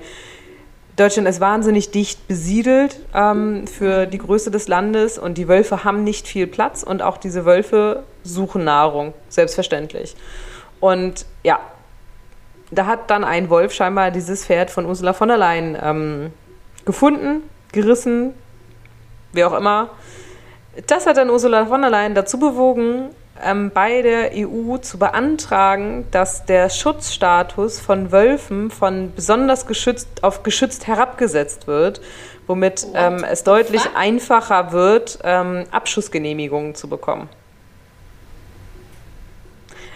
Deutschland 0.96 1.28
ist 1.28 1.42
wahnsinnig 1.42 1.92
dicht 1.92 2.26
besiedelt 2.28 3.00
ähm, 3.14 3.68
für 3.68 4.06
die 4.06 4.18
Größe 4.18 4.50
des 4.50 4.70
Landes 4.70 5.18
und 5.18 5.38
die 5.38 5.50
Wölfe 5.50 5.84
haben 5.84 6.06
nicht 6.06 6.26
viel 6.26 6.48
Platz 6.48 6.84
und 6.84 7.02
auch 7.02 7.18
diese 7.18 7.46
Wölfe 7.46 8.04
suchen 8.24 8.64
Nahrung, 8.64 9.14
selbstverständlich. 9.28 10.16
Und 10.80 11.26
ja, 11.44 11.60
da 12.72 12.86
hat 12.86 13.09
dann 13.09 13.24
ein 13.24 13.49
Wolf 13.49 13.74
scheinbar 13.74 14.11
dieses 14.11 14.45
Pferd 14.45 14.72
von 14.72 14.86
Ursula 14.86 15.13
von 15.13 15.28
der 15.28 15.38
Leyen 15.38 15.78
ähm, 15.82 16.34
gefunden, 16.86 17.43
gerissen, 17.72 18.34
wie 19.34 19.43
auch 19.43 19.53
immer. 19.53 19.89
Das 20.88 21.05
hat 21.05 21.18
dann 21.18 21.30
Ursula 21.30 21.66
von 21.66 21.82
der 21.82 21.89
Leyen 21.89 22.16
dazu 22.16 22.39
bewogen, 22.39 23.09
ähm, 23.43 23.72
bei 23.74 24.01
der 24.01 24.32
EU 24.34 24.78
zu 24.78 24.97
beantragen, 24.97 26.07
dass 26.11 26.45
der 26.45 26.70
Schutzstatus 26.70 27.80
von 27.80 28.11
Wölfen 28.11 28.72
von 28.72 29.11
besonders 29.13 29.68
geschützt 29.68 30.24
auf 30.24 30.43
geschützt 30.43 30.88
herabgesetzt 30.88 31.68
wird, 31.68 32.01
womit 32.47 32.88
ähm, 32.93 33.26
es 33.30 33.43
deutlich 33.43 33.82
einfacher 33.95 34.72
wird, 34.72 35.20
ähm, 35.24 35.66
Abschussgenehmigungen 35.72 36.76
zu 36.76 36.88
bekommen. 36.88 37.30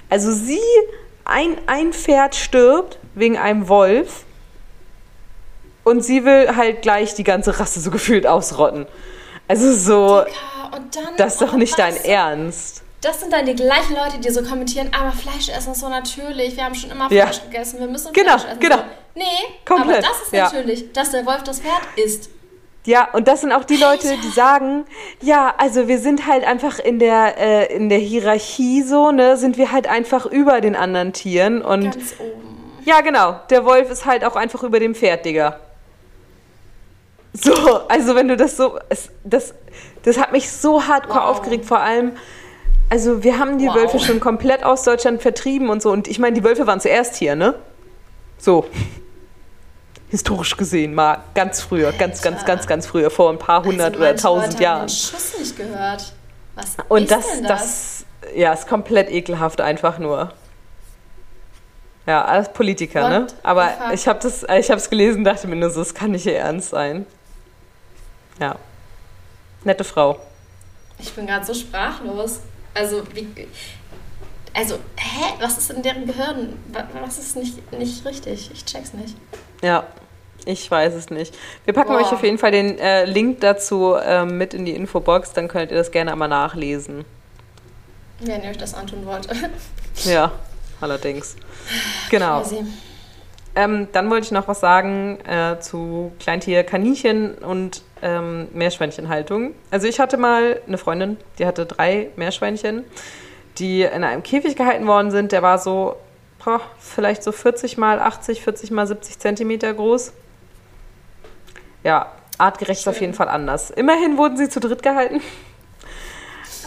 Also 0.09 0.31
sie, 0.31 0.59
ein, 1.25 1.57
ein 1.67 1.93
Pferd 1.93 2.35
stirbt 2.35 2.99
wegen 3.15 3.37
einem 3.37 3.67
Wolf 3.67 4.23
und 5.83 6.01
sie 6.03 6.25
will 6.25 6.55
halt 6.55 6.81
gleich 6.81 7.15
die 7.15 7.23
ganze 7.23 7.59
Rasse 7.59 7.79
so 7.79 7.91
gefühlt 7.91 8.27
ausrotten. 8.27 8.85
Also 9.47 9.73
so, 9.73 10.23
Dicker, 10.23 11.11
das 11.17 11.33
ist 11.33 11.41
doch 11.41 11.53
nicht 11.53 11.77
dein 11.77 11.95
Ernst. 12.03 12.83
Das 13.01 13.21
sind 13.21 13.31
dann 13.31 13.45
die 13.45 13.55
gleichen 13.55 13.95
Leute, 13.95 14.19
die 14.19 14.29
so 14.29 14.43
kommentieren, 14.43 14.91
aber 14.93 15.11
Fleisch 15.11 15.49
essen 15.49 15.71
ist 15.71 15.79
so 15.79 15.89
natürlich, 15.89 16.57
wir 16.57 16.65
haben 16.65 16.75
schon 16.75 16.91
immer 16.91 17.07
Fleisch 17.07 17.37
ja. 17.37 17.43
gegessen, 17.45 17.79
wir 17.79 17.87
müssen 17.87 18.11
genau, 18.11 18.37
Fleisch 18.37 18.51
essen. 18.51 18.59
Genau, 18.59 18.75
genau. 18.75 18.89
Nee, 19.15 19.23
Komplett. 19.65 19.97
aber 19.97 20.07
das 20.07 20.21
ist 20.23 20.33
ja. 20.33 20.43
natürlich, 20.43 20.91
dass 20.91 21.11
der 21.11 21.25
Wolf 21.25 21.43
das 21.43 21.61
Pferd 21.61 21.81
isst. 21.95 22.29
Ja, 22.85 23.09
und 23.11 23.27
das 23.27 23.41
sind 23.41 23.51
auch 23.51 23.65
die 23.65 23.75
Leute, 23.75 24.15
die 24.23 24.29
sagen, 24.29 24.85
ja, 25.21 25.53
also 25.57 25.87
wir 25.87 25.99
sind 25.99 26.27
halt 26.27 26.45
einfach 26.45 26.79
in 26.79 26.97
der, 26.97 27.37
äh, 27.37 27.75
in 27.75 27.89
der 27.89 27.97
Hierarchie 27.97 28.83
so, 28.83 29.11
ne, 29.11 29.37
sind 29.37 29.57
wir 29.57 29.71
halt 29.71 29.87
einfach 29.87 30.25
über 30.25 30.61
den 30.61 30.75
anderen 30.75 31.13
Tieren 31.13 31.61
und. 31.61 31.83
Ganz 31.83 32.15
oben. 32.19 32.49
Ja, 32.85 33.01
genau. 33.01 33.39
Der 33.49 33.65
Wolf 33.65 33.91
ist 33.91 34.05
halt 34.05 34.23
auch 34.23 34.35
einfach 34.35 34.63
über 34.63 34.79
dem 34.79 34.95
Pferd, 34.95 35.25
Digga. 35.25 35.59
So, 37.33 37.53
also 37.87 38.15
wenn 38.15 38.27
du 38.27 38.37
das 38.37 38.57
so, 38.57 38.79
es, 38.89 39.09
das, 39.23 39.53
das 40.03 40.17
hat 40.17 40.31
mich 40.31 40.49
so 40.49 40.87
hardcore 40.87 41.19
wow. 41.19 41.29
aufgeregt, 41.29 41.65
vor 41.65 41.79
allem, 41.79 42.13
also 42.89 43.23
wir 43.23 43.37
haben 43.37 43.59
die 43.59 43.67
wow. 43.67 43.75
Wölfe 43.75 43.99
schon 43.99 44.19
komplett 44.19 44.63
aus 44.63 44.83
Deutschland 44.83 45.21
vertrieben 45.21 45.69
und 45.69 45.81
so 45.81 45.91
und 45.91 46.07
ich 46.07 46.17
meine, 46.17 46.33
die 46.33 46.43
Wölfe 46.43 46.65
waren 46.65 46.79
zuerst 46.79 47.17
hier, 47.17 47.35
ne? 47.35 47.55
So 48.39 48.65
historisch 50.09 50.57
gesehen 50.57 50.93
mal 50.93 51.19
ganz 51.35 51.61
früher, 51.61 51.87
Alter. 51.87 51.99
ganz, 51.99 52.21
ganz, 52.21 52.45
ganz, 52.45 52.67
ganz 52.67 52.87
früher, 52.87 53.09
vor 53.11 53.29
ein 53.29 53.39
paar 53.39 53.63
hundert 53.63 53.93
also 53.93 53.99
oder 53.99 54.15
tausend 54.15 54.53
Leute 54.53 54.63
Jahren. 54.63 54.79
Haben 54.81 54.87
den 54.87 54.95
Schuss 54.95 55.39
nicht 55.39 55.57
gehört. 55.57 56.13
Was 56.55 56.77
Und 56.87 57.03
ist 57.03 57.11
das, 57.11 57.27
denn 57.27 57.43
das? 57.43 58.05
das, 58.21 58.35
ja, 58.35 58.53
ist 58.53 58.67
komplett 58.67 59.09
ekelhaft 59.09 59.61
einfach 59.61 59.99
nur. 59.99 60.33
Ja, 62.05 62.25
alles 62.25 62.51
Politiker, 62.51 63.03
What? 63.03 63.09
ne? 63.09 63.27
Aber 63.43 63.71
ich 63.93 64.07
habe 64.07 64.19
das, 64.19 64.43
ich 64.43 64.69
habe 64.71 64.81
es 64.81 64.89
gelesen, 64.89 65.23
dachte 65.23 65.47
mir 65.47 65.55
nur 65.55 65.69
so, 65.69 65.81
es 65.81 65.93
kann 65.93 66.11
nicht 66.11 66.25
ihr 66.25 66.37
Ernst 66.37 66.71
sein. 66.71 67.05
Ja, 68.39 68.55
nette 69.63 69.83
Frau. 69.83 70.19
Ich 70.97 71.13
bin 71.13 71.27
gerade 71.27 71.45
so 71.45 71.53
sprachlos. 71.53 72.39
Also 72.73 73.03
wie, 73.13 73.27
also 74.53 74.75
hä, 74.97 75.33
was 75.39 75.57
ist 75.57 75.71
in 75.71 75.83
deren 75.83 76.05
Gehirn? 76.05 76.57
Was 77.01 77.19
ist 77.19 77.35
nicht, 77.35 77.71
nicht 77.71 78.05
richtig? 78.05 78.49
Ich 78.53 78.65
check's 78.65 78.93
nicht. 78.93 79.15
Ja, 79.61 79.85
ich 80.45 80.69
weiß 80.69 80.93
es 80.93 81.09
nicht. 81.09 81.37
Wir 81.65 81.73
packen 81.73 81.91
Boah. 81.91 81.99
euch 81.99 82.11
auf 82.11 82.23
jeden 82.23 82.37
Fall 82.37 82.51
den 82.51 82.77
äh, 82.79 83.05
Link 83.05 83.41
dazu 83.41 83.93
äh, 83.93 84.25
mit 84.25 84.53
in 84.53 84.65
die 84.65 84.75
Infobox, 84.75 85.33
dann 85.33 85.47
könnt 85.47 85.71
ihr 85.71 85.77
das 85.77 85.91
gerne 85.91 86.11
einmal 86.11 86.29
nachlesen. 86.29 87.05
Wenn 88.19 88.43
ihr 88.43 88.49
euch 88.49 88.57
das 88.57 88.73
antun 88.73 89.05
wollt. 89.05 89.27
ja, 90.05 90.31
allerdings. 90.81 91.35
Genau. 92.09 92.43
Ähm, 93.55 93.87
dann 93.91 94.09
wollte 94.09 94.25
ich 94.25 94.31
noch 94.31 94.47
was 94.47 94.59
sagen 94.59 95.19
äh, 95.25 95.59
zu 95.59 96.11
Kleintier, 96.19 96.63
Kaninchen 96.63 97.35
und 97.35 97.81
ähm, 98.01 98.47
Meerschweinchenhaltung. 98.53 99.53
Also 99.71 99.87
ich 99.87 99.99
hatte 99.99 100.17
mal 100.17 100.61
eine 100.65 100.77
Freundin, 100.77 101.17
die 101.39 101.45
hatte 101.45 101.65
drei 101.65 102.09
Meerschweinchen, 102.15 102.85
die 103.57 103.81
in 103.81 104.03
einem 104.03 104.23
Käfig 104.23 104.55
gehalten 104.55 104.87
worden 104.87 105.11
sind. 105.11 105.31
Der 105.31 105.41
war 105.41 105.57
so 105.57 105.95
boah, 106.43 106.61
vielleicht 106.79 107.23
so 107.23 107.31
40 107.31 107.77
mal 107.77 107.99
80, 107.99 108.41
40 108.41 108.71
mal 108.71 108.87
70 108.87 109.19
Zentimeter 109.19 109.73
groß. 109.73 110.13
Ja, 111.83 112.11
artgerecht 112.37 112.81
ist 112.81 112.87
auf 112.87 113.01
jeden 113.01 113.13
Fall 113.13 113.29
anders. 113.29 113.69
Immerhin 113.69 114.17
wurden 114.17 114.37
sie 114.37 114.49
zu 114.49 114.59
dritt 114.59 114.83
gehalten. 114.83 115.21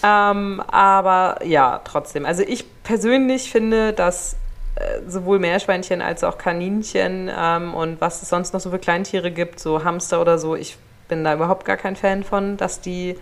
Ähm, 0.05 0.61
aber 0.66 1.39
ja, 1.45 1.81
trotzdem. 1.85 2.27
Also 2.27 2.43
ich 2.43 2.64
persönlich 2.83 3.53
finde, 3.53 3.93
dass 3.93 4.35
äh, 4.75 5.09
sowohl 5.09 5.39
Meerschweinchen 5.39 6.03
als 6.03 6.25
auch 6.25 6.39
Kaninchen 6.39 7.31
ähm, 7.33 7.73
und 7.73 8.01
was 8.01 8.20
es 8.20 8.29
sonst 8.29 8.53
noch 8.53 8.59
so 8.59 8.70
für 8.70 8.81
Kleintiere 8.81 9.31
gibt, 9.31 9.61
so 9.61 9.85
Hamster 9.85 10.20
oder 10.20 10.39
so, 10.39 10.57
ich 10.57 10.77
bin 11.07 11.23
da 11.23 11.35
überhaupt 11.35 11.64
gar 11.64 11.77
kein 11.77 11.95
Fan 11.95 12.25
von, 12.25 12.57
dass 12.57 12.81
die 12.81 13.16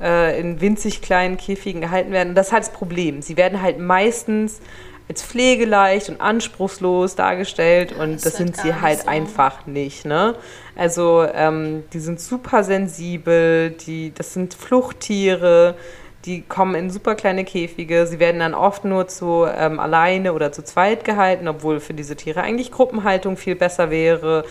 äh, 0.00 0.40
in 0.40 0.60
winzig 0.60 1.02
kleinen 1.02 1.36
Käfigen 1.36 1.80
gehalten 1.80 2.12
werden. 2.12 2.30
Und 2.30 2.34
das 2.36 2.48
ist 2.48 2.52
halt 2.52 2.62
das 2.62 2.72
Problem. 2.72 3.20
Sie 3.20 3.36
werden 3.36 3.60
halt 3.60 3.78
meistens 3.78 4.60
als 5.08 5.22
pflegeleicht 5.22 6.10
und 6.10 6.20
anspruchslos 6.20 7.14
dargestellt 7.14 7.92
und 7.92 8.16
das, 8.16 8.22
das 8.22 8.36
sind 8.36 8.56
sie 8.56 8.74
halt 8.74 9.00
so. 9.00 9.08
einfach 9.08 9.66
nicht. 9.66 10.04
Ne? 10.04 10.34
Also 10.76 11.26
ähm, 11.32 11.84
die 11.92 12.00
sind 12.00 12.20
super 12.20 12.62
sensibel, 12.62 13.70
die, 13.70 14.12
das 14.14 14.34
sind 14.34 14.52
Fluchttiere, 14.52 15.76
die 16.24 16.42
kommen 16.42 16.74
in 16.74 16.90
super 16.90 17.14
kleine 17.14 17.44
Käfige. 17.44 18.06
Sie 18.06 18.18
werden 18.18 18.40
dann 18.40 18.52
oft 18.52 18.84
nur 18.84 19.08
zu 19.08 19.46
ähm, 19.46 19.80
alleine 19.80 20.34
oder 20.34 20.52
zu 20.52 20.62
zweit 20.62 21.04
gehalten, 21.04 21.48
obwohl 21.48 21.80
für 21.80 21.94
diese 21.94 22.16
Tiere 22.16 22.42
eigentlich 22.42 22.70
Gruppenhaltung 22.70 23.38
viel 23.38 23.54
besser 23.54 23.90
wäre. 23.90 24.44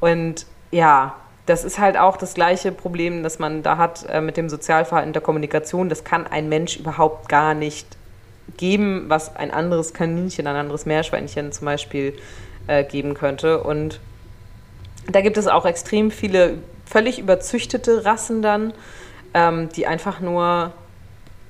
Und 0.00 0.44
ja, 0.70 1.14
das 1.46 1.64
ist 1.64 1.78
halt 1.78 1.96
auch 1.96 2.16
das 2.18 2.34
gleiche 2.34 2.70
Problem, 2.70 3.22
das 3.22 3.38
man 3.38 3.62
da 3.62 3.78
hat 3.78 4.04
äh, 4.10 4.20
mit 4.20 4.36
dem 4.36 4.50
Sozialverhalten 4.50 5.14
der 5.14 5.22
Kommunikation. 5.22 5.88
Das 5.88 6.04
kann 6.04 6.26
ein 6.26 6.50
Mensch 6.50 6.76
überhaupt 6.76 7.28
gar 7.30 7.54
nicht 7.54 7.95
geben, 8.56 9.04
was 9.08 9.36
ein 9.36 9.50
anderes 9.50 9.92
Kaninchen, 9.92 10.46
ein 10.46 10.56
anderes 10.56 10.86
Meerschweinchen 10.86 11.52
zum 11.52 11.64
Beispiel 11.64 12.14
äh, 12.66 12.84
geben 12.84 13.14
könnte. 13.14 13.62
Und 13.62 14.00
da 15.10 15.20
gibt 15.20 15.36
es 15.36 15.46
auch 15.46 15.66
extrem 15.66 16.10
viele 16.10 16.58
völlig 16.84 17.18
überzüchtete 17.18 18.04
Rassen 18.04 18.42
dann, 18.42 18.72
ähm, 19.34 19.68
die 19.70 19.86
einfach 19.86 20.20
nur 20.20 20.72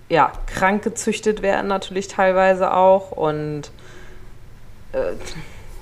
ja, 0.09 0.33
krank 0.47 0.83
gezüchtet 0.83 1.43
werden 1.43 1.67
natürlich 1.67 2.09
teilweise 2.09 2.73
auch. 2.75 3.13
Und 3.13 3.71
äh, 4.93 5.13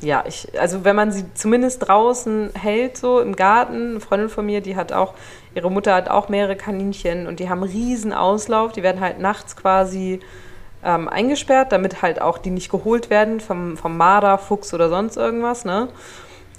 ja, 0.01 0.25
ich, 0.27 0.49
also 0.59 0.85
wenn 0.85 0.97
man 0.97 1.13
sie 1.13 1.25
zumindest 1.35 1.89
draußen 1.89 2.51
hält, 2.55 2.97
so 2.97 3.21
im 3.21 3.37
Garten, 3.37 3.91
eine 3.91 4.01
Freundin 4.01 4.29
von 4.29 4.47
mir, 4.47 4.61
die 4.61 4.77
hat 4.77 4.93
auch, 4.93 5.15
ihre 5.55 5.71
Mutter 5.71 5.95
hat 5.95 6.09
auch 6.09 6.29
mehrere 6.29 6.57
Kaninchen 6.57 7.27
und 7.27 7.41
die 7.41 7.49
haben 7.49 7.63
riesen 7.63 8.13
Auslauf, 8.13 8.73
die 8.73 8.83
werden 8.83 9.01
halt 9.01 9.19
nachts 9.19 9.57
quasi 9.57 10.21
ähm, 10.85 11.09
eingesperrt, 11.09 11.73
damit 11.73 12.03
halt 12.03 12.21
auch 12.21 12.39
die 12.39 12.51
nicht 12.51 12.71
geholt 12.71 13.11
werden 13.11 13.41
vom, 13.41 13.77
vom 13.77 13.97
Marder, 13.97 14.39
Fuchs 14.39 14.75
oder 14.75 14.89
sonst 14.89 15.17
irgendwas, 15.17 15.65
ne? 15.65 15.89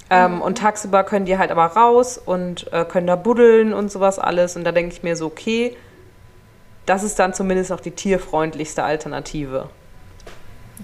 Ähm, 0.08 0.36
mhm. 0.36 0.42
Und 0.42 0.58
tagsüber 0.58 1.02
können 1.04 1.26
die 1.26 1.36
halt 1.36 1.50
aber 1.50 1.66
raus 1.66 2.18
und 2.18 2.72
äh, 2.72 2.84
können 2.84 3.06
da 3.06 3.16
buddeln 3.16 3.72
und 3.72 3.90
sowas 3.90 4.18
alles. 4.18 4.56
Und 4.56 4.64
da 4.64 4.72
denke 4.72 4.94
ich 4.94 5.02
mir 5.02 5.16
so, 5.16 5.26
okay, 5.26 5.76
das 6.86 7.02
ist 7.02 7.18
dann 7.18 7.34
zumindest 7.34 7.72
auch 7.72 7.80
die 7.80 7.90
tierfreundlichste 7.90 8.84
Alternative. 8.84 9.68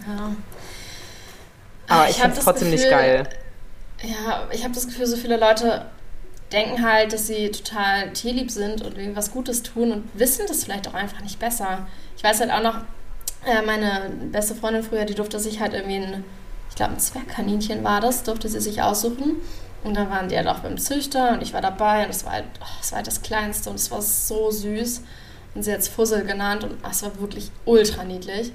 Ja. 0.07 0.35
Aber 1.89 2.05
ich, 2.05 2.17
ich 2.17 2.23
finde 2.23 2.37
es 2.37 2.45
trotzdem 2.45 2.71
Gefühl, 2.71 2.85
nicht 2.85 2.91
geil. 2.91 3.29
Ja, 4.03 4.49
ich 4.51 4.65
habe 4.65 4.75
das 4.75 4.87
Gefühl, 4.87 5.07
so 5.07 5.17
viele 5.17 5.37
Leute 5.37 5.87
denken 6.53 6.85
halt, 6.85 7.13
dass 7.13 7.29
sie 7.29 7.51
total 7.51 8.13
tierlieb 8.13 8.51
sind 8.51 8.83
und 8.83 8.99
irgendwas 8.99 9.31
Gutes 9.31 9.63
tun 9.63 9.93
und 9.93 10.11
wissen 10.15 10.47
das 10.49 10.65
vielleicht 10.65 10.89
auch 10.89 10.95
einfach 10.95 11.21
nicht 11.21 11.39
besser. 11.39 11.87
Ich 12.17 12.25
weiß 12.25 12.41
halt 12.41 12.51
auch 12.51 12.63
noch, 12.63 12.81
äh, 13.47 13.63
meine 13.63 14.11
beste 14.31 14.55
Freundin 14.55 14.83
früher, 14.83 15.05
die 15.05 15.15
durfte 15.15 15.39
sich 15.39 15.61
halt 15.61 15.75
irgendwie 15.75 15.97
ein, 15.97 16.25
ich 16.69 16.77
glaube 16.77 16.93
ein 16.93 17.01
Zwergkaninchen 17.01 17.85
war 17.85 18.01
das, 18.01 18.23
durfte 18.23 18.49
sie 18.49 18.61
sich 18.61 18.83
aussuchen. 18.83 19.37
Und 19.85 19.95
dann 19.97 20.11
waren 20.11 20.29
die 20.29 20.37
halt 20.37 20.47
auch 20.47 20.61
beim 20.61 20.79
Züchter 20.79 21.33
und 21.33 21.43
ich 21.43 21.53
war 21.53 21.61
dabei 21.61 22.05
und 22.05 22.11
es 22.11 22.25
war 22.25 22.33
halt, 22.33 22.45
oh, 22.61 22.67
es 22.81 22.93
war 22.93 22.99
halt 22.99 23.07
das 23.09 23.23
Kleinste 23.23 23.69
und 23.69 23.77
es 23.77 23.91
war 23.91 24.01
so 24.01 24.51
süß. 24.51 25.03
Und 25.55 25.63
sie 25.65 25.73
hat 25.73 25.81
es 25.81 25.89
Fussel 25.89 26.25
genannt 26.25 26.65
und 26.65 26.77
es 26.89 27.03
war 27.03 27.19
wirklich 27.21 27.51
ultra 27.65 28.05
niedlich. 28.05 28.53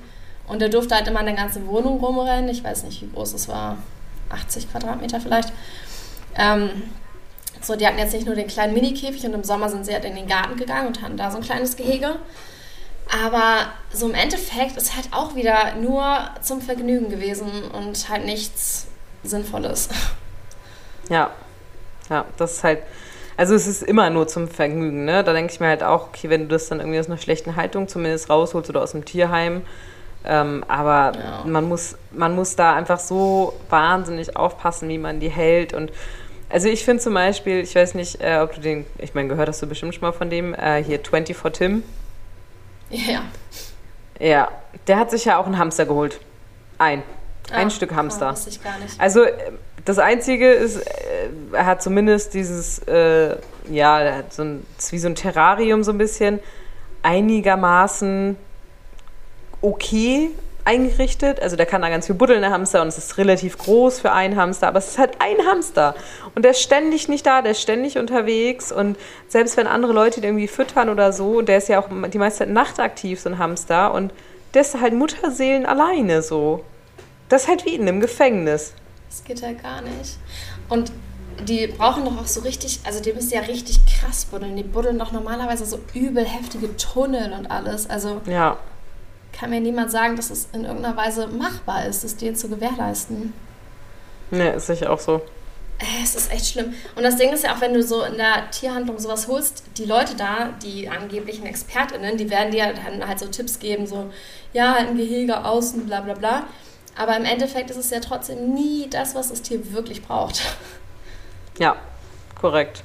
Und 0.48 0.62
der 0.62 0.70
durfte 0.70 0.96
halt 0.96 1.08
immer 1.08 1.20
in 1.20 1.26
der 1.26 1.36
ganzen 1.36 1.68
Wohnung 1.68 2.00
rumrennen. 2.00 2.50
Ich 2.50 2.64
weiß 2.64 2.84
nicht, 2.84 3.02
wie 3.02 3.10
groß 3.10 3.34
es 3.34 3.48
war. 3.48 3.78
80 4.30 4.72
Quadratmeter 4.72 5.20
vielleicht. 5.20 5.52
Ähm, 6.36 6.70
so, 7.62 7.76
die 7.76 7.86
hatten 7.86 7.98
jetzt 7.98 8.14
nicht 8.14 8.26
nur 8.26 8.36
den 8.36 8.48
kleinen 8.48 8.74
Mini-Käfig 8.74 9.26
und 9.26 9.34
im 9.34 9.44
Sommer 9.44 9.70
sind 9.70 9.86
sie 9.86 9.94
halt 9.94 10.06
in 10.06 10.16
den 10.16 10.28
Garten 10.28 10.58
gegangen 10.58 10.88
und 10.88 11.02
hatten 11.02 11.18
da 11.18 11.32
so 11.32 11.38
ein 11.38 11.44
kleines 11.44 11.76
Gehege. 11.76 12.16
Aber 13.12 13.68
so 13.92 14.08
im 14.08 14.16
Endeffekt 14.16 14.78
ist 14.78 14.96
halt 14.96 15.10
auch 15.12 15.36
wieder 15.36 15.76
nur 15.76 16.04
zum 16.42 16.62
Vergnügen 16.62 17.10
gewesen 17.10 17.64
und 17.72 18.10
halt 18.10 18.26
nichts 18.26 18.88
Sinnvolles. 19.24 19.90
Ja, 21.10 21.32
ja, 22.10 22.26
das 22.36 22.58
ist 22.58 22.64
halt, 22.66 22.80
also 23.38 23.56
es 23.56 23.66
ist 23.66 23.82
immer 23.82 24.10
nur 24.10 24.28
zum 24.28 24.50
Vergnügen, 24.50 25.06
ne? 25.06 25.24
Da 25.24 25.32
denke 25.32 25.54
ich 25.54 25.62
mir 25.62 25.68
halt 25.68 25.82
auch, 25.82 26.08
okay, 26.08 26.30
wenn 26.30 26.42
du 26.42 26.48
das 26.50 26.68
dann 26.68 26.82
irgendwie 26.82 27.00
aus 27.00 27.08
einer 27.08 27.18
schlechten 27.18 27.56
Haltung 27.56 27.88
zumindest 27.88 28.30
rausholst 28.30 28.70
oder 28.70 28.82
aus 28.82 28.92
dem 28.92 29.06
Tierheim, 29.06 29.62
ähm, 30.26 30.66
aber 30.68 31.18
ja. 31.18 31.44
man, 31.46 31.64
muss, 31.70 31.96
man 32.12 32.36
muss 32.36 32.58
da 32.58 32.76
einfach 32.76 33.00
so 33.00 33.54
wahnsinnig 33.70 34.36
aufpassen, 34.36 34.90
wie 34.90 34.98
man 34.98 35.22
die 35.22 35.30
hält 35.30 35.74
und 35.74 35.94
also 36.50 36.70
ich 36.70 36.86
finde 36.86 37.04
zum 37.04 37.14
Beispiel, 37.14 37.60
ich 37.60 37.76
weiß 37.76 37.94
nicht, 37.94 38.22
äh, 38.22 38.40
ob 38.42 38.54
du 38.54 38.62
den, 38.62 38.86
ich 39.00 39.14
meine, 39.14 39.28
gehört 39.28 39.50
hast 39.50 39.62
du 39.62 39.68
bestimmt 39.68 39.96
schon 39.96 40.02
mal 40.02 40.14
von 40.14 40.30
dem, 40.30 40.54
äh, 40.54 40.82
hier 40.84 41.00
24 41.00 41.36
Tim. 41.54 41.84
Ja. 42.90 43.22
Ja, 44.20 44.50
der 44.88 44.98
hat 44.98 45.12
sich 45.12 45.26
ja 45.26 45.38
auch 45.38 45.46
einen 45.46 45.58
Hamster 45.58 45.86
geholt. 45.86 46.20
Ein. 46.78 47.04
Ein 47.52 47.68
Ah, 47.68 47.70
Stück 47.70 47.94
Hamster. 47.94 48.30
Oh, 48.30 48.32
wusste 48.32 48.50
ich 48.50 48.64
gar 48.64 48.78
nicht. 48.80 49.00
Also 49.00 49.24
äh, 49.24 49.34
das 49.86 50.00
Einzige 50.00 50.52
ist, 50.52 50.78
äh, 50.78 51.30
er 51.54 51.66
hat 51.66 51.82
zumindest 51.82 52.34
dieses, 52.34 52.80
äh, 52.88 53.38
ja, 53.70 54.00
er 54.00 54.18
hat 54.18 54.34
so 54.34 54.44
ein, 54.44 54.66
ist 54.78 54.92
wie 54.92 55.00
so 55.00 55.08
ein 55.08 55.16
Terrarium 55.16 55.84
so 55.84 55.92
ein 55.92 55.98
bisschen 55.98 56.40
einigermaßen 57.04 58.36
okay 59.62 60.32
eingerichtet. 60.68 61.42
Also 61.42 61.56
der 61.56 61.66
kann 61.66 61.82
da 61.82 61.90
ganz 61.90 62.06
viel 62.06 62.16
buddeln, 62.16 62.42
der 62.42 62.52
Hamster, 62.52 62.82
und 62.82 62.90
es 62.90 62.98
ist 62.98 63.18
relativ 63.18 63.58
groß 63.58 64.02
für 64.02 64.12
einen 64.12 64.36
Hamster, 64.36 64.68
aber 64.68 64.80
es 64.80 64.90
ist 64.90 64.98
halt 65.00 65.14
ein 65.20 65.48
Hamster. 65.48 65.96
Und 66.36 66.44
der 66.44 66.52
ist 66.52 66.62
ständig 66.62 67.08
nicht 67.08 67.26
da, 67.26 67.42
der 67.42 67.54
ist 67.54 67.62
ständig 67.62 67.98
unterwegs. 67.98 68.72
Und 68.72 68.98
selbst 69.28 69.58
wenn 69.58 69.66
andere 69.66 69.94
Leute 69.94 70.20
ihn 70.20 70.26
irgendwie 70.26 70.48
füttern 70.48 70.90
oder 70.90 71.14
so, 71.14 71.42
der 71.42 71.58
ist 71.58 71.70
ja 71.70 71.80
auch 71.80 71.88
die 71.90 72.18
meiste 72.18 72.40
Zeit 72.40 72.50
nachtaktiv, 72.50 73.20
so 73.22 73.30
ein 73.30 73.40
Hamster, 73.40 73.94
und 73.94 74.14
der 74.54 74.62
ist 74.62 74.80
halt 74.80 74.94
Mutterseelen 74.94 75.66
alleine 75.66 76.22
so. 76.22 76.64
Das 77.30 77.44
ist 77.44 77.48
halt 77.48 77.66
wie 77.66 77.76
in 77.76 77.82
einem 77.82 78.00
Gefängnis. 78.00 78.74
Das 79.10 79.24
geht 79.24 79.40
ja 79.40 79.54
gar 79.54 79.82
nicht. 79.82 80.18
Und 80.70 80.92
die 81.48 81.68
brauchen 81.68 82.06
doch 82.06 82.18
auch 82.18 82.28
so 82.28 82.42
richtig, 82.42 82.80
also 82.84 83.02
die 83.02 83.14
müssen 83.14 83.34
ja 83.34 83.42
richtig 83.42 83.80
krass 83.86 84.26
buddeln. 84.26 84.56
Die 84.56 84.64
buddeln 84.64 85.00
doch 85.00 85.12
normalerweise 85.12 85.66
so 85.66 85.80
übel 85.94 86.26
heftige 86.26 86.76
Tunnel 86.78 87.34
und 87.34 87.52
alles. 87.52 87.90
Also 87.90 88.22
Ja. 88.26 88.58
Kann 89.38 89.50
mir 89.50 89.60
niemand 89.62 89.92
sagen, 89.92 90.16
dass 90.16 90.30
es 90.30 90.50
in 90.54 90.66
irgendeiner 90.66 90.98
Weise 90.98 91.28
machbar 91.28 91.86
ist, 91.86 92.04
das 92.04 92.16
denen 92.16 92.36
zu 92.36 92.50
gewährleisten. 92.50 93.34
Ne, 94.32 94.54
ist 94.54 94.68
sicher 94.68 94.92
auch 94.92 95.00
so. 95.00 95.22
Äh, 95.80 96.04
Es 96.04 96.16
ist 96.16 96.32
echt 96.32 96.48
schlimm. 96.48 96.74
Und 96.96 97.04
das 97.04 97.18
Ding 97.18 97.32
ist 97.32 97.44
ja 97.44 97.56
auch, 97.56 97.62
wenn 97.62 97.74
du 97.74 97.84
so 97.84 98.04
in 98.04 98.18
der 98.18 98.50
Tierhandlung 98.52 99.00
sowas 99.00 99.28
holst, 99.28 99.64
die 99.78 99.86
Leute 99.86 100.16
da, 100.16 100.50
die 100.64 100.90
angeblichen 100.90 101.46
ExpertInnen, 101.46 102.18
die 102.18 102.30
werden 102.30 102.52
dir 102.52 102.74
dann 102.74 103.08
halt 103.08 103.20
so 103.20 103.28
Tipps 103.28 103.60
geben, 103.60 103.86
so, 103.86 104.12
ja, 104.54 104.76
ein 104.76 104.98
Gehege 104.98 105.46
außen, 105.46 105.86
bla 105.86 106.02
bla 106.02 106.16
bla. 106.16 106.44
Aber 106.98 107.16
im 107.16 107.26
Endeffekt 107.26 107.70
ist 107.70 107.78
es 107.78 107.92
ja 107.92 108.00
trotzdem 108.00 108.54
nie 108.56 108.88
das, 108.90 109.14
was 109.14 109.30
das 109.30 109.42
Tier 109.42 109.72
wirklich 109.74 110.02
braucht. 110.02 110.42
Ja, 111.60 111.76
korrekt. 112.40 112.84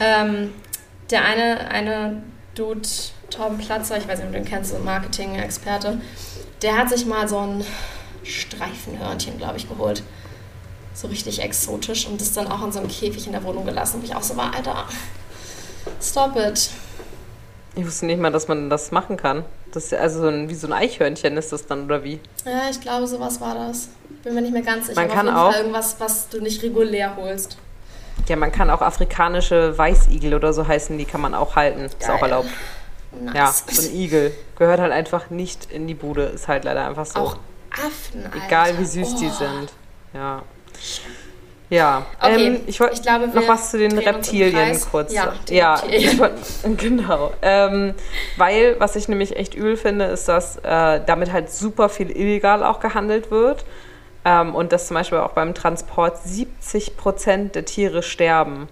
Ähm, 0.00 0.52
der 1.10 1.24
eine, 1.24 1.70
eine 1.70 2.24
Dude, 2.56 2.88
Torben 3.30 3.58
Platzer, 3.58 3.96
ich 3.98 4.08
weiß 4.08 4.18
nicht, 4.18 4.26
ob 4.26 4.32
du 4.32 4.38
den 4.38 4.44
kennst, 4.48 4.70
so 4.70 4.76
ein 4.76 4.84
Marketing-Experte, 4.84 6.00
der 6.62 6.78
hat 6.78 6.88
sich 6.88 7.06
mal 7.06 7.28
so 7.28 7.38
ein 7.38 7.64
Streifenhörnchen, 8.24 9.38
glaube 9.38 9.56
ich, 9.56 9.68
geholt. 9.68 10.02
So 10.94 11.06
richtig 11.08 11.40
exotisch 11.42 12.06
und 12.06 12.20
das 12.20 12.32
dann 12.32 12.48
auch 12.48 12.64
in 12.64 12.72
so 12.72 12.80
einem 12.80 12.88
Käfig 12.88 13.26
in 13.26 13.32
der 13.32 13.44
Wohnung 13.44 13.64
gelassen, 13.64 14.00
wo 14.00 14.04
ich 14.04 14.14
auch 14.16 14.22
so 14.22 14.36
war, 14.36 14.54
Alter, 14.54 14.84
stop 16.02 16.36
it. 16.36 16.70
Ich 17.76 17.86
wusste 17.86 18.06
nicht 18.06 18.20
mal, 18.20 18.32
dass 18.32 18.48
man 18.48 18.68
das 18.70 18.90
machen 18.90 19.16
kann. 19.16 19.44
Das 19.72 19.84
ist 19.84 19.94
also 19.94 20.22
so 20.22 20.28
ein, 20.28 20.48
wie 20.48 20.54
so 20.54 20.66
ein 20.66 20.72
Eichhörnchen 20.72 21.36
ist 21.36 21.52
das 21.52 21.66
dann, 21.66 21.84
oder 21.84 22.02
wie? 22.02 22.18
Ja, 22.44 22.68
ich 22.70 22.80
glaube, 22.80 23.06
sowas 23.06 23.40
war 23.40 23.54
das. 23.54 23.90
Bin 24.24 24.34
mir 24.34 24.40
nicht 24.42 24.52
mehr 24.52 24.62
ganz 24.62 24.86
sicher. 24.86 25.00
Man 25.00 25.10
kann 25.10 25.28
auch- 25.28 25.52
Fall 25.52 25.60
irgendwas, 25.60 25.96
was 26.00 26.28
du 26.28 26.40
nicht 26.40 26.62
regulär 26.62 27.14
holst. 27.16 27.58
Ja, 28.26 28.34
man 28.36 28.50
kann 28.50 28.68
auch 28.70 28.80
afrikanische 28.82 29.78
Weißigel 29.78 30.34
oder 30.34 30.52
so 30.52 30.66
heißen, 30.66 30.98
die 30.98 31.04
kann 31.04 31.20
man 31.20 31.34
auch 31.34 31.54
halten. 31.54 31.82
Ist 31.84 32.00
Geil. 32.00 32.10
auch 32.10 32.22
erlaubt. 32.22 32.48
Nice. 33.24 33.34
Ja, 33.34 33.52
so 33.72 33.88
ein 33.88 33.94
Igel. 33.96 34.34
Gehört 34.58 34.80
halt 34.80 34.92
einfach 34.92 35.30
nicht 35.30 35.70
in 35.72 35.86
die 35.86 35.94
Bude. 35.94 36.24
Ist 36.24 36.48
halt 36.48 36.64
leider 36.64 36.86
einfach 36.86 37.06
so. 37.06 37.18
Auch 37.20 37.36
Affen, 37.70 38.24
Alter. 38.24 38.46
Egal 38.46 38.78
wie 38.78 38.84
süß 38.84 39.16
die 39.16 39.26
Oh. 39.28 39.30
sind. 39.38 39.72
Ja. 40.14 40.42
Ja, 41.70 42.06
Okay, 42.18 42.46
ähm, 42.46 42.60
ich 42.66 42.80
wollte 42.80 43.02
noch 43.34 43.46
was 43.46 43.72
zu 43.72 43.78
den 43.78 43.98
Reptilien 43.98 44.80
kurz. 44.90 45.12
Ja, 45.12 45.34
die 45.48 45.56
ja 45.56 45.78
wollt- 46.16 46.32
genau. 46.78 47.32
Ähm, 47.42 47.94
weil, 48.38 48.76
was 48.80 48.96
ich 48.96 49.06
nämlich 49.08 49.36
echt 49.36 49.54
übel 49.54 49.76
finde, 49.76 50.06
ist, 50.06 50.28
dass 50.28 50.56
äh, 50.58 51.00
damit 51.04 51.30
halt 51.30 51.50
super 51.50 51.90
viel 51.90 52.10
illegal 52.10 52.64
auch 52.64 52.80
gehandelt 52.80 53.30
wird. 53.30 53.66
Ähm, 54.24 54.54
und 54.54 54.72
dass 54.72 54.86
zum 54.86 54.94
Beispiel 54.94 55.18
auch 55.18 55.32
beim 55.32 55.52
Transport 55.54 56.22
70 56.24 56.96
Prozent 56.96 57.54
der 57.54 57.66
Tiere 57.66 58.02
sterben. 58.02 58.68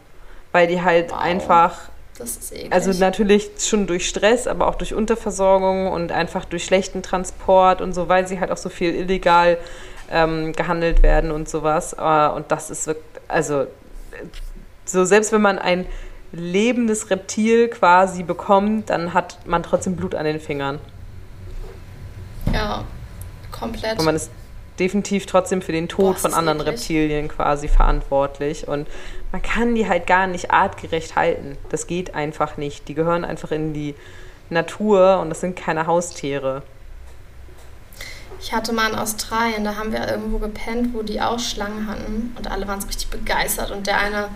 Weil 0.52 0.66
die 0.66 0.80
halt 0.80 1.10
Wow. 1.10 1.18
einfach 1.20 1.74
Das 2.18 2.36
ist 2.36 2.52
eklig. 2.52 2.72
also 2.72 2.92
natürlich 2.98 3.50
schon 3.58 3.86
durch 3.86 4.08
Stress, 4.08 4.46
aber 4.46 4.68
auch 4.68 4.76
durch 4.76 4.94
Unterversorgung 4.94 5.88
und 5.88 6.12
einfach 6.12 6.44
durch 6.44 6.64
schlechten 6.64 7.02
Transport 7.02 7.80
und 7.80 7.92
so, 7.92 8.08
weil 8.08 8.26
sie 8.26 8.40
halt 8.40 8.50
auch 8.50 8.56
so 8.56 8.68
viel 8.68 8.94
illegal 8.94 9.58
ähm, 10.10 10.52
gehandelt 10.52 11.02
werden 11.02 11.30
und 11.30 11.48
sowas. 11.48 11.94
Äh, 11.98 12.28
und 12.28 12.50
das 12.50 12.70
ist 12.70 12.86
wirklich, 12.86 13.04
also 13.28 13.66
so 14.84 15.04
selbst 15.04 15.32
wenn 15.32 15.42
man 15.42 15.58
ein 15.58 15.86
lebendes 16.32 17.10
Reptil 17.10 17.68
quasi 17.68 18.22
bekommt, 18.22 18.90
dann 18.90 19.14
hat 19.14 19.46
man 19.46 19.62
trotzdem 19.62 19.96
Blut 19.96 20.14
an 20.14 20.24
den 20.24 20.40
Fingern. 20.40 20.78
Ja, 22.52 22.84
komplett. 23.52 23.98
Und 23.98 24.04
man 24.04 24.16
ist 24.16 24.30
definitiv 24.78 25.26
trotzdem 25.26 25.62
für 25.62 25.72
den 25.72 25.88
Tod 25.88 26.14
Boah, 26.14 26.20
von 26.20 26.34
anderen. 26.34 26.60
Reptilien 26.60 27.28
quasi 27.28 27.68
verantwortlich. 27.68 28.68
Und 28.68 28.88
man 29.32 29.42
kann 29.42 29.74
die 29.74 29.88
halt 29.88 30.06
gar 30.06 30.26
nicht 30.26 30.50
artgerecht 30.50 31.16
halten. 31.16 31.56
Das 31.70 31.86
geht 31.86 32.14
einfach 32.14 32.56
nicht. 32.56 32.88
Die 32.88 32.94
gehören 32.94 33.24
einfach 33.24 33.50
in 33.50 33.74
die 33.74 33.94
Natur 34.50 35.20
und 35.20 35.30
das 35.30 35.40
sind 35.40 35.56
keine 35.56 35.86
Haustiere. 35.86 36.62
Ich 38.40 38.52
hatte 38.52 38.72
mal 38.72 38.90
in 38.90 38.96
Australien, 38.96 39.64
da 39.64 39.76
haben 39.76 39.92
wir 39.92 40.06
irgendwo 40.08 40.38
gepennt, 40.38 40.94
wo 40.94 41.02
die 41.02 41.20
auch 41.20 41.38
Schlangen 41.38 41.88
hatten 41.88 42.34
und 42.36 42.50
alle 42.50 42.68
waren 42.68 42.80
so 42.80 42.86
richtig 42.86 43.08
begeistert. 43.08 43.70
Und 43.70 43.86
der 43.86 43.98
eine 43.98 44.28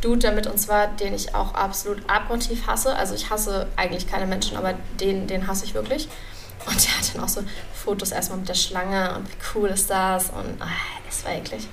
Dude, 0.00 0.20
der 0.20 0.32
mit 0.32 0.46
uns 0.46 0.68
war, 0.68 0.86
den 0.86 1.14
ich 1.14 1.34
auch 1.34 1.54
absolut 1.54 2.08
abgrundtief 2.08 2.66
hasse, 2.66 2.94
also 2.96 3.14
ich 3.14 3.30
hasse 3.30 3.66
eigentlich 3.76 4.10
keine 4.10 4.26
Menschen, 4.26 4.56
aber 4.56 4.74
den, 5.00 5.26
den 5.26 5.46
hasse 5.46 5.64
ich 5.64 5.74
wirklich. 5.74 6.08
Und 6.66 6.84
der 6.84 6.98
hat 6.98 7.14
dann 7.14 7.24
auch 7.24 7.28
so 7.28 7.42
Fotos 7.84 8.12
erstmal 8.12 8.38
mit 8.38 8.48
der 8.48 8.54
Schlange 8.54 9.14
und 9.16 9.28
wie 9.28 9.36
cool 9.58 9.68
ist 9.68 9.90
das 9.90 10.30
und 10.30 10.60
ah, 10.60 10.66
es 11.08 11.24
war 11.24 11.32
eklig. 11.32 11.68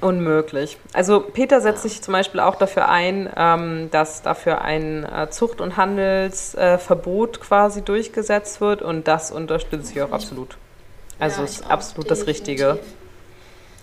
Unmöglich. 0.00 0.76
Also 0.92 1.20
Peter 1.20 1.60
setzt 1.62 1.82
sich 1.82 2.02
zum 2.02 2.12
Beispiel 2.12 2.40
auch 2.40 2.56
dafür 2.56 2.88
ein, 2.88 3.30
ähm, 3.36 3.88
dass 3.90 4.20
dafür 4.22 4.60
ein 4.60 5.04
äh, 5.04 5.30
Zucht- 5.30 5.60
und 5.62 5.76
Handelsverbot 5.78 7.40
quasi 7.40 7.80
durchgesetzt 7.82 8.60
wird 8.60 8.82
und 8.82 9.08
das 9.08 9.30
unterstütze 9.30 9.92
ich 9.92 10.02
auch 10.02 10.12
absolut. 10.12 10.58
Also 11.18 11.38
Ja, 11.40 11.44
ist 11.44 11.70
absolut 11.70 12.10
das 12.10 12.26
Richtige. 12.26 12.78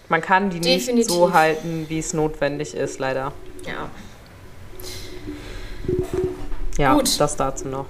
Man 0.10 0.22
kann 0.22 0.50
die 0.50 0.60
nicht 0.60 0.88
Definitiv. 0.88 1.12
so 1.12 1.34
halten, 1.34 1.86
wie 1.88 2.00
es 2.00 2.14
notwendig 2.14 2.76
ist, 2.76 3.00
leider. 3.00 3.32
Ja, 3.66 3.90
Ja, 6.78 6.94
Gut. 6.94 7.20
das 7.20 7.36
dazu 7.36 7.68
noch. 7.68 7.86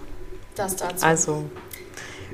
das 0.55 0.75
dazu. 0.75 1.05
Also 1.05 1.45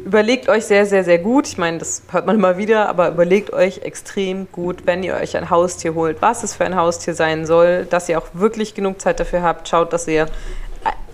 überlegt 0.06 0.50
euch 0.50 0.66
sehr, 0.66 0.86
sehr, 0.86 1.04
sehr 1.04 1.18
gut. 1.20 1.48
Ich 1.48 1.58
meine, 1.58 1.78
das 1.80 2.02
hört 2.12 2.26
man 2.26 2.36
immer 2.36 2.58
wieder, 2.58 2.90
aber 2.90 3.10
überlegt 3.10 3.52
euch 3.54 3.80
extrem 3.80 4.48
gut, 4.52 4.86
wenn 4.86 5.04
ihr 5.04 5.16
euch 5.16 5.36
ein 5.38 5.50
Haustier 5.50 5.94
holt, 5.96 6.22
was 6.22 6.44
es 6.44 6.56
für 6.56 6.66
ein 6.66 6.76
Haustier 6.76 7.14
sein 7.14 7.46
soll, 7.46 7.86
dass 7.86 8.08
ihr 8.10 8.18
auch 8.18 8.28
wirklich 8.34 8.74
genug 8.76 9.02
Zeit 9.02 9.20
dafür 9.20 9.42
habt. 9.42 9.68
Schaut, 9.68 9.94
dass 9.94 10.08
ihr 10.08 10.28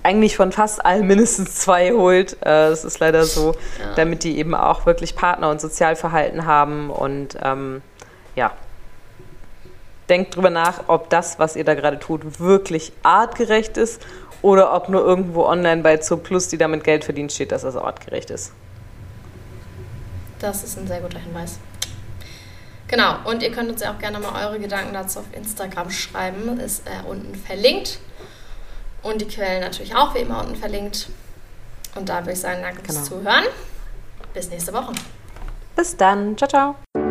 eigentlich 0.04 0.36
von 0.36 0.52
fast 0.52 0.86
allen 0.86 1.08
mindestens 1.08 1.56
zwei 1.56 1.92
holt. 1.94 2.34
Äh, 2.42 2.70
Das 2.70 2.84
ist 2.84 3.00
leider 3.00 3.24
so, 3.24 3.54
Ja. 3.80 3.96
damit 3.96 4.24
die 4.24 4.38
eben 4.38 4.54
auch 4.54 4.86
wirklich 4.86 5.16
Partner 5.16 5.50
und 5.50 5.62
Sozialverhalten 5.62 6.46
haben 6.46 6.90
und 6.90 7.38
ähm, 7.44 7.82
ja. 8.36 8.52
Denkt 10.10 10.36
drüber 10.36 10.50
nach, 10.50 10.84
ob 10.88 11.10
das, 11.10 11.40
was 11.40 11.56
ihr 11.56 11.64
da 11.64 11.76
gerade 11.76 11.98
tut, 11.98 12.40
wirklich 12.42 12.92
artgerecht 13.04 13.78
ist 13.78 14.02
oder 14.42 14.74
ob 14.74 14.90
nur 14.90 15.02
irgendwo 15.06 15.46
online 15.46 15.82
bei 15.82 15.96
Zooplus, 15.96 16.50
die 16.50 16.58
damit 16.58 16.84
Geld 16.84 17.06
verdient, 17.06 17.32
steht, 17.32 17.54
dass 17.54 17.62
das 17.62 17.78
artgerecht 17.78 18.30
ist. 18.30 18.52
Das 20.44 20.62
ist 20.62 20.78
ein 20.78 20.86
sehr 20.88 21.00
guter 21.00 21.20
Hinweis. 21.20 21.58
Genau, 22.90 23.16
und 23.24 23.42
ihr 23.42 23.50
könnt 23.50 23.72
uns 23.72 23.82
ja 23.82 23.94
auch 23.94 23.98
gerne 23.98 24.20
mal 24.20 24.46
eure 24.46 24.60
Gedanken 24.60 24.94
dazu 24.94 25.20
auf 25.20 25.26
Instagram 25.32 25.90
schreiben. 25.90 26.60
Ist 26.60 26.86
äh, 26.86 27.08
unten 27.10 27.34
verlinkt. 27.34 28.00
Und 29.02 29.22
die 29.22 29.28
Quellen 29.28 29.62
natürlich 29.62 29.96
auch 29.96 30.14
wie 30.14 30.20
immer 30.20 30.42
unten 30.42 30.58
verlinkt. 30.58 31.08
Und 31.96 32.10
da 32.10 32.20
würde 32.20 32.34
ich 32.34 32.42
sagen, 32.42 32.62
danke 32.62 32.84
fürs 32.84 33.08
Genau. 33.10 33.22
Zuhören. 33.22 33.46
Bis 34.34 34.50
nächste 34.50 34.74
Woche. 34.74 34.92
Bis 35.78 35.96
dann. 35.96 36.38
Ciao, 36.38 36.50
ciao. 36.50 37.03